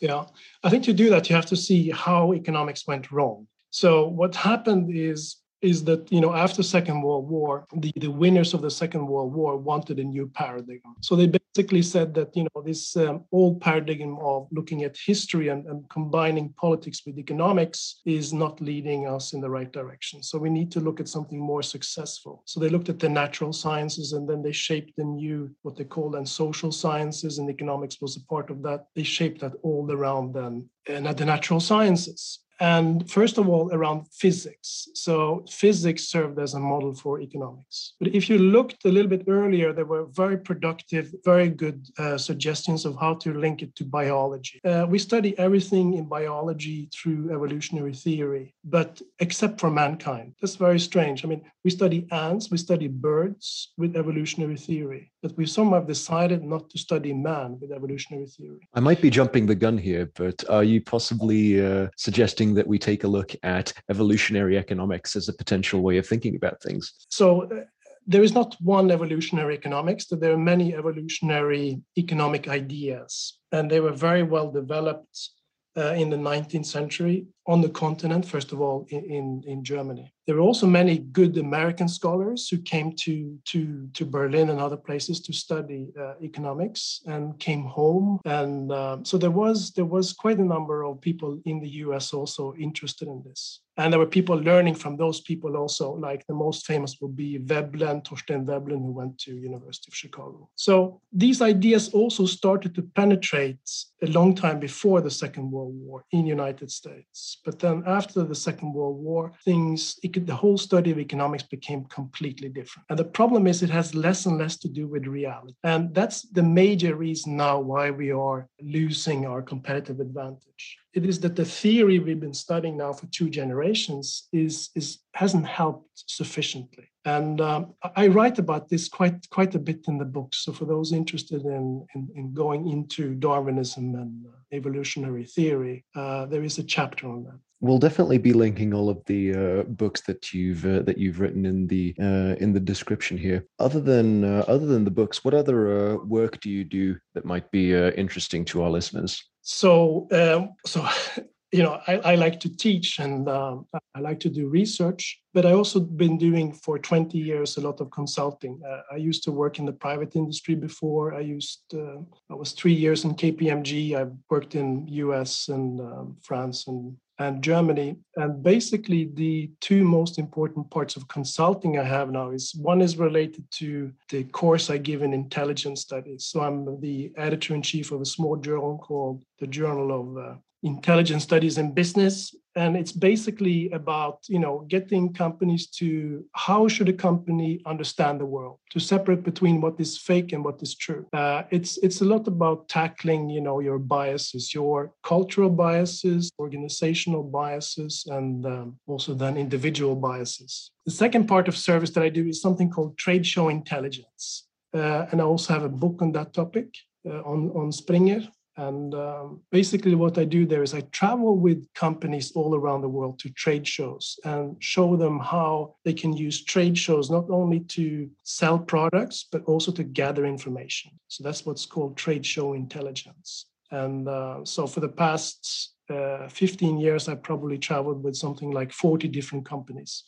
Yeah, 0.00 0.24
I 0.64 0.70
think 0.70 0.84
to 0.84 0.94
do 0.94 1.10
that, 1.10 1.28
you 1.28 1.36
have 1.36 1.46
to 1.46 1.56
see 1.56 1.90
how 1.90 2.32
economics 2.32 2.86
went 2.86 3.12
wrong. 3.12 3.46
So, 3.70 4.08
what 4.08 4.34
happened 4.34 4.90
is 4.94 5.36
is 5.62 5.84
that 5.84 6.10
you 6.10 6.20
know 6.20 6.32
after 6.32 6.62
second 6.62 7.02
world 7.02 7.28
war 7.28 7.66
the, 7.74 7.92
the 7.96 8.10
winners 8.10 8.54
of 8.54 8.62
the 8.62 8.70
second 8.70 9.06
world 9.06 9.32
war 9.32 9.56
wanted 9.56 9.98
a 9.98 10.04
new 10.04 10.26
paradigm. 10.26 10.80
So 11.00 11.16
they 11.16 11.26
basically 11.26 11.82
said 11.82 12.14
that 12.14 12.34
you 12.36 12.44
know 12.44 12.62
this 12.62 12.96
um, 12.96 13.24
old 13.32 13.60
paradigm 13.60 14.18
of 14.20 14.48
looking 14.50 14.84
at 14.84 14.96
history 14.96 15.48
and, 15.48 15.66
and 15.66 15.88
combining 15.90 16.52
politics 16.54 17.02
with 17.06 17.18
economics 17.18 18.00
is 18.04 18.32
not 18.32 18.60
leading 18.60 19.06
us 19.06 19.32
in 19.32 19.40
the 19.40 19.50
right 19.50 19.70
direction. 19.72 20.22
So 20.22 20.38
we 20.38 20.50
need 20.50 20.70
to 20.72 20.80
look 20.80 21.00
at 21.00 21.08
something 21.08 21.38
more 21.38 21.62
successful. 21.62 22.42
So 22.46 22.60
they 22.60 22.68
looked 22.68 22.88
at 22.88 22.98
the 22.98 23.08
natural 23.08 23.52
sciences 23.52 24.12
and 24.12 24.28
then 24.28 24.42
they 24.42 24.52
shaped 24.52 24.92
the 24.96 25.04
new 25.04 25.54
what 25.62 25.76
they 25.76 25.84
call 25.84 26.10
then 26.10 26.26
social 26.26 26.72
sciences 26.72 27.38
and 27.38 27.50
economics 27.50 28.00
was 28.00 28.16
a 28.16 28.24
part 28.26 28.50
of 28.50 28.62
that. 28.62 28.86
They 28.94 29.02
shaped 29.02 29.40
that 29.40 29.52
all 29.62 29.90
around 29.90 30.34
then 30.34 30.68
and 30.86 31.06
at 31.06 31.16
the 31.16 31.24
natural 31.24 31.60
sciences 31.60 32.40
and 32.60 33.10
first 33.10 33.38
of 33.38 33.48
all 33.48 33.72
around 33.72 34.06
physics. 34.12 34.88
So 34.94 35.44
physics 35.50 36.04
served 36.08 36.38
as 36.38 36.54
a 36.54 36.60
model 36.60 36.94
for 36.94 37.20
economics. 37.20 37.94
But 37.98 38.14
if 38.14 38.28
you 38.28 38.38
looked 38.38 38.84
a 38.84 38.88
little 38.88 39.08
bit 39.08 39.24
earlier 39.26 39.72
there 39.72 39.86
were 39.86 40.06
very 40.12 40.36
productive 40.36 41.12
very 41.24 41.48
good 41.48 41.86
uh, 41.98 42.18
suggestions 42.18 42.84
of 42.84 42.96
how 43.00 43.14
to 43.14 43.32
link 43.32 43.62
it 43.62 43.74
to 43.76 43.84
biology. 43.84 44.60
Uh, 44.64 44.86
we 44.88 44.98
study 44.98 45.36
everything 45.38 45.94
in 45.94 46.04
biology 46.04 46.88
through 46.94 47.32
evolutionary 47.32 47.94
theory 47.94 48.54
but 48.64 49.00
except 49.20 49.58
for 49.58 49.70
mankind. 49.70 50.34
That's 50.40 50.56
very 50.56 50.78
strange. 50.78 51.24
I 51.24 51.28
mean 51.28 51.42
we 51.64 51.70
study 51.70 52.06
ants 52.12 52.50
we 52.50 52.58
study 52.58 52.88
birds 52.88 53.72
with 53.78 53.96
evolutionary 53.96 54.56
theory 54.56 55.10
but 55.22 55.36
we 55.36 55.46
somehow 55.46 55.80
decided 55.80 56.42
not 56.42 56.68
to 56.70 56.78
study 56.78 57.12
man 57.12 57.58
with 57.60 57.72
evolutionary 57.72 58.26
theory. 58.26 58.68
I 58.74 58.80
might 58.80 59.00
be 59.00 59.10
jumping 59.10 59.46
the 59.46 59.54
gun 59.54 59.78
here 59.78 60.10
but 60.14 60.44
are 60.48 60.64
you 60.64 60.80
possibly 60.80 61.64
uh, 61.64 61.88
suggesting 61.96 62.49
that 62.54 62.66
we 62.66 62.78
take 62.78 63.04
a 63.04 63.08
look 63.08 63.32
at 63.42 63.72
evolutionary 63.88 64.56
economics 64.56 65.16
as 65.16 65.28
a 65.28 65.32
potential 65.32 65.80
way 65.80 65.98
of 65.98 66.06
thinking 66.06 66.36
about 66.36 66.62
things? 66.62 66.92
So, 67.08 67.42
uh, 67.42 67.64
there 68.06 68.22
is 68.22 68.34
not 68.34 68.56
one 68.60 68.90
evolutionary 68.90 69.54
economics, 69.54 70.06
there 70.06 70.32
are 70.32 70.38
many 70.38 70.74
evolutionary 70.74 71.80
economic 71.96 72.48
ideas, 72.48 73.38
and 73.52 73.70
they 73.70 73.80
were 73.80 73.92
very 73.92 74.22
well 74.22 74.50
developed 74.50 75.30
uh, 75.76 75.92
in 75.92 76.10
the 76.10 76.16
19th 76.16 76.66
century 76.66 77.26
on 77.46 77.60
the 77.60 77.68
continent, 77.68 78.26
first 78.26 78.52
of 78.52 78.60
all, 78.60 78.86
in, 78.88 79.04
in, 79.04 79.42
in, 79.46 79.64
Germany. 79.64 80.12
There 80.30 80.36
were 80.36 80.42
also 80.42 80.68
many 80.68 80.98
good 80.98 81.36
American 81.38 81.88
scholars 81.88 82.48
who 82.48 82.58
came 82.58 82.92
to, 82.98 83.36
to, 83.46 83.88
to 83.94 84.06
Berlin 84.06 84.50
and 84.50 84.60
other 84.60 84.76
places 84.76 85.18
to 85.22 85.32
study 85.32 85.88
uh, 86.00 86.14
economics 86.22 87.00
and 87.04 87.36
came 87.40 87.64
home. 87.64 88.20
And 88.24 88.70
uh, 88.70 88.98
so 89.02 89.18
there 89.18 89.32
was, 89.32 89.72
there 89.72 89.84
was 89.96 90.12
quite 90.12 90.38
a 90.38 90.44
number 90.44 90.84
of 90.84 91.00
people 91.00 91.40
in 91.46 91.58
the 91.58 91.68
US 91.84 92.14
also 92.14 92.54
interested 92.54 93.08
in 93.08 93.24
this. 93.26 93.62
And 93.80 93.90
there 93.90 93.98
were 93.98 94.18
people 94.18 94.36
learning 94.36 94.74
from 94.74 94.98
those 94.98 95.20
people 95.22 95.56
also, 95.56 95.94
like 95.94 96.26
the 96.26 96.34
most 96.34 96.66
famous 96.66 96.98
would 97.00 97.16
be 97.16 97.38
Veblen, 97.38 98.02
Thorstein 98.02 98.44
Veblen, 98.44 98.82
who 98.84 98.92
went 98.92 99.18
to 99.20 99.34
University 99.34 99.88
of 99.90 99.96
Chicago. 99.96 100.50
So 100.54 101.00
these 101.10 101.40
ideas 101.40 101.88
also 101.94 102.26
started 102.26 102.74
to 102.74 102.82
penetrate 102.82 103.58
a 104.02 104.06
long 104.08 104.34
time 104.34 104.60
before 104.60 105.00
the 105.00 105.10
Second 105.10 105.50
World 105.50 105.72
War 105.74 106.04
in 106.12 106.26
United 106.26 106.70
States. 106.70 107.38
But 107.42 107.58
then 107.58 107.82
after 107.86 108.22
the 108.22 108.34
Second 108.34 108.74
World 108.74 108.98
War, 108.98 109.32
things, 109.46 109.98
could, 110.12 110.26
the 110.26 110.34
whole 110.34 110.58
study 110.58 110.90
of 110.90 110.98
economics 110.98 111.44
became 111.44 111.86
completely 111.86 112.50
different. 112.50 112.84
And 112.90 112.98
the 112.98 113.04
problem 113.04 113.46
is 113.46 113.62
it 113.62 113.70
has 113.70 113.94
less 113.94 114.26
and 114.26 114.36
less 114.36 114.58
to 114.58 114.68
do 114.68 114.88
with 114.88 115.06
reality. 115.06 115.54
And 115.64 115.94
that's 115.94 116.22
the 116.22 116.42
major 116.42 116.96
reason 116.96 117.34
now 117.34 117.60
why 117.60 117.90
we 117.90 118.12
are 118.12 118.46
losing 118.60 119.26
our 119.26 119.40
competitive 119.40 120.00
advantage 120.00 120.79
it 120.92 121.06
is 121.06 121.20
that 121.20 121.36
the 121.36 121.44
theory 121.44 121.98
we've 121.98 122.20
been 122.20 122.34
studying 122.34 122.76
now 122.76 122.92
for 122.92 123.06
two 123.06 123.30
generations 123.30 124.28
is, 124.32 124.70
is 124.74 124.98
hasn't 125.14 125.46
helped 125.46 125.88
sufficiently. 125.94 126.90
And 127.04 127.40
um, 127.40 127.74
I 127.96 128.08
write 128.08 128.38
about 128.38 128.68
this 128.68 128.88
quite 128.88 129.28
quite 129.30 129.54
a 129.54 129.58
bit 129.58 129.86
in 129.88 129.96
the 129.96 130.04
book. 130.04 130.34
So 130.34 130.52
for 130.52 130.66
those 130.66 130.92
interested 130.92 131.42
in 131.42 131.86
in, 131.94 132.08
in 132.14 132.34
going 132.34 132.68
into 132.68 133.14
Darwinism 133.14 133.94
and 133.94 134.26
uh, 134.26 134.30
evolutionary 134.52 135.24
theory, 135.24 135.84
uh, 135.96 136.26
there 136.26 136.42
is 136.42 136.58
a 136.58 136.62
chapter 136.62 137.08
on 137.08 137.24
that. 137.24 137.38
We'll 137.62 137.78
definitely 137.78 138.18
be 138.18 138.32
linking 138.32 138.72
all 138.72 138.88
of 138.88 139.02
the 139.06 139.34
uh, 139.34 139.62
books 139.64 140.00
that 140.02 140.32
you've 140.34 140.64
uh, 140.66 140.82
that 140.82 140.98
you've 140.98 141.20
written 141.20 141.46
in 141.46 141.66
the 141.66 141.94
uh, 141.98 142.34
in 142.38 142.52
the 142.52 142.60
description 142.60 143.16
here. 143.16 143.46
Other 143.58 143.80
than 143.80 144.24
uh, 144.24 144.44
other 144.46 144.66
than 144.66 144.84
the 144.84 144.90
books, 144.90 145.24
what 145.24 145.34
other 145.34 145.98
work 146.04 146.40
do 146.40 146.50
you 146.50 146.64
do 146.64 146.96
that 147.14 147.24
might 147.24 147.50
be 147.50 147.72
interesting 147.72 148.44
to 148.46 148.62
our 148.62 148.70
listeners? 148.70 149.24
So, 149.42 150.06
um, 150.12 150.50
so 150.66 150.86
you 151.52 151.62
know, 151.64 151.80
I, 151.86 151.96
I, 151.98 152.14
like 152.14 152.38
to 152.40 152.56
teach 152.56 153.00
and 153.00 153.28
um, 153.28 153.66
I 153.94 153.98
like 154.00 154.20
to 154.20 154.28
do 154.28 154.48
research, 154.48 155.20
but 155.34 155.44
I 155.44 155.52
also 155.52 155.80
been 155.80 156.16
doing 156.16 156.52
for 156.52 156.78
20 156.78 157.18
years 157.18 157.56
a 157.56 157.60
lot 157.60 157.80
of 157.80 157.90
consulting. 157.90 158.60
Uh, 158.64 158.82
I 158.92 158.96
used 158.96 159.24
to 159.24 159.32
work 159.32 159.58
in 159.58 159.66
the 159.66 159.72
private 159.72 160.14
industry 160.14 160.54
before. 160.54 161.12
I 161.14 161.20
used 161.20 161.62
uh, 161.74 161.98
I 162.30 162.34
was 162.34 162.52
three 162.52 162.72
years 162.72 163.04
in 163.04 163.14
KPMG. 163.14 163.96
I 163.96 164.10
worked 164.28 164.54
in 164.54 164.86
U.S. 164.86 165.48
and 165.48 165.80
um, 165.80 166.16
France 166.22 166.68
and 166.68 166.96
and 167.20 167.44
Germany. 167.44 167.96
And 168.16 168.42
basically, 168.42 169.10
the 169.12 169.50
two 169.60 169.84
most 169.84 170.18
important 170.18 170.70
parts 170.70 170.96
of 170.96 171.06
consulting 171.06 171.78
I 171.78 171.84
have 171.84 172.10
now 172.10 172.30
is 172.30 172.54
one 172.54 172.80
is 172.80 172.96
related 172.96 173.44
to 173.58 173.92
the 174.08 174.24
course 174.24 174.70
I 174.70 174.78
give 174.78 175.02
in 175.02 175.12
intelligence 175.12 175.82
studies. 175.82 176.24
So 176.24 176.40
I'm 176.40 176.80
the 176.80 177.12
editor 177.16 177.54
in 177.54 177.62
chief 177.62 177.92
of 177.92 178.00
a 178.00 178.06
small 178.06 178.36
journal 178.36 178.78
called 178.78 179.22
the 179.38 179.46
Journal 179.46 179.88
of 180.00 180.06
uh, 180.16 180.34
intelligence 180.62 181.22
studies 181.22 181.58
in 181.58 181.72
business. 181.72 182.34
And 182.56 182.76
it's 182.76 182.90
basically 182.90 183.70
about 183.70 184.18
you 184.28 184.40
know 184.40 184.66
getting 184.66 185.12
companies 185.12 185.68
to 185.78 186.24
how 186.34 186.66
should 186.66 186.88
a 186.88 186.92
company 186.92 187.62
understand 187.64 188.20
the 188.20 188.26
world? 188.26 188.58
To 188.70 188.80
separate 188.80 189.22
between 189.22 189.60
what 189.60 189.78
is 189.78 189.96
fake 189.96 190.32
and 190.32 190.44
what 190.44 190.60
is 190.60 190.74
true. 190.74 191.06
Uh, 191.12 191.44
it's 191.50 191.78
it's 191.78 192.00
a 192.00 192.04
lot 192.04 192.26
about 192.26 192.68
tackling 192.68 193.30
you 193.30 193.40
know 193.40 193.60
your 193.60 193.78
biases 193.78 194.52
your 194.52 194.92
cultural 195.04 195.48
biases 195.48 196.32
organizational 196.40 197.22
biases 197.22 198.04
and 198.08 198.44
um, 198.44 198.78
also 198.88 199.14
then 199.14 199.36
individual 199.36 199.94
biases. 199.94 200.72
The 200.86 200.90
second 200.90 201.28
part 201.28 201.46
of 201.46 201.56
service 201.56 201.90
that 201.90 202.02
i 202.02 202.08
do 202.08 202.26
is 202.26 202.42
something 202.42 202.68
called 202.68 202.98
trade 202.98 203.24
show 203.24 203.48
intelligence. 203.48 204.48
Uh, 204.74 205.06
and 205.10 205.20
i 205.20 205.24
also 205.24 205.54
have 205.54 205.64
a 205.64 205.76
book 205.82 206.02
on 206.02 206.10
that 206.12 206.34
topic 206.34 206.68
uh, 207.08 207.22
on 207.22 207.50
on 207.54 207.70
springer 207.70 208.22
And 208.60 208.94
um, 208.94 209.40
basically, 209.50 209.94
what 209.94 210.18
I 210.18 210.24
do 210.24 210.44
there 210.44 210.62
is 210.62 210.74
I 210.74 210.82
travel 210.92 211.38
with 211.38 211.66
companies 211.72 212.32
all 212.32 212.54
around 212.54 212.82
the 212.82 212.90
world 212.90 213.18
to 213.20 213.30
trade 213.30 213.66
shows 213.66 214.20
and 214.24 214.54
show 214.62 214.96
them 214.96 215.18
how 215.18 215.76
they 215.86 215.94
can 215.94 216.12
use 216.12 216.44
trade 216.44 216.76
shows 216.76 217.10
not 217.10 217.30
only 217.30 217.60
to 217.60 218.10
sell 218.22 218.58
products, 218.58 219.26
but 219.32 219.42
also 219.44 219.72
to 219.72 219.82
gather 219.82 220.26
information. 220.26 220.90
So 221.08 221.24
that's 221.24 221.46
what's 221.46 221.64
called 221.64 221.96
trade 221.96 222.26
show 222.26 222.52
intelligence. 222.52 223.46
And 223.70 224.06
uh, 224.06 224.44
so 224.44 224.66
for 224.66 224.80
the 224.80 224.90
past 224.90 225.72
uh, 225.88 226.28
15 226.28 226.78
years, 226.78 227.08
I 227.08 227.14
probably 227.14 227.56
traveled 227.56 228.02
with 228.02 228.14
something 228.14 228.50
like 228.50 228.72
40 228.72 229.08
different 229.08 229.46
companies 229.46 230.04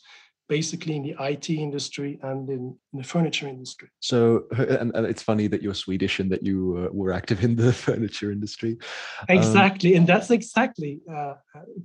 basically 0.49 0.95
in 0.95 1.03
the 1.03 1.15
IT 1.19 1.49
industry 1.49 2.19
and 2.21 2.49
in, 2.49 2.75
in 2.91 2.99
the 2.99 3.03
furniture 3.03 3.47
industry. 3.47 3.89
So, 3.99 4.43
and, 4.57 4.93
and, 4.95 5.05
it's 5.07 5.23
funny 5.23 5.47
that 5.47 5.61
you're 5.61 5.73
Swedish 5.73 6.19
and 6.19 6.31
that 6.31 6.43
you 6.43 6.85
uh, 6.85 6.93
were 6.93 7.13
active 7.13 7.43
in 7.43 7.55
the 7.55 7.73
furniture 7.85 8.31
industry. 8.31 8.77
Exactly, 9.29 9.93
um, 9.93 9.99
and 9.99 10.07
that's 10.07 10.31
exactly 10.31 10.99
uh, 11.11 11.35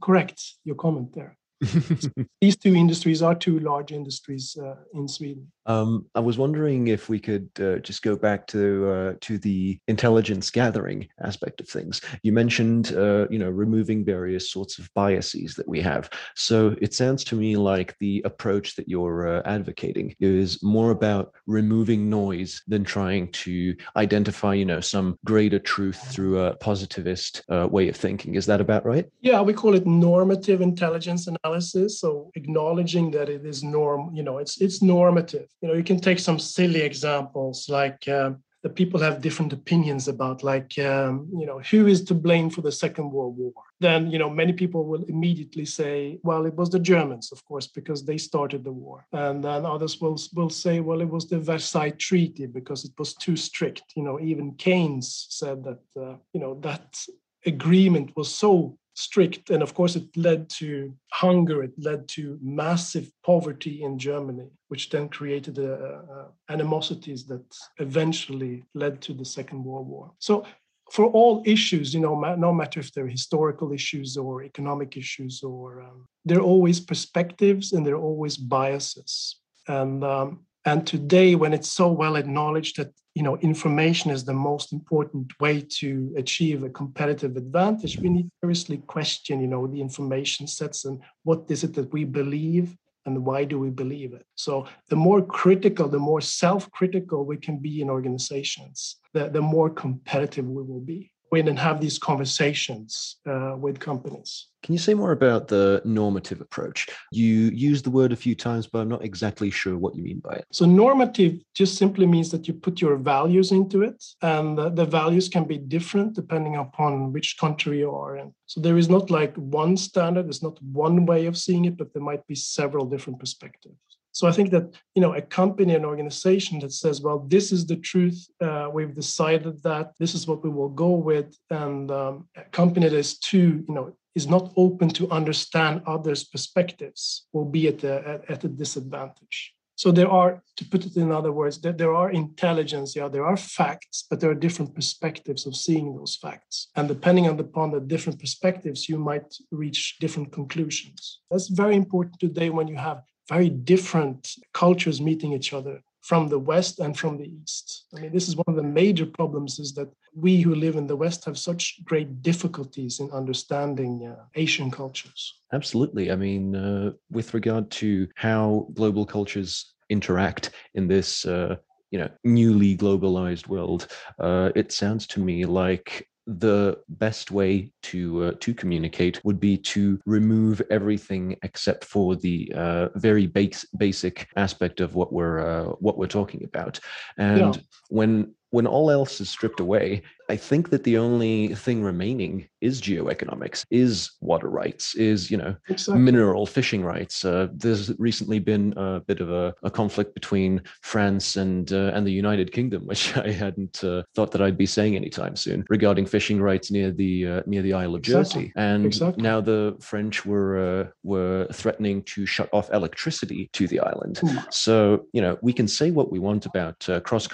correct. 0.03 0.43
Your 0.65 0.77
comment 0.77 1.15
there. 1.15 1.38
These 2.41 2.57
two 2.57 2.75
industries 2.75 3.23
are 3.23 3.35
two 3.35 3.59
large 3.59 3.91
industries 3.91 4.57
uh, 4.63 4.77
in 4.95 5.09
Sweden. 5.09 5.51
Um, 5.67 6.07
I 6.15 6.21
was 6.21 6.39
wondering 6.39 6.89
if 6.89 7.09
we 7.09 7.19
could 7.19 7.51
uh, 7.61 7.77
just 7.77 8.03
go 8.03 8.17
back 8.17 8.47
to 8.49 8.91
uh, 8.91 9.15
to 9.23 9.39
the 9.39 9.79
intelligence 9.89 10.51
gathering 10.51 11.09
aspect 11.23 11.61
of 11.61 11.69
things. 11.69 12.01
You 12.23 12.33
mentioned, 12.33 12.95
uh, 12.95 13.27
you 13.29 13.39
know, 13.39 13.51
removing 13.51 14.05
various 14.05 14.51
sorts 14.51 14.79
of 14.79 14.89
biases 14.95 15.55
that 15.57 15.69
we 15.69 15.81
have. 15.81 16.09
So 16.37 16.77
it 16.81 16.95
sounds 16.95 17.25
to 17.25 17.35
me 17.35 17.57
like 17.57 17.99
the 17.99 18.23
approach 18.25 18.77
that 18.77 18.89
you're 18.89 19.29
uh, 19.29 19.43
advocating 19.45 20.15
is 20.21 20.63
more 20.63 20.91
about 20.91 21.35
removing 21.47 22.09
noise 22.09 22.63
than 22.69 22.85
trying 22.85 23.31
to 23.33 23.75
identify, 23.97 24.55
you 24.55 24.65
know, 24.65 24.81
some 24.81 25.19
greater 25.25 25.59
truth 25.59 26.01
through 26.13 26.41
a 26.41 26.57
positivist 26.57 27.43
uh, 27.51 27.67
way 27.69 27.89
of 27.89 27.97
thinking. 27.97 28.37
Is 28.37 28.47
that 28.47 28.61
about 28.61 28.87
right? 28.87 29.07
Yeah, 29.21 29.43
we 29.43 29.53
call 29.53 29.75
it 29.75 29.87
normative 29.87 30.61
intelligence 30.63 31.27
analysis. 31.27 31.48
So 31.55 32.31
acknowledging 32.35 33.11
that 33.13 33.29
it 33.29 33.45
is 33.45 33.63
norm, 33.63 34.15
you 34.15 34.23
know, 34.23 34.39
it's 34.39 34.61
it's 34.61 34.83
normative. 34.83 35.49
You 35.61 35.69
know 35.69 35.75
you 35.75 35.85
can 35.85 36.01
take 36.01 36.19
some 36.19 36.39
silly 36.39 36.81
examples 36.81 37.69
like 37.69 38.09
uh, 38.09 38.33
that 38.63 38.75
people 38.75 39.01
have 39.01 39.21
different 39.21 39.53
opinions 39.53 40.09
about 40.09 40.43
like 40.43 40.79
um, 40.79 41.29
you 41.33 41.47
know 41.47 41.61
who 41.61 41.87
is 41.87 42.05
to 42.05 42.15
blame 42.15 42.51
for 42.51 42.63
the 42.63 42.73
second 42.73 43.13
world 43.13 43.37
war? 43.39 43.53
Then 43.81 44.11
you 44.11 44.19
know 44.19 44.31
many 44.31 44.53
people 44.53 44.85
will 44.85 45.05
immediately 45.05 45.65
say 45.65 46.19
well 46.23 46.47
it 46.47 46.55
was 46.55 46.71
the 46.71 46.81
germans 46.81 47.33
of 47.33 47.45
course 47.45 47.67
because 47.67 48.05
they 48.05 48.19
started 48.19 48.65
the 48.65 48.73
war. 48.73 49.07
And 49.13 49.45
then 49.45 49.65
others 49.65 50.01
will 50.01 50.19
will 50.35 50.51
say 50.51 50.81
well 50.81 51.01
it 51.01 51.11
was 51.11 51.29
the 51.29 51.39
versailles 51.39 51.97
treaty 51.99 52.47
because 52.47 52.85
it 52.85 52.93
was 52.99 53.15
too 53.15 53.37
strict. 53.37 53.85
You 53.97 54.03
know 54.03 54.19
even 54.21 54.55
keynes 54.55 55.27
said 55.31 55.65
that 55.65 55.83
uh, 55.97 56.17
you 56.33 56.41
know 56.41 56.55
that 56.61 56.99
agreement 57.47 58.13
was 58.17 58.35
so 58.35 58.77
strict. 58.99 59.51
And 59.51 59.63
of 59.63 59.75
course, 59.75 59.95
it 59.95 60.09
led 60.17 60.51
to 60.61 60.93
hunger, 61.13 61.63
it 61.63 61.75
led 61.79 62.09
to 62.17 62.37
massive 62.43 63.11
poverty 63.25 63.85
in 63.85 63.97
Germany, 63.97 64.49
which 64.69 64.91
then 64.91 65.09
created 65.09 65.59
uh, 65.61 65.63
uh, 65.63 66.29
animosities 66.49 67.25
that 67.27 67.47
eventually 67.79 68.65
led 68.75 69.01
to 69.03 69.13
the 69.15 69.25
Second 69.25 69.65
World 69.65 69.87
War. 69.87 70.11
So, 70.19 70.45
for 70.91 71.05
all 71.07 71.43
issues, 71.45 71.95
you 71.95 72.01
know, 72.01 72.15
no 72.37 72.53
matter 72.53 72.81
if 72.81 72.93
they're 72.93 73.07
historical 73.07 73.73
issues 73.73 74.17
or 74.17 74.43
economic 74.43 74.97
issues, 74.97 75.43
or 75.43 75.83
um, 75.83 76.07
there 76.25 76.39
are 76.39 76.51
always 76.55 76.81
perspectives 76.81 77.73
and 77.73 77.85
there 77.85 77.95
are 77.95 78.07
always 78.11 78.37
biases. 78.39 79.37
And 79.69 80.03
um, 80.03 80.47
and 80.65 80.87
today, 80.87 81.35
when 81.35 81.53
it's 81.53 81.69
so 81.69 81.93
well 81.93 82.17
acknowledged 82.17 82.77
that 82.79 82.93
you 83.19 83.25
know 83.25 83.37
information 83.39 84.09
is 84.17 84.25
the 84.25 84.41
most 84.51 84.73
important 84.79 85.27
way 85.41 85.57
to 85.81 85.89
achieve 86.23 86.59
a 86.63 86.71
competitive 86.81 87.37
advantage, 87.37 87.99
we 88.03 88.11
need 88.17 88.27
to 88.29 88.37
seriously 88.43 88.79
question 88.97 89.41
you 89.45 89.51
know 89.53 89.67
the 89.67 89.81
information 89.89 90.47
sets 90.47 90.85
and 90.87 90.97
what 91.29 91.41
is 91.55 91.61
it 91.65 91.75
that 91.75 91.93
we 91.93 92.05
believe 92.05 92.67
and 93.07 93.25
why 93.29 93.41
do 93.53 93.59
we 93.59 93.71
believe 93.71 94.13
it. 94.13 94.27
So 94.35 94.53
the 94.91 95.01
more 95.07 95.23
critical, 95.41 95.89
the 95.89 96.07
more 96.11 96.21
self-critical 96.21 97.25
we 97.25 97.39
can 97.39 97.57
be 97.59 97.81
in 97.81 97.89
organizations, 97.89 98.79
the, 99.15 99.31
the 99.37 99.41
more 99.41 99.71
competitive 99.71 100.47
we 100.47 100.63
will 100.63 100.85
be 100.95 101.11
in 101.37 101.49
and 101.49 101.59
have 101.59 101.81
these 101.81 101.99
conversations 101.99 103.17
uh, 103.29 103.55
with 103.59 103.79
companies. 103.79 104.49
Can 104.63 104.73
you 104.73 104.79
say 104.79 104.95
more 104.95 105.13
about 105.13 105.47
the 105.47 105.81
normative 105.85 106.41
approach? 106.41 106.89
You 107.13 107.51
use 107.55 107.81
the 107.81 107.91
word 107.91 108.13
a 108.13 108.17
few 108.17 108.35
times, 108.35 108.67
but 108.67 108.81
I'm 108.81 108.89
not 108.89 109.05
exactly 109.05 109.51
sure 109.51 109.79
what 109.79 109.95
you 109.95 110.03
mean 110.03 110.19
by 110.19 110.33
it. 110.33 110.47
So, 110.53 110.65
normative 110.67 111.41
just 111.55 111.77
simply 111.77 112.07
means 112.07 112.31
that 112.31 112.49
you 112.49 112.55
put 112.55 112.81
your 112.81 112.97
values 112.97 113.53
into 113.53 113.83
it, 113.83 114.03
and 114.21 114.59
the, 114.59 114.69
the 114.71 114.85
values 114.85 115.29
can 115.29 115.45
be 115.45 115.59
different 115.59 116.15
depending 116.15 116.57
upon 116.57 117.13
which 117.13 117.39
country 117.39 117.79
you 117.79 117.95
are 117.95 118.17
in. 118.17 118.35
So, 118.47 118.61
there 118.61 118.79
is 118.79 118.89
not 118.89 119.11
like 119.11 119.35
one 119.37 119.77
standard, 119.77 120.27
there's 120.27 120.43
not 120.43 120.61
one 120.63 121.07
way 121.07 121.27
of 121.27 121.39
seeing 121.39 121.65
it, 121.67 121.77
but 121.77 121.93
there 121.93 122.03
might 122.03 122.27
be 122.27 122.35
several 122.35 122.85
different 122.85 123.21
perspectives. 123.21 123.77
So 124.19 124.27
I 124.27 124.33
think 124.33 124.51
that 124.51 124.75
you 124.97 125.03
know 125.03 125.15
a 125.15 125.23
company, 125.23 125.77
an 125.77 125.85
organization 125.85 126.59
that 126.59 126.73
says, 126.73 127.01
well, 127.01 127.21
this 127.35 127.53
is 127.53 127.65
the 127.65 127.77
truth. 127.77 128.19
Uh, 128.41 128.69
we've 128.77 128.93
decided 129.03 129.63
that 129.63 129.93
this 130.01 130.13
is 130.13 130.27
what 130.27 130.43
we 130.43 130.51
will 130.51 130.75
go 130.87 130.91
with, 131.11 131.39
and 131.51 131.89
um, 131.93 132.27
a 132.37 132.43
company 132.61 132.89
that 132.89 132.99
is 133.05 133.19
too 133.31 133.65
you 133.69 133.75
know 133.77 133.97
is 134.17 134.27
not 134.27 134.53
open 134.57 134.89
to 134.89 135.09
understand 135.21 135.83
others' 135.87 136.25
perspectives 136.25 137.29
will 137.33 137.45
be 137.45 137.69
at 137.69 137.85
a, 137.85 138.21
at, 138.29 138.43
a 138.43 138.49
disadvantage. 138.49 139.55
So 139.77 139.93
there 139.93 140.11
are, 140.11 140.43
to 140.57 140.65
put 140.65 140.85
it 140.85 140.97
in 140.97 141.13
other 141.13 141.31
words, 141.31 141.61
that 141.61 141.79
there 141.79 141.95
are 141.95 142.11
intelligence, 142.11 142.97
yeah, 142.97 143.07
there 143.07 143.25
are 143.25 143.37
facts, 143.37 144.05
but 144.11 144.19
there 144.19 144.31
are 144.33 144.45
different 144.47 144.75
perspectives 144.75 145.47
of 145.47 145.55
seeing 145.55 145.95
those 145.95 146.17
facts. 146.17 146.67
And 146.75 146.89
depending 146.89 147.29
on 147.29 147.39
upon 147.39 147.71
the 147.71 147.79
different 147.79 148.19
perspectives, 148.19 148.89
you 148.89 148.99
might 148.99 149.31
reach 149.53 149.99
different 150.01 150.33
conclusions. 150.33 151.21
That's 151.31 151.47
very 151.47 151.77
important 151.77 152.19
today 152.19 152.51
when 152.51 152.67
you 152.67 152.79
have 152.89 153.03
very 153.29 153.49
different 153.49 154.35
cultures 154.53 155.01
meeting 155.01 155.33
each 155.33 155.53
other 155.53 155.83
from 156.03 156.29
the 156.29 156.39
West 156.39 156.79
and 156.79 156.97
from 156.97 157.19
the 157.19 157.31
East. 157.43 157.85
I 157.95 158.01
mean, 158.01 158.13
this 158.13 158.29
is 158.29 158.37
one 158.37 158.45
of 158.49 158.57
the 158.57 158.63
major 158.63 159.05
problems 159.05 159.59
is 159.59 159.75
that 159.75 159.91
we 160.15 160.41
who 160.41 160.55
live 160.55 160.77
in 160.77 160.87
the 160.87 160.97
West 160.97 161.25
have 161.27 161.37
such 161.37 161.85
great 161.85 162.23
difficulties 162.23 163.01
in 163.01 163.11
understanding 163.11 164.07
uh, 164.07 164.25
Asian 164.35 164.71
cultures. 164.71 165.41
Absolutely. 165.53 166.11
I 166.11 166.17
mean, 166.17 166.57
uh, 166.57 166.93
with 167.11 167.35
regard 167.35 167.71
to 167.73 168.09
how 168.15 168.69
global 168.73 169.05
cultures 169.05 169.75
interact 169.91 170.51
in 170.75 170.89
this 170.89 171.27
uh, 171.27 171.57
you 171.91 171.99
know 171.99 172.09
newly 172.25 172.77
globalized 172.77 173.49
world 173.49 173.89
uh, 174.19 174.51
it 174.55 174.73
sounds 174.73 175.07
to 175.07 175.21
me 175.21 175.45
like 175.45 176.07
the 176.29 176.79
best 176.91 177.31
way 177.31 177.73
to 177.83 178.25
uh, 178.25 178.33
to 178.41 178.53
communicate 178.53 179.19
would 179.25 179.41
be 179.41 179.57
to 179.57 179.99
remove 180.05 180.61
everything 180.71 181.35
except 181.43 181.87
for 181.87 182.17
the 182.17 182.53
uh, 182.55 182.89
very 182.97 183.27
base, 183.27 183.65
basic 183.79 184.29
aspect 184.37 184.81
of 184.81 184.95
what 184.95 185.11
we're 185.11 185.39
uh, 185.39 185.65
what 185.81 185.97
we're 185.97 186.07
talking 186.07 186.45
about 186.45 186.79
and 187.17 187.57
yeah. 187.57 187.63
when 187.89 188.35
when 188.51 188.67
all 188.67 188.91
else 188.91 189.21
is 189.21 189.29
stripped 189.29 189.61
away 189.61 190.03
I 190.31 190.37
think 190.37 190.69
that 190.71 190.85
the 190.85 190.99
only 190.99 191.55
thing 191.55 191.83
remaining 191.83 192.49
is 192.61 192.83
geoeconomics, 192.83 193.65
is 193.71 194.11
water 194.21 194.51
rights, 194.51 194.95
is 194.95 195.31
you 195.31 195.39
know 195.39 195.57
exactly. 195.69 196.03
mineral 196.03 196.45
fishing 196.45 196.85
rights. 196.85 197.25
Uh, 197.25 197.49
there's 197.53 197.99
recently 197.99 198.39
been 198.39 198.75
a 198.77 199.01
bit 199.01 199.21
of 199.21 199.31
a, 199.31 199.55
a 199.63 199.71
conflict 199.71 200.13
between 200.15 200.61
France 200.83 201.37
and 201.37 201.73
uh, 201.73 201.93
and 201.95 202.07
the 202.07 202.13
United 202.13 202.53
Kingdom, 202.53 202.87
which 202.87 203.17
I 203.17 203.31
hadn't 203.31 203.83
uh, 203.83 204.03
thought 204.15 204.31
that 204.33 204.43
I'd 204.43 204.59
be 204.59 204.67
saying 204.67 204.97
anytime 204.97 205.35
soon, 205.35 205.65
regarding 205.71 206.05
fishing 206.05 206.43
rights 206.43 206.71
near 206.71 206.91
the 206.91 207.27
uh, 207.27 207.43
near 207.47 207.63
the 207.63 207.73
Isle 207.73 207.95
of 207.95 208.01
exactly. 208.01 208.43
Jersey. 208.43 208.53
And 208.57 208.85
exactly. 208.85 209.23
now 209.23 209.41
the 209.41 209.77
French 209.81 210.27
were 210.27 210.59
uh, 210.59 210.91
were 211.03 211.47
threatening 211.53 212.03
to 212.03 212.27
shut 212.27 212.51
off 212.53 212.71
electricity 212.71 213.49
to 213.55 213.67
the 213.67 213.81
island. 213.81 214.21
Ooh. 214.23 214.39
So 214.51 215.07
you 215.15 215.23
know 215.23 215.39
we 215.41 215.55
can 215.55 215.69
say 215.69 215.91
what 215.91 216.13
we 216.13 216.19
want 216.19 216.45
about 216.45 216.87
uh, 216.87 217.01
cross 217.01 217.27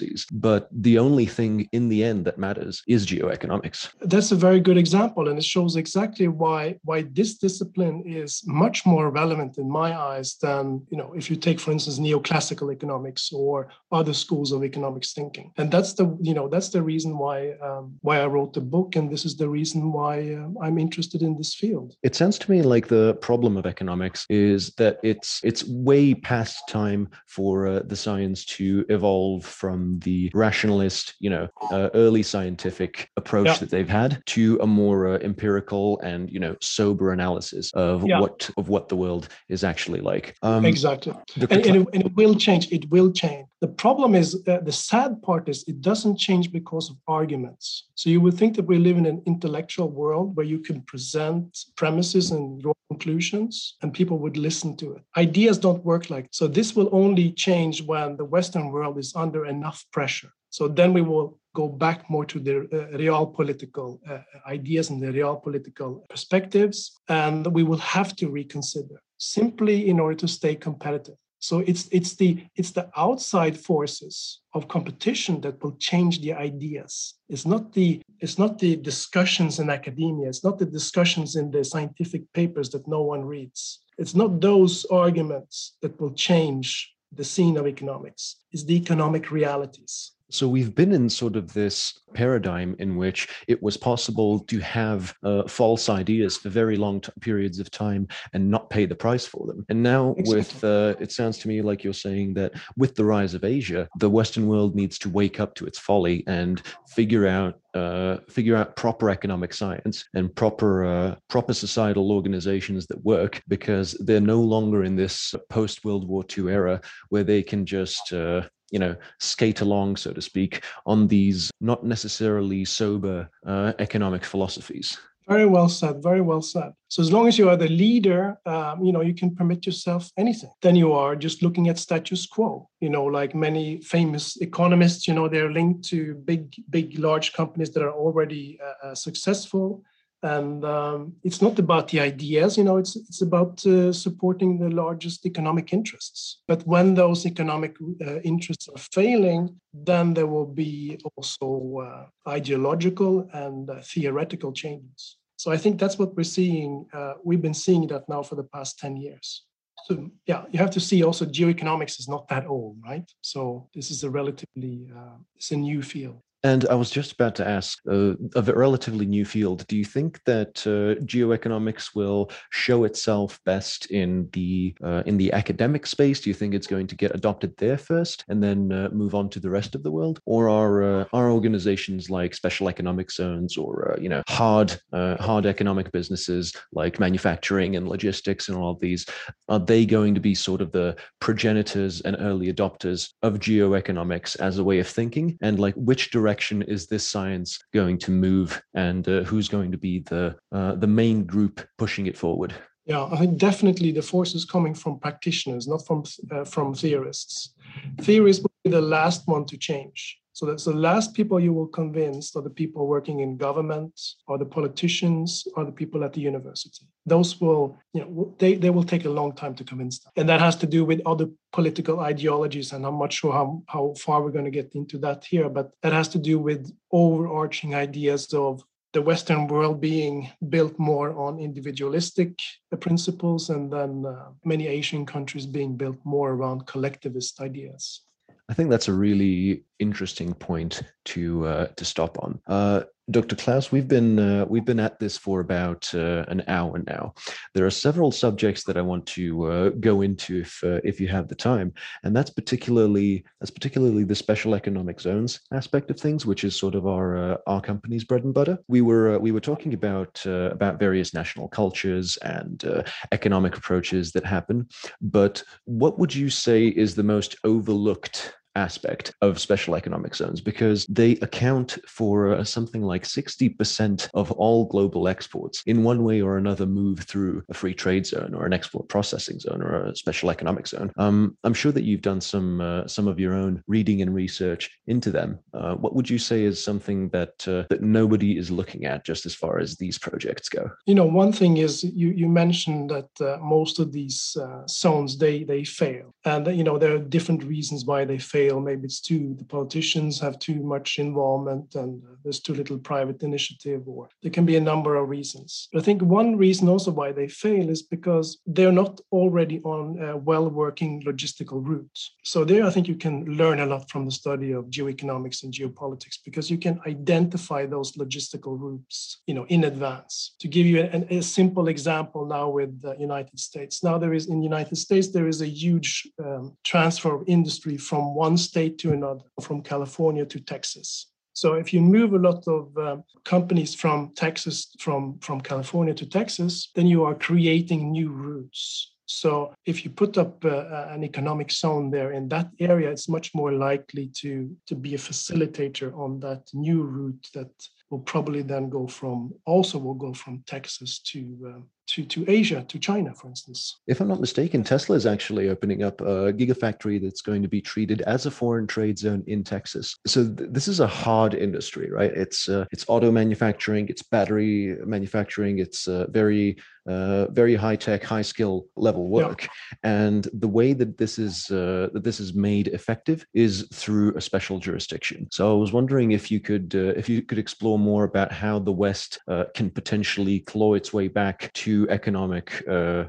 competencies, 0.00 0.26
but 0.32 0.68
the 0.72 0.98
only 0.98 1.26
thing 1.26 1.68
in 1.72 1.88
the 1.88 2.02
end 2.04 2.24
that 2.24 2.38
matters 2.38 2.82
is 2.86 3.06
geoeconomics. 3.06 3.92
That's 4.00 4.32
a 4.32 4.36
very 4.36 4.60
good 4.60 4.76
example, 4.76 5.28
and 5.28 5.38
it 5.38 5.44
shows 5.44 5.76
exactly 5.76 6.28
why 6.28 6.78
why 6.84 7.02
this 7.02 7.36
discipline 7.36 8.02
is 8.06 8.42
much 8.46 8.86
more 8.86 9.10
relevant 9.10 9.58
in 9.58 9.70
my 9.70 9.98
eyes 9.98 10.36
than 10.40 10.82
you 10.90 10.96
know 10.96 11.12
if 11.14 11.30
you 11.30 11.36
take, 11.36 11.60
for 11.60 11.72
instance, 11.72 11.98
neoclassical 11.98 12.72
economics 12.72 13.32
or 13.32 13.68
other 13.92 14.14
schools 14.14 14.52
of 14.52 14.64
economics 14.64 15.12
thinking. 15.12 15.52
And 15.56 15.70
that's 15.70 15.94
the 15.94 16.16
you 16.20 16.34
know 16.34 16.48
that's 16.48 16.70
the 16.70 16.82
reason 16.82 17.18
why 17.18 17.52
um, 17.62 17.94
why 18.00 18.20
I 18.20 18.26
wrote 18.26 18.52
the 18.52 18.60
book, 18.60 18.96
and 18.96 19.10
this 19.10 19.24
is 19.24 19.36
the 19.36 19.48
reason 19.48 19.92
why 19.92 20.34
uh, 20.34 20.48
I'm 20.62 20.78
interested 20.78 21.22
in 21.22 21.36
this 21.36 21.54
field. 21.54 21.96
It 22.02 22.14
sounds 22.14 22.38
to 22.38 22.50
me 22.50 22.62
like 22.62 22.88
the 22.88 23.14
problem 23.20 23.56
of 23.56 23.66
economics 23.66 24.26
is 24.28 24.70
that 24.76 24.98
it's 25.02 25.40
it's 25.44 25.64
way 25.64 26.14
past 26.14 26.68
time 26.68 27.08
for 27.26 27.66
uh, 27.66 27.80
the 27.84 27.96
science 27.96 28.44
to 28.44 28.84
evolve 28.88 29.44
from 29.44 29.89
the 29.98 30.30
rationalist, 30.34 31.14
you 31.18 31.30
know, 31.30 31.48
uh, 31.72 31.88
early 31.94 32.22
scientific 32.22 33.10
approach 33.16 33.46
yeah. 33.46 33.56
that 33.56 33.70
they've 33.70 33.88
had 33.88 34.22
to 34.26 34.58
a 34.60 34.66
more 34.66 35.08
uh, 35.08 35.18
empirical 35.18 35.98
and 36.00 36.30
you 36.30 36.38
know 36.38 36.56
sober 36.60 37.12
analysis 37.12 37.72
of 37.72 38.06
yeah. 38.06 38.20
what 38.20 38.50
of 38.56 38.68
what 38.68 38.88
the 38.88 38.96
world 38.96 39.28
is 39.48 39.64
actually 39.64 40.00
like. 40.00 40.36
Um, 40.42 40.64
exactly, 40.64 41.14
and, 41.34 41.52
and, 41.52 41.66
it, 41.66 41.88
and, 41.92 42.06
it, 42.06 42.14
will 42.14 42.34
change. 42.34 42.70
It 42.70 42.88
will 42.90 43.10
change. 43.12 43.46
The 43.60 43.68
problem 43.68 44.14
is 44.14 44.42
uh, 44.48 44.60
the 44.62 44.72
sad 44.72 45.20
part 45.20 45.46
is 45.48 45.64
it 45.68 45.82
doesn't 45.82 46.16
change 46.16 46.50
because 46.50 46.88
of 46.88 46.96
arguments. 47.06 47.88
So 47.94 48.08
you 48.08 48.20
would 48.22 48.34
think 48.34 48.56
that 48.56 48.66
we 48.66 48.78
live 48.78 48.96
in 48.96 49.04
an 49.04 49.22
intellectual 49.26 49.90
world 49.90 50.34
where 50.34 50.46
you 50.46 50.60
can 50.60 50.80
present 50.82 51.58
premises 51.76 52.30
and 52.30 52.62
draw 52.62 52.72
conclusions 52.88 53.76
and 53.82 53.92
people 53.92 54.18
would 54.18 54.38
listen 54.38 54.76
to 54.78 54.94
it. 54.94 55.02
Ideas 55.16 55.58
don't 55.58 55.84
work 55.84 56.08
like 56.08 56.28
so. 56.32 56.48
This 56.48 56.74
will 56.74 56.88
only 56.92 57.32
change 57.32 57.82
when 57.82 58.16
the 58.16 58.24
Western 58.24 58.70
world 58.72 58.98
is 58.98 59.12
under 59.14 59.44
enough 59.44 59.84
pressure. 59.92 60.32
So 60.48 60.66
then 60.66 60.94
we 60.94 61.02
will 61.02 61.38
go 61.54 61.68
back 61.68 62.08
more 62.08 62.24
to 62.24 62.38
the 62.40 62.56
uh, 62.72 62.96
real 62.96 63.26
political 63.26 64.00
uh, 64.08 64.18
ideas 64.46 64.90
and 64.90 65.02
the 65.02 65.12
real 65.12 65.36
political 65.36 66.06
perspectives, 66.08 66.92
and 67.08 67.46
we 67.48 67.62
will 67.62 67.78
have 67.78 68.16
to 68.16 68.28
reconsider 68.28 69.02
simply 69.18 69.88
in 69.88 70.00
order 70.00 70.16
to 70.16 70.28
stay 70.28 70.54
competitive. 70.54 71.16
So 71.40 71.60
it's 71.60 71.88
it's 71.90 72.14
the 72.14 72.44
it's 72.54 72.70
the 72.70 72.90
outside 72.96 73.58
forces 73.58 74.40
of 74.52 74.68
competition 74.68 75.40
that 75.40 75.62
will 75.62 75.76
change 75.78 76.20
the 76.20 76.34
ideas. 76.34 77.14
It's 77.30 77.46
not 77.46 77.72
the 77.72 78.02
it's 78.20 78.38
not 78.38 78.58
the 78.58 78.76
discussions 78.76 79.58
in 79.58 79.70
academia. 79.70 80.28
It's 80.28 80.44
not 80.44 80.58
the 80.58 80.66
discussions 80.66 81.36
in 81.36 81.50
the 81.50 81.64
scientific 81.64 82.30
papers 82.34 82.68
that 82.70 82.86
no 82.86 83.00
one 83.02 83.24
reads. 83.24 83.80
It's 83.96 84.14
not 84.14 84.40
those 84.40 84.84
arguments 84.86 85.76
that 85.80 85.98
will 85.98 86.12
change 86.12 86.94
the 87.12 87.24
scene 87.24 87.56
of 87.56 87.66
economics. 87.66 88.36
It's 88.52 88.64
the 88.64 88.76
economic 88.76 89.30
realities. 89.30 90.12
So 90.30 90.48
we've 90.48 90.74
been 90.74 90.92
in 90.92 91.08
sort 91.08 91.36
of 91.36 91.52
this 91.52 92.00
paradigm 92.14 92.76
in 92.78 92.96
which 92.96 93.28
it 93.48 93.62
was 93.62 93.76
possible 93.76 94.40
to 94.40 94.58
have 94.60 95.14
uh, 95.22 95.46
false 95.46 95.88
ideas 95.88 96.36
for 96.36 96.48
very 96.48 96.76
long 96.76 97.00
t- 97.00 97.12
periods 97.20 97.58
of 97.58 97.70
time 97.70 98.08
and 98.32 98.50
not 98.50 98.70
pay 98.70 98.86
the 98.86 98.94
price 98.94 99.26
for 99.26 99.46
them. 99.46 99.64
And 99.68 99.82
now, 99.82 100.14
exactly. 100.16 100.34
with 100.36 100.64
uh, 100.64 100.94
it 101.00 101.12
sounds 101.12 101.38
to 101.38 101.48
me 101.48 101.62
like 101.62 101.84
you're 101.84 101.92
saying 101.92 102.34
that 102.34 102.52
with 102.76 102.94
the 102.94 103.04
rise 103.04 103.34
of 103.34 103.44
Asia, 103.44 103.88
the 103.98 104.10
Western 104.10 104.46
world 104.46 104.74
needs 104.74 104.98
to 105.00 105.08
wake 105.08 105.40
up 105.40 105.54
to 105.56 105.66
its 105.66 105.78
folly 105.78 106.24
and 106.26 106.62
figure 106.88 107.26
out 107.26 107.60
uh, 107.74 108.18
figure 108.28 108.56
out 108.56 108.74
proper 108.74 109.10
economic 109.10 109.54
science 109.54 110.04
and 110.14 110.34
proper 110.34 110.84
uh, 110.84 111.14
proper 111.28 111.54
societal 111.54 112.10
organizations 112.10 112.86
that 112.88 113.04
work 113.04 113.42
because 113.46 113.92
they're 114.00 114.20
no 114.20 114.40
longer 114.40 114.84
in 114.84 114.96
this 114.96 115.34
post 115.48 115.84
World 115.84 116.08
War 116.08 116.24
II 116.36 116.48
era 116.48 116.80
where 117.10 117.24
they 117.24 117.42
can 117.42 117.64
just 117.64 118.12
uh, 118.12 118.42
you 118.70 118.78
know 118.78 118.94
skate 119.18 119.60
along 119.60 119.96
so 119.96 120.12
to 120.12 120.22
speak 120.22 120.64
on 120.86 121.06
these 121.08 121.50
not 121.60 121.84
necessarily 121.84 122.64
sober 122.64 123.28
uh, 123.46 123.72
economic 123.78 124.24
philosophies. 124.24 124.98
Very 125.28 125.46
well 125.46 125.68
said 125.68 126.02
very 126.02 126.20
well 126.20 126.42
said. 126.42 126.72
So 126.88 127.02
as 127.02 127.12
long 127.12 127.28
as 127.28 127.38
you 127.38 127.48
are 127.48 127.56
the 127.56 127.68
leader 127.68 128.38
um, 128.46 128.84
you 128.84 128.92
know 128.92 129.00
you 129.00 129.14
can 129.14 129.34
permit 129.34 129.66
yourself 129.66 130.10
anything. 130.16 130.50
Then 130.62 130.76
you 130.76 130.92
are 130.92 131.14
just 131.14 131.42
looking 131.42 131.68
at 131.68 131.78
status 131.78 132.26
quo. 132.26 132.68
You 132.80 132.90
know 132.90 133.04
like 133.04 133.34
many 133.34 133.80
famous 133.80 134.36
economists 134.38 135.06
you 135.06 135.14
know 135.14 135.28
they're 135.28 135.52
linked 135.52 135.84
to 135.90 136.14
big 136.24 136.54
big 136.70 136.98
large 136.98 137.32
companies 137.32 137.70
that 137.72 137.82
are 137.82 137.92
already 137.92 138.58
uh, 138.64 138.88
uh 138.88 138.94
successful 138.94 139.84
and 140.22 140.64
um, 140.64 141.14
it's 141.24 141.40
not 141.40 141.58
about 141.58 141.88
the 141.88 142.00
ideas 142.00 142.58
you 142.58 142.64
know 142.64 142.76
it's 142.76 142.96
it's 142.96 143.22
about 143.22 143.64
uh, 143.66 143.92
supporting 143.92 144.58
the 144.58 144.68
largest 144.68 145.24
economic 145.24 145.72
interests. 145.72 146.42
But 146.46 146.66
when 146.66 146.94
those 146.94 147.24
economic 147.26 147.76
uh, 148.06 148.20
interests 148.20 148.68
are 148.68 148.82
failing 148.92 149.60
then 149.72 150.14
there 150.14 150.26
will 150.26 150.46
be 150.46 150.98
also 151.16 151.78
uh, 151.78 152.30
ideological 152.30 153.28
and 153.32 153.70
uh, 153.70 153.80
theoretical 153.82 154.52
changes. 154.52 155.16
So 155.36 155.50
i 155.50 155.56
think 155.56 155.80
that's 155.80 155.98
what 155.98 156.14
we're 156.16 156.34
seeing 156.38 156.86
uh, 156.92 157.14
we've 157.24 157.42
been 157.42 157.54
seeing 157.54 157.86
that 157.88 158.08
now 158.08 158.22
for 158.22 158.34
the 158.34 158.48
past 158.54 158.78
10 158.78 158.96
years. 158.96 159.44
So 159.86 160.10
yeah 160.26 160.44
you 160.50 160.58
have 160.58 160.70
to 160.72 160.80
see 160.80 161.02
also 161.02 161.24
geoeconomics 161.24 161.98
is 161.98 162.08
not 162.08 162.28
that 162.28 162.46
old 162.46 162.76
right? 162.84 163.10
So 163.22 163.68
this 163.74 163.90
is 163.90 164.04
a 164.04 164.10
relatively 164.10 164.90
uh, 164.94 165.16
it's 165.36 165.50
a 165.50 165.56
new 165.56 165.82
field 165.82 166.20
and 166.42 166.66
I 166.68 166.74
was 166.74 166.90
just 166.90 167.12
about 167.12 167.34
to 167.36 167.48
ask 167.48 167.78
uh, 167.90 168.14
of 168.34 168.48
a 168.48 168.54
relatively 168.54 169.04
new 169.04 169.24
field. 169.24 169.66
Do 169.66 169.76
you 169.76 169.84
think 169.84 170.20
that 170.24 170.66
uh, 170.66 171.00
geoeconomics 171.04 171.94
will 171.94 172.30
show 172.50 172.84
itself 172.84 173.38
best 173.44 173.90
in 173.90 174.28
the 174.32 174.74
uh, 174.82 175.02
in 175.04 175.18
the 175.18 175.32
academic 175.32 175.86
space? 175.86 176.20
Do 176.20 176.30
you 176.30 176.34
think 176.34 176.54
it's 176.54 176.66
going 176.66 176.86
to 176.86 176.96
get 176.96 177.14
adopted 177.14 177.56
there 177.58 177.76
first 177.76 178.24
and 178.28 178.42
then 178.42 178.72
uh, 178.72 178.88
move 178.92 179.14
on 179.14 179.28
to 179.30 179.40
the 179.40 179.50
rest 179.50 179.74
of 179.74 179.82
the 179.82 179.90
world, 179.90 180.20
or 180.24 180.48
are 180.48 180.82
uh, 180.82 181.04
are 181.12 181.30
organizations 181.30 182.08
like 182.08 182.34
special 182.34 182.68
economic 182.68 183.10
zones 183.10 183.56
or 183.56 183.92
uh, 183.92 184.00
you 184.00 184.08
know 184.08 184.22
hard 184.28 184.80
hard 184.92 185.44
economic 185.46 185.92
businesses 185.92 186.52
like 186.72 186.98
manufacturing 186.98 187.76
and 187.76 187.88
logistics 187.88 188.48
and 188.48 188.56
all 188.56 188.70
of 188.70 188.80
these 188.80 189.04
are 189.48 189.58
they 189.58 189.84
going 189.84 190.14
to 190.14 190.20
be 190.20 190.34
sort 190.34 190.60
of 190.60 190.72
the 190.72 190.96
progenitors 191.20 192.00
and 192.02 192.16
early 192.20 192.52
adopters 192.52 193.10
of 193.22 193.34
geoeconomics 193.34 194.38
as 194.40 194.58
a 194.58 194.64
way 194.64 194.78
of 194.78 194.88
thinking, 194.88 195.36
and 195.42 195.58
like 195.58 195.74
which 195.74 196.10
direction 196.10 196.29
direction 196.30 196.62
is 196.62 196.86
this 196.86 197.06
science 197.06 197.58
going 197.74 197.98
to 197.98 198.10
move, 198.10 198.62
and 198.74 199.08
uh, 199.08 199.22
who's 199.24 199.48
going 199.48 199.72
to 199.72 199.78
be 199.78 200.00
the 200.10 200.36
uh, 200.52 200.74
the 200.76 200.86
main 200.86 201.24
group 201.24 201.60
pushing 201.76 202.06
it 202.06 202.16
forward? 202.16 202.52
Yeah, 202.86 203.04
I 203.12 203.16
think 203.16 203.38
definitely 203.38 203.92
the 203.92 204.02
force 204.02 204.36
is 204.36 204.44
coming 204.44 204.74
from 204.74 205.00
practitioners, 205.00 205.66
not 205.66 205.84
from 205.86 206.04
uh, 206.30 206.44
from 206.44 206.74
theorists. 206.74 207.54
Theorists 208.00 208.42
will 208.42 208.60
be 208.64 208.70
the 208.70 208.80
last 208.96 209.26
one 209.26 209.44
to 209.46 209.56
change. 209.56 210.19
So 210.32 210.46
that's 210.46 210.64
the 210.64 210.72
last 210.72 211.12
people 211.14 211.40
you 211.40 211.52
will 211.52 211.66
convince 211.66 212.36
are 212.36 212.42
the 212.42 212.50
people 212.50 212.86
working 212.86 213.20
in 213.20 213.36
government, 213.36 214.00
or 214.26 214.38
the 214.38 214.44
politicians, 214.44 215.46
or 215.56 215.64
the 215.64 215.72
people 215.72 216.04
at 216.04 216.12
the 216.12 216.20
university. 216.20 216.86
Those 217.04 217.40
will, 217.40 217.78
you 217.92 218.00
know, 218.02 218.34
they, 218.38 218.54
they 218.54 218.70
will 218.70 218.84
take 218.84 219.04
a 219.04 219.10
long 219.10 219.34
time 219.34 219.54
to 219.56 219.64
convince 219.64 219.98
them. 219.98 220.12
And 220.16 220.28
that 220.28 220.40
has 220.40 220.56
to 220.56 220.66
do 220.66 220.84
with 220.84 221.00
other 221.04 221.26
political 221.52 222.00
ideologies. 222.00 222.72
And 222.72 222.86
I'm 222.86 222.98
not 222.98 223.12
sure 223.12 223.32
how, 223.32 223.62
how 223.66 223.94
far 223.98 224.22
we're 224.22 224.30
going 224.30 224.44
to 224.44 224.50
get 224.50 224.74
into 224.74 224.98
that 224.98 225.24
here, 225.24 225.48
but 225.48 225.72
that 225.82 225.92
has 225.92 226.08
to 226.08 226.18
do 226.18 226.38
with 226.38 226.72
overarching 226.92 227.74
ideas 227.74 228.32
of 228.32 228.62
the 228.92 229.02
Western 229.02 229.46
world 229.46 229.80
being 229.80 230.30
built 230.48 230.78
more 230.78 231.16
on 231.16 231.38
individualistic 231.38 232.40
principles, 232.80 233.50
and 233.50 233.72
then 233.72 234.04
uh, 234.04 234.30
many 234.44 234.66
Asian 234.66 235.06
countries 235.06 235.46
being 235.46 235.76
built 235.76 235.98
more 236.04 236.32
around 236.32 236.66
collectivist 236.66 237.40
ideas. 237.40 238.02
I 238.50 238.52
think 238.52 238.68
that's 238.68 238.88
a 238.88 238.92
really 238.92 239.62
interesting 239.78 240.34
point 240.34 240.82
to 241.06 241.46
uh, 241.46 241.66
to 241.76 241.84
stop 241.84 242.18
on. 242.22 242.40
Uh, 242.48 242.82
Dr. 243.10 243.34
Klaus, 243.34 243.72
we've 243.72 243.88
been 243.88 244.18
uh, 244.18 244.44
we've 244.48 244.64
been 244.64 244.80
at 244.80 244.98
this 244.98 245.16
for 245.16 245.40
about 245.40 245.92
uh, 245.94 246.24
an 246.26 246.42
hour 246.48 246.82
now. 246.86 247.14
There 247.54 247.64
are 247.64 247.70
several 247.70 248.10
subjects 248.10 248.64
that 248.64 248.76
I 248.76 248.82
want 248.82 249.06
to 249.06 249.44
uh, 249.44 249.68
go 249.80 250.00
into 250.02 250.40
if 250.40 250.62
uh, 250.64 250.80
if 250.82 251.00
you 251.00 251.06
have 251.08 251.28
the 251.28 251.34
time, 251.36 251.72
and 252.02 252.14
that's 252.14 252.30
particularly 252.30 253.24
that's 253.40 253.50
particularly 253.52 254.02
the 254.02 254.16
special 254.16 254.54
economic 254.54 255.00
zones 255.00 255.40
aspect 255.52 255.88
of 255.90 256.00
things, 256.00 256.26
which 256.26 256.42
is 256.42 256.56
sort 256.56 256.74
of 256.74 256.88
our 256.88 257.40
our 257.46 257.60
company's 257.60 258.04
bread 258.04 258.24
and 258.24 258.34
butter. 258.34 258.58
We 258.66 258.80
were 258.80 259.16
we 259.18 259.30
were 259.30 259.40
talking 259.40 259.74
about 259.74 260.24
about 260.26 260.80
various 260.80 261.14
national 261.14 261.48
cultures 261.48 262.16
and 262.18 262.84
economic 263.12 263.56
approaches 263.56 264.10
that 264.12 264.24
happen, 264.24 264.68
but 265.00 265.42
what 265.66 266.00
would 266.00 266.14
you 266.14 266.30
say 266.30 266.66
is 266.66 266.96
the 266.96 267.04
most 267.04 267.36
overlooked 267.44 268.34
aspect 268.56 269.14
of 269.20 269.38
special 269.38 269.76
economic 269.76 270.14
zones 270.14 270.40
because 270.40 270.86
they 270.86 271.12
account 271.22 271.78
for 271.86 272.34
uh, 272.34 272.44
something 272.44 272.82
like 272.82 273.04
60% 273.04 274.08
of 274.14 274.32
all 274.32 274.64
global 274.66 275.08
exports 275.08 275.62
in 275.66 275.84
one 275.84 276.02
way 276.02 276.20
or 276.20 276.36
another 276.36 276.66
move 276.66 277.00
through 277.00 277.42
a 277.48 277.54
free 277.54 277.74
trade 277.74 278.06
zone 278.06 278.34
or 278.34 278.46
an 278.46 278.52
export 278.52 278.88
processing 278.88 279.38
zone 279.38 279.62
or 279.62 279.86
a 279.86 279.96
special 279.96 280.30
economic 280.30 280.66
zone. 280.66 280.92
Um, 280.96 281.36
I'm 281.44 281.54
sure 281.54 281.72
that 281.72 281.84
you've 281.84 282.02
done 282.02 282.20
some 282.20 282.60
uh, 282.60 282.86
some 282.86 283.06
of 283.06 283.20
your 283.20 283.34
own 283.34 283.62
reading 283.66 284.02
and 284.02 284.14
research 284.14 284.70
into 284.86 285.10
them. 285.10 285.38
Uh, 285.54 285.74
what 285.76 285.94
would 285.94 286.10
you 286.10 286.18
say 286.18 286.44
is 286.44 286.62
something 286.62 287.08
that 287.10 287.46
uh, 287.46 287.64
that 287.70 287.82
nobody 287.82 288.36
is 288.36 288.50
looking 288.50 288.84
at 288.84 289.04
just 289.04 289.26
as 289.26 289.34
far 289.34 289.58
as 289.58 289.76
these 289.76 289.98
projects 289.98 290.48
go? 290.48 290.70
You 290.86 290.94
know, 290.94 291.04
one 291.04 291.32
thing 291.32 291.58
is 291.58 291.84
you 291.84 292.08
you 292.10 292.28
mentioned 292.28 292.90
that 292.90 293.10
uh, 293.20 293.38
most 293.42 293.78
of 293.78 293.92
these 293.92 294.36
uh, 294.40 294.66
zones 294.68 295.18
they 295.18 295.44
they 295.44 295.64
fail, 295.64 296.14
and 296.24 296.46
you 296.48 296.64
know 296.64 296.78
there 296.78 296.94
are 296.94 296.98
different 296.98 297.44
reasons 297.44 297.84
why 297.84 298.04
they 298.04 298.18
fail 298.18 298.39
fail. 298.40 298.60
Maybe 298.60 298.84
it's 298.84 299.00
too 299.00 299.34
the 299.38 299.44
politicians 299.56 300.20
have 300.20 300.38
too 300.38 300.60
much 300.74 300.98
involvement 300.98 301.74
and 301.74 301.90
there's 302.22 302.40
too 302.40 302.54
little 302.60 302.78
private 302.78 303.22
initiative, 303.22 303.82
or 303.86 304.08
there 304.22 304.30
can 304.36 304.46
be 304.52 304.56
a 304.56 304.68
number 304.70 304.92
of 304.96 305.08
reasons. 305.08 305.68
But 305.72 305.80
I 305.82 305.84
think 305.84 306.02
one 306.02 306.30
reason 306.36 306.68
also 306.68 306.90
why 306.90 307.12
they 307.12 307.28
fail 307.28 307.66
is 307.68 307.82
because 307.96 308.28
they're 308.54 308.80
not 308.82 309.00
already 309.12 309.58
on 309.74 309.84
a 310.10 310.16
well-working 310.16 310.92
logistical 311.10 311.58
routes. 311.70 312.00
So 312.24 312.44
there, 312.44 312.64
I 312.66 312.70
think 312.70 312.88
you 312.88 312.96
can 312.96 313.16
learn 313.40 313.60
a 313.60 313.66
lot 313.66 313.90
from 313.90 314.04
the 314.04 314.16
study 314.22 314.52
of 314.52 314.70
geoeconomics 314.76 315.42
and 315.42 315.52
geopolitics 315.58 316.16
because 316.24 316.50
you 316.52 316.58
can 316.58 316.80
identify 316.86 317.66
those 317.66 317.92
logistical 318.02 318.58
routes, 318.58 319.22
you 319.26 319.34
know, 319.34 319.46
in 319.48 319.64
advance. 319.64 320.34
To 320.42 320.48
give 320.48 320.66
you 320.66 320.78
a, 320.82 321.18
a 321.18 321.22
simple 321.22 321.68
example 321.68 322.22
now 322.26 322.46
with 322.58 322.72
the 322.82 322.94
United 322.98 323.38
States. 323.38 323.82
Now 323.88 323.96
there 323.98 324.14
is 324.18 324.24
in 324.30 324.38
the 324.40 324.48
United 324.52 324.76
States 324.76 325.08
there 325.08 325.28
is 325.28 325.40
a 325.40 325.50
huge 325.64 325.92
um, 326.24 326.56
transfer 326.64 327.14
of 327.16 327.22
industry 327.26 327.76
from 327.76 328.14
one 328.14 328.29
one 328.30 328.38
state 328.38 328.78
to 328.78 328.92
another, 328.92 329.24
from 329.40 329.62
California 329.62 330.24
to 330.24 330.38
Texas. 330.40 330.88
So 331.32 331.54
if 331.54 331.72
you 331.74 331.80
move 331.80 332.12
a 332.12 332.24
lot 332.28 332.42
of 332.46 332.62
um, 332.76 333.02
companies 333.24 333.74
from 333.74 334.12
Texas, 334.14 334.58
from, 334.78 335.18
from 335.20 335.40
California 335.40 335.94
to 335.94 336.06
Texas, 336.06 336.70
then 336.74 336.86
you 336.86 337.04
are 337.04 337.26
creating 337.28 337.92
new 337.92 338.10
routes. 338.10 338.94
So 339.06 339.52
if 339.66 339.84
you 339.84 339.90
put 339.90 340.16
up 340.18 340.44
uh, 340.44 340.94
an 340.94 341.02
economic 341.02 341.50
zone 341.50 341.90
there 341.90 342.12
in 342.12 342.28
that 342.28 342.48
area, 342.60 342.90
it's 342.90 343.08
much 343.08 343.34
more 343.34 343.52
likely 343.52 344.06
to, 344.20 344.30
to 344.68 344.74
be 344.74 344.94
a 344.94 344.98
facilitator 344.98 345.88
on 346.04 346.20
that 346.20 346.42
new 346.52 346.82
route 346.82 347.26
that 347.34 347.50
will 347.90 348.04
probably 348.12 348.42
then 348.42 348.70
go 348.70 348.86
from 348.86 349.34
also 349.46 349.78
will 349.78 349.98
go 350.06 350.12
from 350.14 350.44
Texas 350.46 351.00
to 351.10 351.20
uh, 351.48 351.60
to, 351.92 352.04
to 352.04 352.24
Asia, 352.28 352.64
to 352.68 352.78
China, 352.78 353.14
for 353.14 353.28
instance. 353.28 353.80
If 353.86 354.00
I'm 354.00 354.08
not 354.08 354.20
mistaken, 354.20 354.62
Tesla 354.62 354.96
is 354.96 355.06
actually 355.06 355.48
opening 355.48 355.82
up 355.82 356.00
a 356.00 356.32
gigafactory 356.32 357.02
that's 357.02 357.22
going 357.22 357.42
to 357.42 357.48
be 357.48 357.60
treated 357.60 358.00
as 358.02 358.26
a 358.26 358.30
foreign 358.30 358.66
trade 358.66 358.98
zone 358.98 359.24
in 359.26 359.44
Texas. 359.44 359.96
So 360.06 360.24
th- 360.24 360.50
this 360.52 360.68
is 360.68 360.80
a 360.80 360.86
hard 360.86 361.34
industry, 361.34 361.90
right? 361.90 362.12
It's 362.12 362.48
uh, 362.48 362.66
it's 362.70 362.84
auto 362.88 363.10
manufacturing, 363.10 363.88
it's 363.88 364.02
battery 364.02 364.76
manufacturing, 364.84 365.58
it's 365.58 365.88
uh, 365.88 366.06
very 366.10 366.56
uh, 366.88 367.26
very 367.30 367.54
high 367.54 367.76
tech, 367.76 368.02
high 368.02 368.22
skill 368.22 368.66
level 368.76 369.08
work. 369.08 369.42
Yeah. 369.42 369.48
And 369.82 370.28
the 370.32 370.48
way 370.48 370.72
that 370.72 370.98
this 370.98 371.18
is 371.18 371.50
uh, 371.50 371.88
that 371.92 372.04
this 372.04 372.20
is 372.20 372.34
made 372.34 372.68
effective 372.68 373.24
is 373.34 373.68
through 373.72 374.16
a 374.16 374.20
special 374.20 374.58
jurisdiction. 374.58 375.28
So 375.30 375.50
I 375.50 375.58
was 375.58 375.72
wondering 375.72 376.12
if 376.12 376.30
you 376.30 376.40
could 376.40 376.74
uh, 376.74 376.94
if 376.96 377.08
you 377.08 377.22
could 377.22 377.38
explore 377.38 377.78
more 377.78 378.04
about 378.04 378.32
how 378.32 378.58
the 378.58 378.72
West 378.72 379.18
uh, 379.28 379.44
can 379.54 379.70
potentially 379.70 380.40
claw 380.40 380.74
its 380.74 380.92
way 380.92 381.08
back 381.08 381.52
to 381.54 381.86
economic 381.90 382.62
uh, 382.68 383.04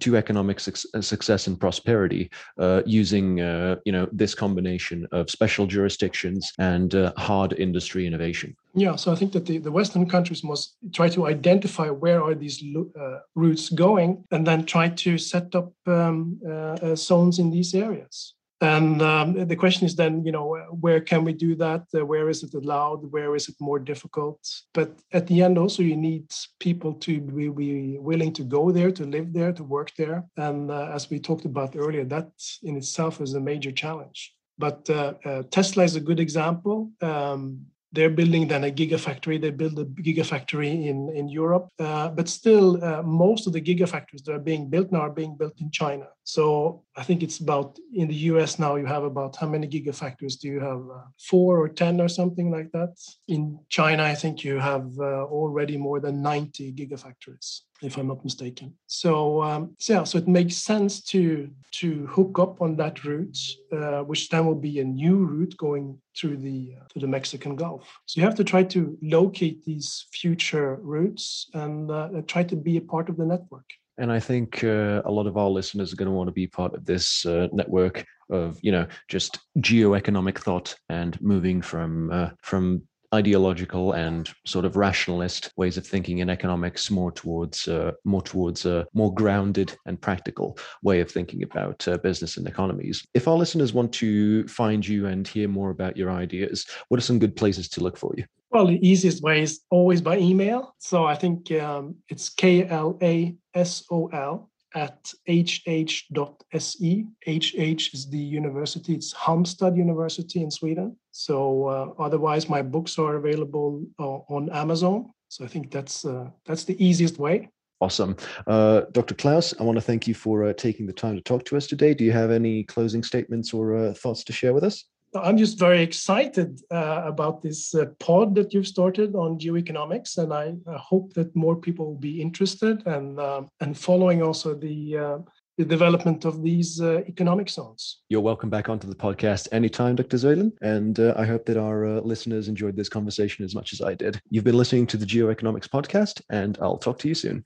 to 0.00 0.16
economic 0.16 0.60
su- 0.60 0.88
uh, 0.94 1.00
success 1.00 1.46
and 1.46 1.58
prosperity 1.58 2.30
uh, 2.58 2.82
using 2.84 3.40
uh, 3.40 3.76
you 3.84 3.92
know 3.92 4.08
this 4.12 4.34
combination 4.34 5.06
of 5.12 5.30
special 5.30 5.66
jurisdictions 5.66 6.52
and 6.58 6.94
uh, 6.94 7.12
hard 7.16 7.52
industry 7.58 8.06
innovation. 8.06 8.54
Yeah 8.74 8.96
so 8.96 9.12
i 9.12 9.16
think 9.16 9.32
that 9.32 9.46
the, 9.46 9.58
the 9.58 9.72
western 9.72 10.06
countries 10.08 10.44
must 10.44 10.76
try 10.92 11.08
to 11.08 11.26
identify 11.26 11.88
where 11.88 12.22
are 12.22 12.34
these 12.34 12.62
uh, 12.76 13.18
routes 13.34 13.70
going 13.70 14.24
and 14.30 14.46
then 14.46 14.66
try 14.66 14.88
to 14.90 15.18
set 15.18 15.54
up 15.54 15.72
um, 15.86 16.38
uh, 16.46 16.94
zones 16.94 17.38
in 17.38 17.50
these 17.50 17.74
areas 17.74 18.35
and 18.60 19.02
um, 19.02 19.46
the 19.46 19.56
question 19.56 19.86
is 19.86 19.96
then, 19.96 20.24
you 20.24 20.32
know, 20.32 20.56
where 20.80 21.00
can 21.00 21.24
we 21.24 21.34
do 21.34 21.54
that? 21.56 21.84
Uh, 21.94 22.06
where 22.06 22.30
is 22.30 22.42
it 22.42 22.54
allowed? 22.54 23.12
Where 23.12 23.36
is 23.36 23.48
it 23.48 23.54
more 23.60 23.78
difficult? 23.78 24.40
But 24.72 24.98
at 25.12 25.26
the 25.26 25.42
end, 25.42 25.58
also, 25.58 25.82
you 25.82 25.96
need 25.96 26.32
people 26.58 26.94
to 26.94 27.20
be, 27.20 27.48
be 27.50 27.98
willing 27.98 28.32
to 28.32 28.44
go 28.44 28.70
there, 28.70 28.90
to 28.92 29.04
live 29.04 29.34
there, 29.34 29.52
to 29.52 29.62
work 29.62 29.92
there. 29.98 30.24
And 30.38 30.70
uh, 30.70 30.90
as 30.94 31.10
we 31.10 31.18
talked 31.18 31.44
about 31.44 31.76
earlier, 31.76 32.04
that 32.04 32.30
in 32.62 32.76
itself 32.76 33.20
is 33.20 33.34
a 33.34 33.40
major 33.40 33.72
challenge. 33.72 34.32
But 34.58 34.88
uh, 34.88 35.14
uh 35.22 35.42
Tesla 35.50 35.84
is 35.84 35.96
a 35.96 36.00
good 36.00 36.18
example. 36.18 36.90
Um, 37.02 37.66
they're 37.96 38.10
building 38.10 38.46
then 38.46 38.64
a 38.64 38.70
gigafactory. 38.70 39.40
They 39.40 39.50
build 39.50 39.78
a 39.78 39.86
gigafactory 39.86 40.86
in, 40.86 41.08
in 41.16 41.28
Europe. 41.28 41.68
Uh, 41.78 42.08
but 42.10 42.28
still, 42.28 42.84
uh, 42.84 43.02
most 43.02 43.46
of 43.46 43.54
the 43.54 43.60
gigafactories 43.60 44.22
that 44.24 44.34
are 44.34 44.46
being 44.50 44.68
built 44.68 44.92
now 44.92 45.00
are 45.00 45.10
being 45.10 45.34
built 45.36 45.54
in 45.60 45.70
China. 45.70 46.06
So 46.24 46.84
I 46.94 47.02
think 47.02 47.22
it's 47.22 47.38
about 47.38 47.78
in 47.94 48.08
the 48.08 48.20
US 48.30 48.58
now, 48.58 48.76
you 48.76 48.86
have 48.86 49.04
about 49.04 49.36
how 49.36 49.48
many 49.48 49.66
gigafactories 49.66 50.38
do 50.38 50.48
you 50.48 50.60
have? 50.60 50.82
Uh, 50.96 51.06
four 51.18 51.58
or 51.58 51.68
10 51.68 52.00
or 52.00 52.08
something 52.08 52.50
like 52.50 52.70
that. 52.72 52.90
In 53.28 53.58
China, 53.70 54.02
I 54.02 54.14
think 54.14 54.44
you 54.44 54.58
have 54.58 54.88
uh, 54.98 55.24
already 55.24 55.78
more 55.78 55.98
than 55.98 56.22
90 56.22 56.74
gigafactories 56.74 57.62
if 57.82 57.96
I'm 57.96 58.08
not 58.08 58.24
mistaken. 58.24 58.74
So, 58.86 59.42
um, 59.42 59.74
so 59.78 59.92
yeah, 59.94 60.04
so 60.04 60.18
it 60.18 60.28
makes 60.28 60.56
sense 60.56 61.02
to 61.04 61.50
to 61.72 62.06
hook 62.06 62.38
up 62.38 62.62
on 62.62 62.76
that 62.76 63.04
route, 63.04 63.38
uh, 63.72 64.02
which 64.02 64.28
then 64.28 64.46
will 64.46 64.54
be 64.54 64.80
a 64.80 64.84
new 64.84 65.16
route 65.16 65.56
going 65.56 65.98
through 66.16 66.38
the 66.38 66.74
uh, 66.80 66.84
to 66.92 67.00
the 67.00 67.06
Mexican 67.06 67.56
Gulf. 67.56 67.88
So 68.06 68.20
you 68.20 68.24
have 68.24 68.36
to 68.36 68.44
try 68.44 68.62
to 68.64 68.96
locate 69.02 69.64
these 69.64 70.06
future 70.12 70.76
routes 70.82 71.50
and 71.54 71.90
uh, 71.90 72.22
try 72.26 72.42
to 72.44 72.56
be 72.56 72.76
a 72.76 72.80
part 72.82 73.08
of 73.08 73.16
the 73.16 73.26
network. 73.26 73.66
And 73.98 74.12
I 74.12 74.20
think 74.20 74.62
uh, 74.62 75.00
a 75.04 75.10
lot 75.10 75.26
of 75.26 75.36
our 75.36 75.48
listeners 75.48 75.92
are 75.92 75.96
going 75.96 76.10
to 76.10 76.14
want 76.14 76.28
to 76.28 76.32
be 76.32 76.46
part 76.46 76.74
of 76.74 76.84
this 76.84 77.24
uh, 77.24 77.48
network 77.52 78.04
of, 78.28 78.58
you 78.60 78.70
know, 78.70 78.86
just 79.08 79.38
geo-economic 79.60 80.38
thought 80.38 80.74
and 80.88 81.18
moving 81.22 81.62
from 81.62 82.10
uh, 82.10 82.30
from 82.42 82.82
ideological 83.16 83.92
and 83.92 84.28
sort 84.44 84.64
of 84.64 84.76
rationalist 84.76 85.50
ways 85.56 85.76
of 85.76 85.86
thinking 85.86 86.18
in 86.18 86.30
economics 86.30 86.90
more 86.90 87.10
towards 87.10 87.66
uh, 87.66 87.92
more 88.04 88.22
towards 88.22 88.66
a 88.66 88.86
more 88.92 89.12
grounded 89.14 89.76
and 89.86 90.00
practical 90.00 90.58
way 90.82 91.00
of 91.00 91.10
thinking 91.10 91.42
about 91.42 91.86
uh, 91.88 91.96
business 91.98 92.36
and 92.36 92.46
economies. 92.46 93.04
If 93.14 93.26
our 93.26 93.36
listeners 93.36 93.72
want 93.72 93.92
to 93.94 94.46
find 94.48 94.86
you 94.86 95.06
and 95.06 95.26
hear 95.26 95.48
more 95.48 95.70
about 95.70 95.96
your 95.96 96.10
ideas, 96.10 96.66
what 96.88 96.98
are 96.98 97.08
some 97.08 97.18
good 97.18 97.34
places 97.34 97.68
to 97.70 97.80
look 97.80 97.96
for 97.96 98.12
you? 98.16 98.24
Well, 98.50 98.66
the 98.66 98.86
easiest 98.86 99.22
way 99.22 99.42
is 99.42 99.60
always 99.70 100.00
by 100.00 100.18
email. 100.18 100.74
So 100.78 101.04
I 101.04 101.14
think 101.14 101.50
um, 101.52 101.96
it's 102.08 102.28
K 102.28 102.68
L 102.68 102.98
A 103.02 103.34
S 103.54 103.84
O 103.90 104.06
L 104.08 104.50
at 104.74 105.12
hh.se. 105.26 107.06
HH 107.26 107.94
is 107.94 108.10
the 108.10 108.18
university, 108.18 108.94
it's 108.94 109.14
Halmstad 109.14 109.76
University 109.76 110.42
in 110.42 110.50
Sweden. 110.50 110.96
So 111.16 111.66
uh, 111.66 112.02
otherwise, 112.02 112.46
my 112.46 112.60
books 112.60 112.98
are 112.98 113.16
available 113.16 113.82
uh, 113.98 114.18
on 114.28 114.50
Amazon. 114.52 115.10
So 115.28 115.46
I 115.46 115.48
think 115.48 115.70
that's 115.70 116.04
uh, 116.04 116.28
that's 116.44 116.64
the 116.64 116.76
easiest 116.84 117.18
way. 117.18 117.48
Awesome. 117.80 118.16
Uh, 118.46 118.82
Dr. 118.92 119.14
Klaus, 119.14 119.54
I 119.58 119.62
want 119.62 119.76
to 119.76 119.82
thank 119.82 120.06
you 120.06 120.14
for 120.14 120.44
uh, 120.44 120.52
taking 120.52 120.86
the 120.86 120.92
time 120.92 121.16
to 121.16 121.22
talk 121.22 121.44
to 121.46 121.56
us 121.56 121.66
today. 121.66 121.94
Do 121.94 122.04
you 122.04 122.12
have 122.12 122.30
any 122.30 122.64
closing 122.64 123.02
statements 123.02 123.54
or 123.54 123.76
uh, 123.76 123.94
thoughts 123.94 124.24
to 124.24 124.32
share 124.32 124.52
with 124.52 124.62
us? 124.62 124.84
I'm 125.14 125.38
just 125.38 125.58
very 125.58 125.82
excited 125.82 126.60
uh, 126.70 127.02
about 127.06 127.40
this 127.40 127.74
uh, 127.74 127.86
pod 127.98 128.34
that 128.34 128.52
you've 128.52 128.68
started 128.68 129.14
on 129.14 129.38
geoeconomics, 129.38 130.18
and 130.18 130.34
I 130.34 130.54
hope 130.76 131.14
that 131.14 131.34
more 131.34 131.56
people 131.56 131.86
will 131.86 132.02
be 132.10 132.20
interested 132.20 132.86
and 132.86 133.18
and 133.60 133.78
following 133.78 134.22
also 134.22 134.54
the 134.54 134.98
uh, 134.98 135.18
the 135.56 135.64
development 135.64 136.24
of 136.24 136.42
these 136.42 136.80
uh, 136.80 137.00
economic 137.08 137.48
zones. 137.48 138.02
You're 138.08 138.20
welcome 138.20 138.50
back 138.50 138.68
onto 138.68 138.86
the 138.86 138.94
podcast 138.94 139.48
anytime, 139.52 139.96
Dr. 139.96 140.16
Søilen, 140.18 140.52
and 140.60 141.00
uh, 141.00 141.14
I 141.16 141.24
hope 141.24 141.46
that 141.46 141.56
our 141.56 142.00
listeners 142.00 142.48
enjoyed 142.48 142.76
this 142.76 142.88
conversation 142.88 143.44
as 143.44 143.54
much 143.54 143.72
as 143.72 143.80
I 143.80 143.94
did. 143.94 144.20
You've 144.30 144.44
been 144.44 144.56
listening 144.56 144.86
to 144.88 144.96
the 144.96 145.06
Geoeconomics 145.06 145.68
podcast, 145.68 146.20
and 146.30 146.58
I'll 146.60 146.78
talk 146.78 146.98
to 147.00 147.08
you 147.08 147.14
soon. 147.14 147.44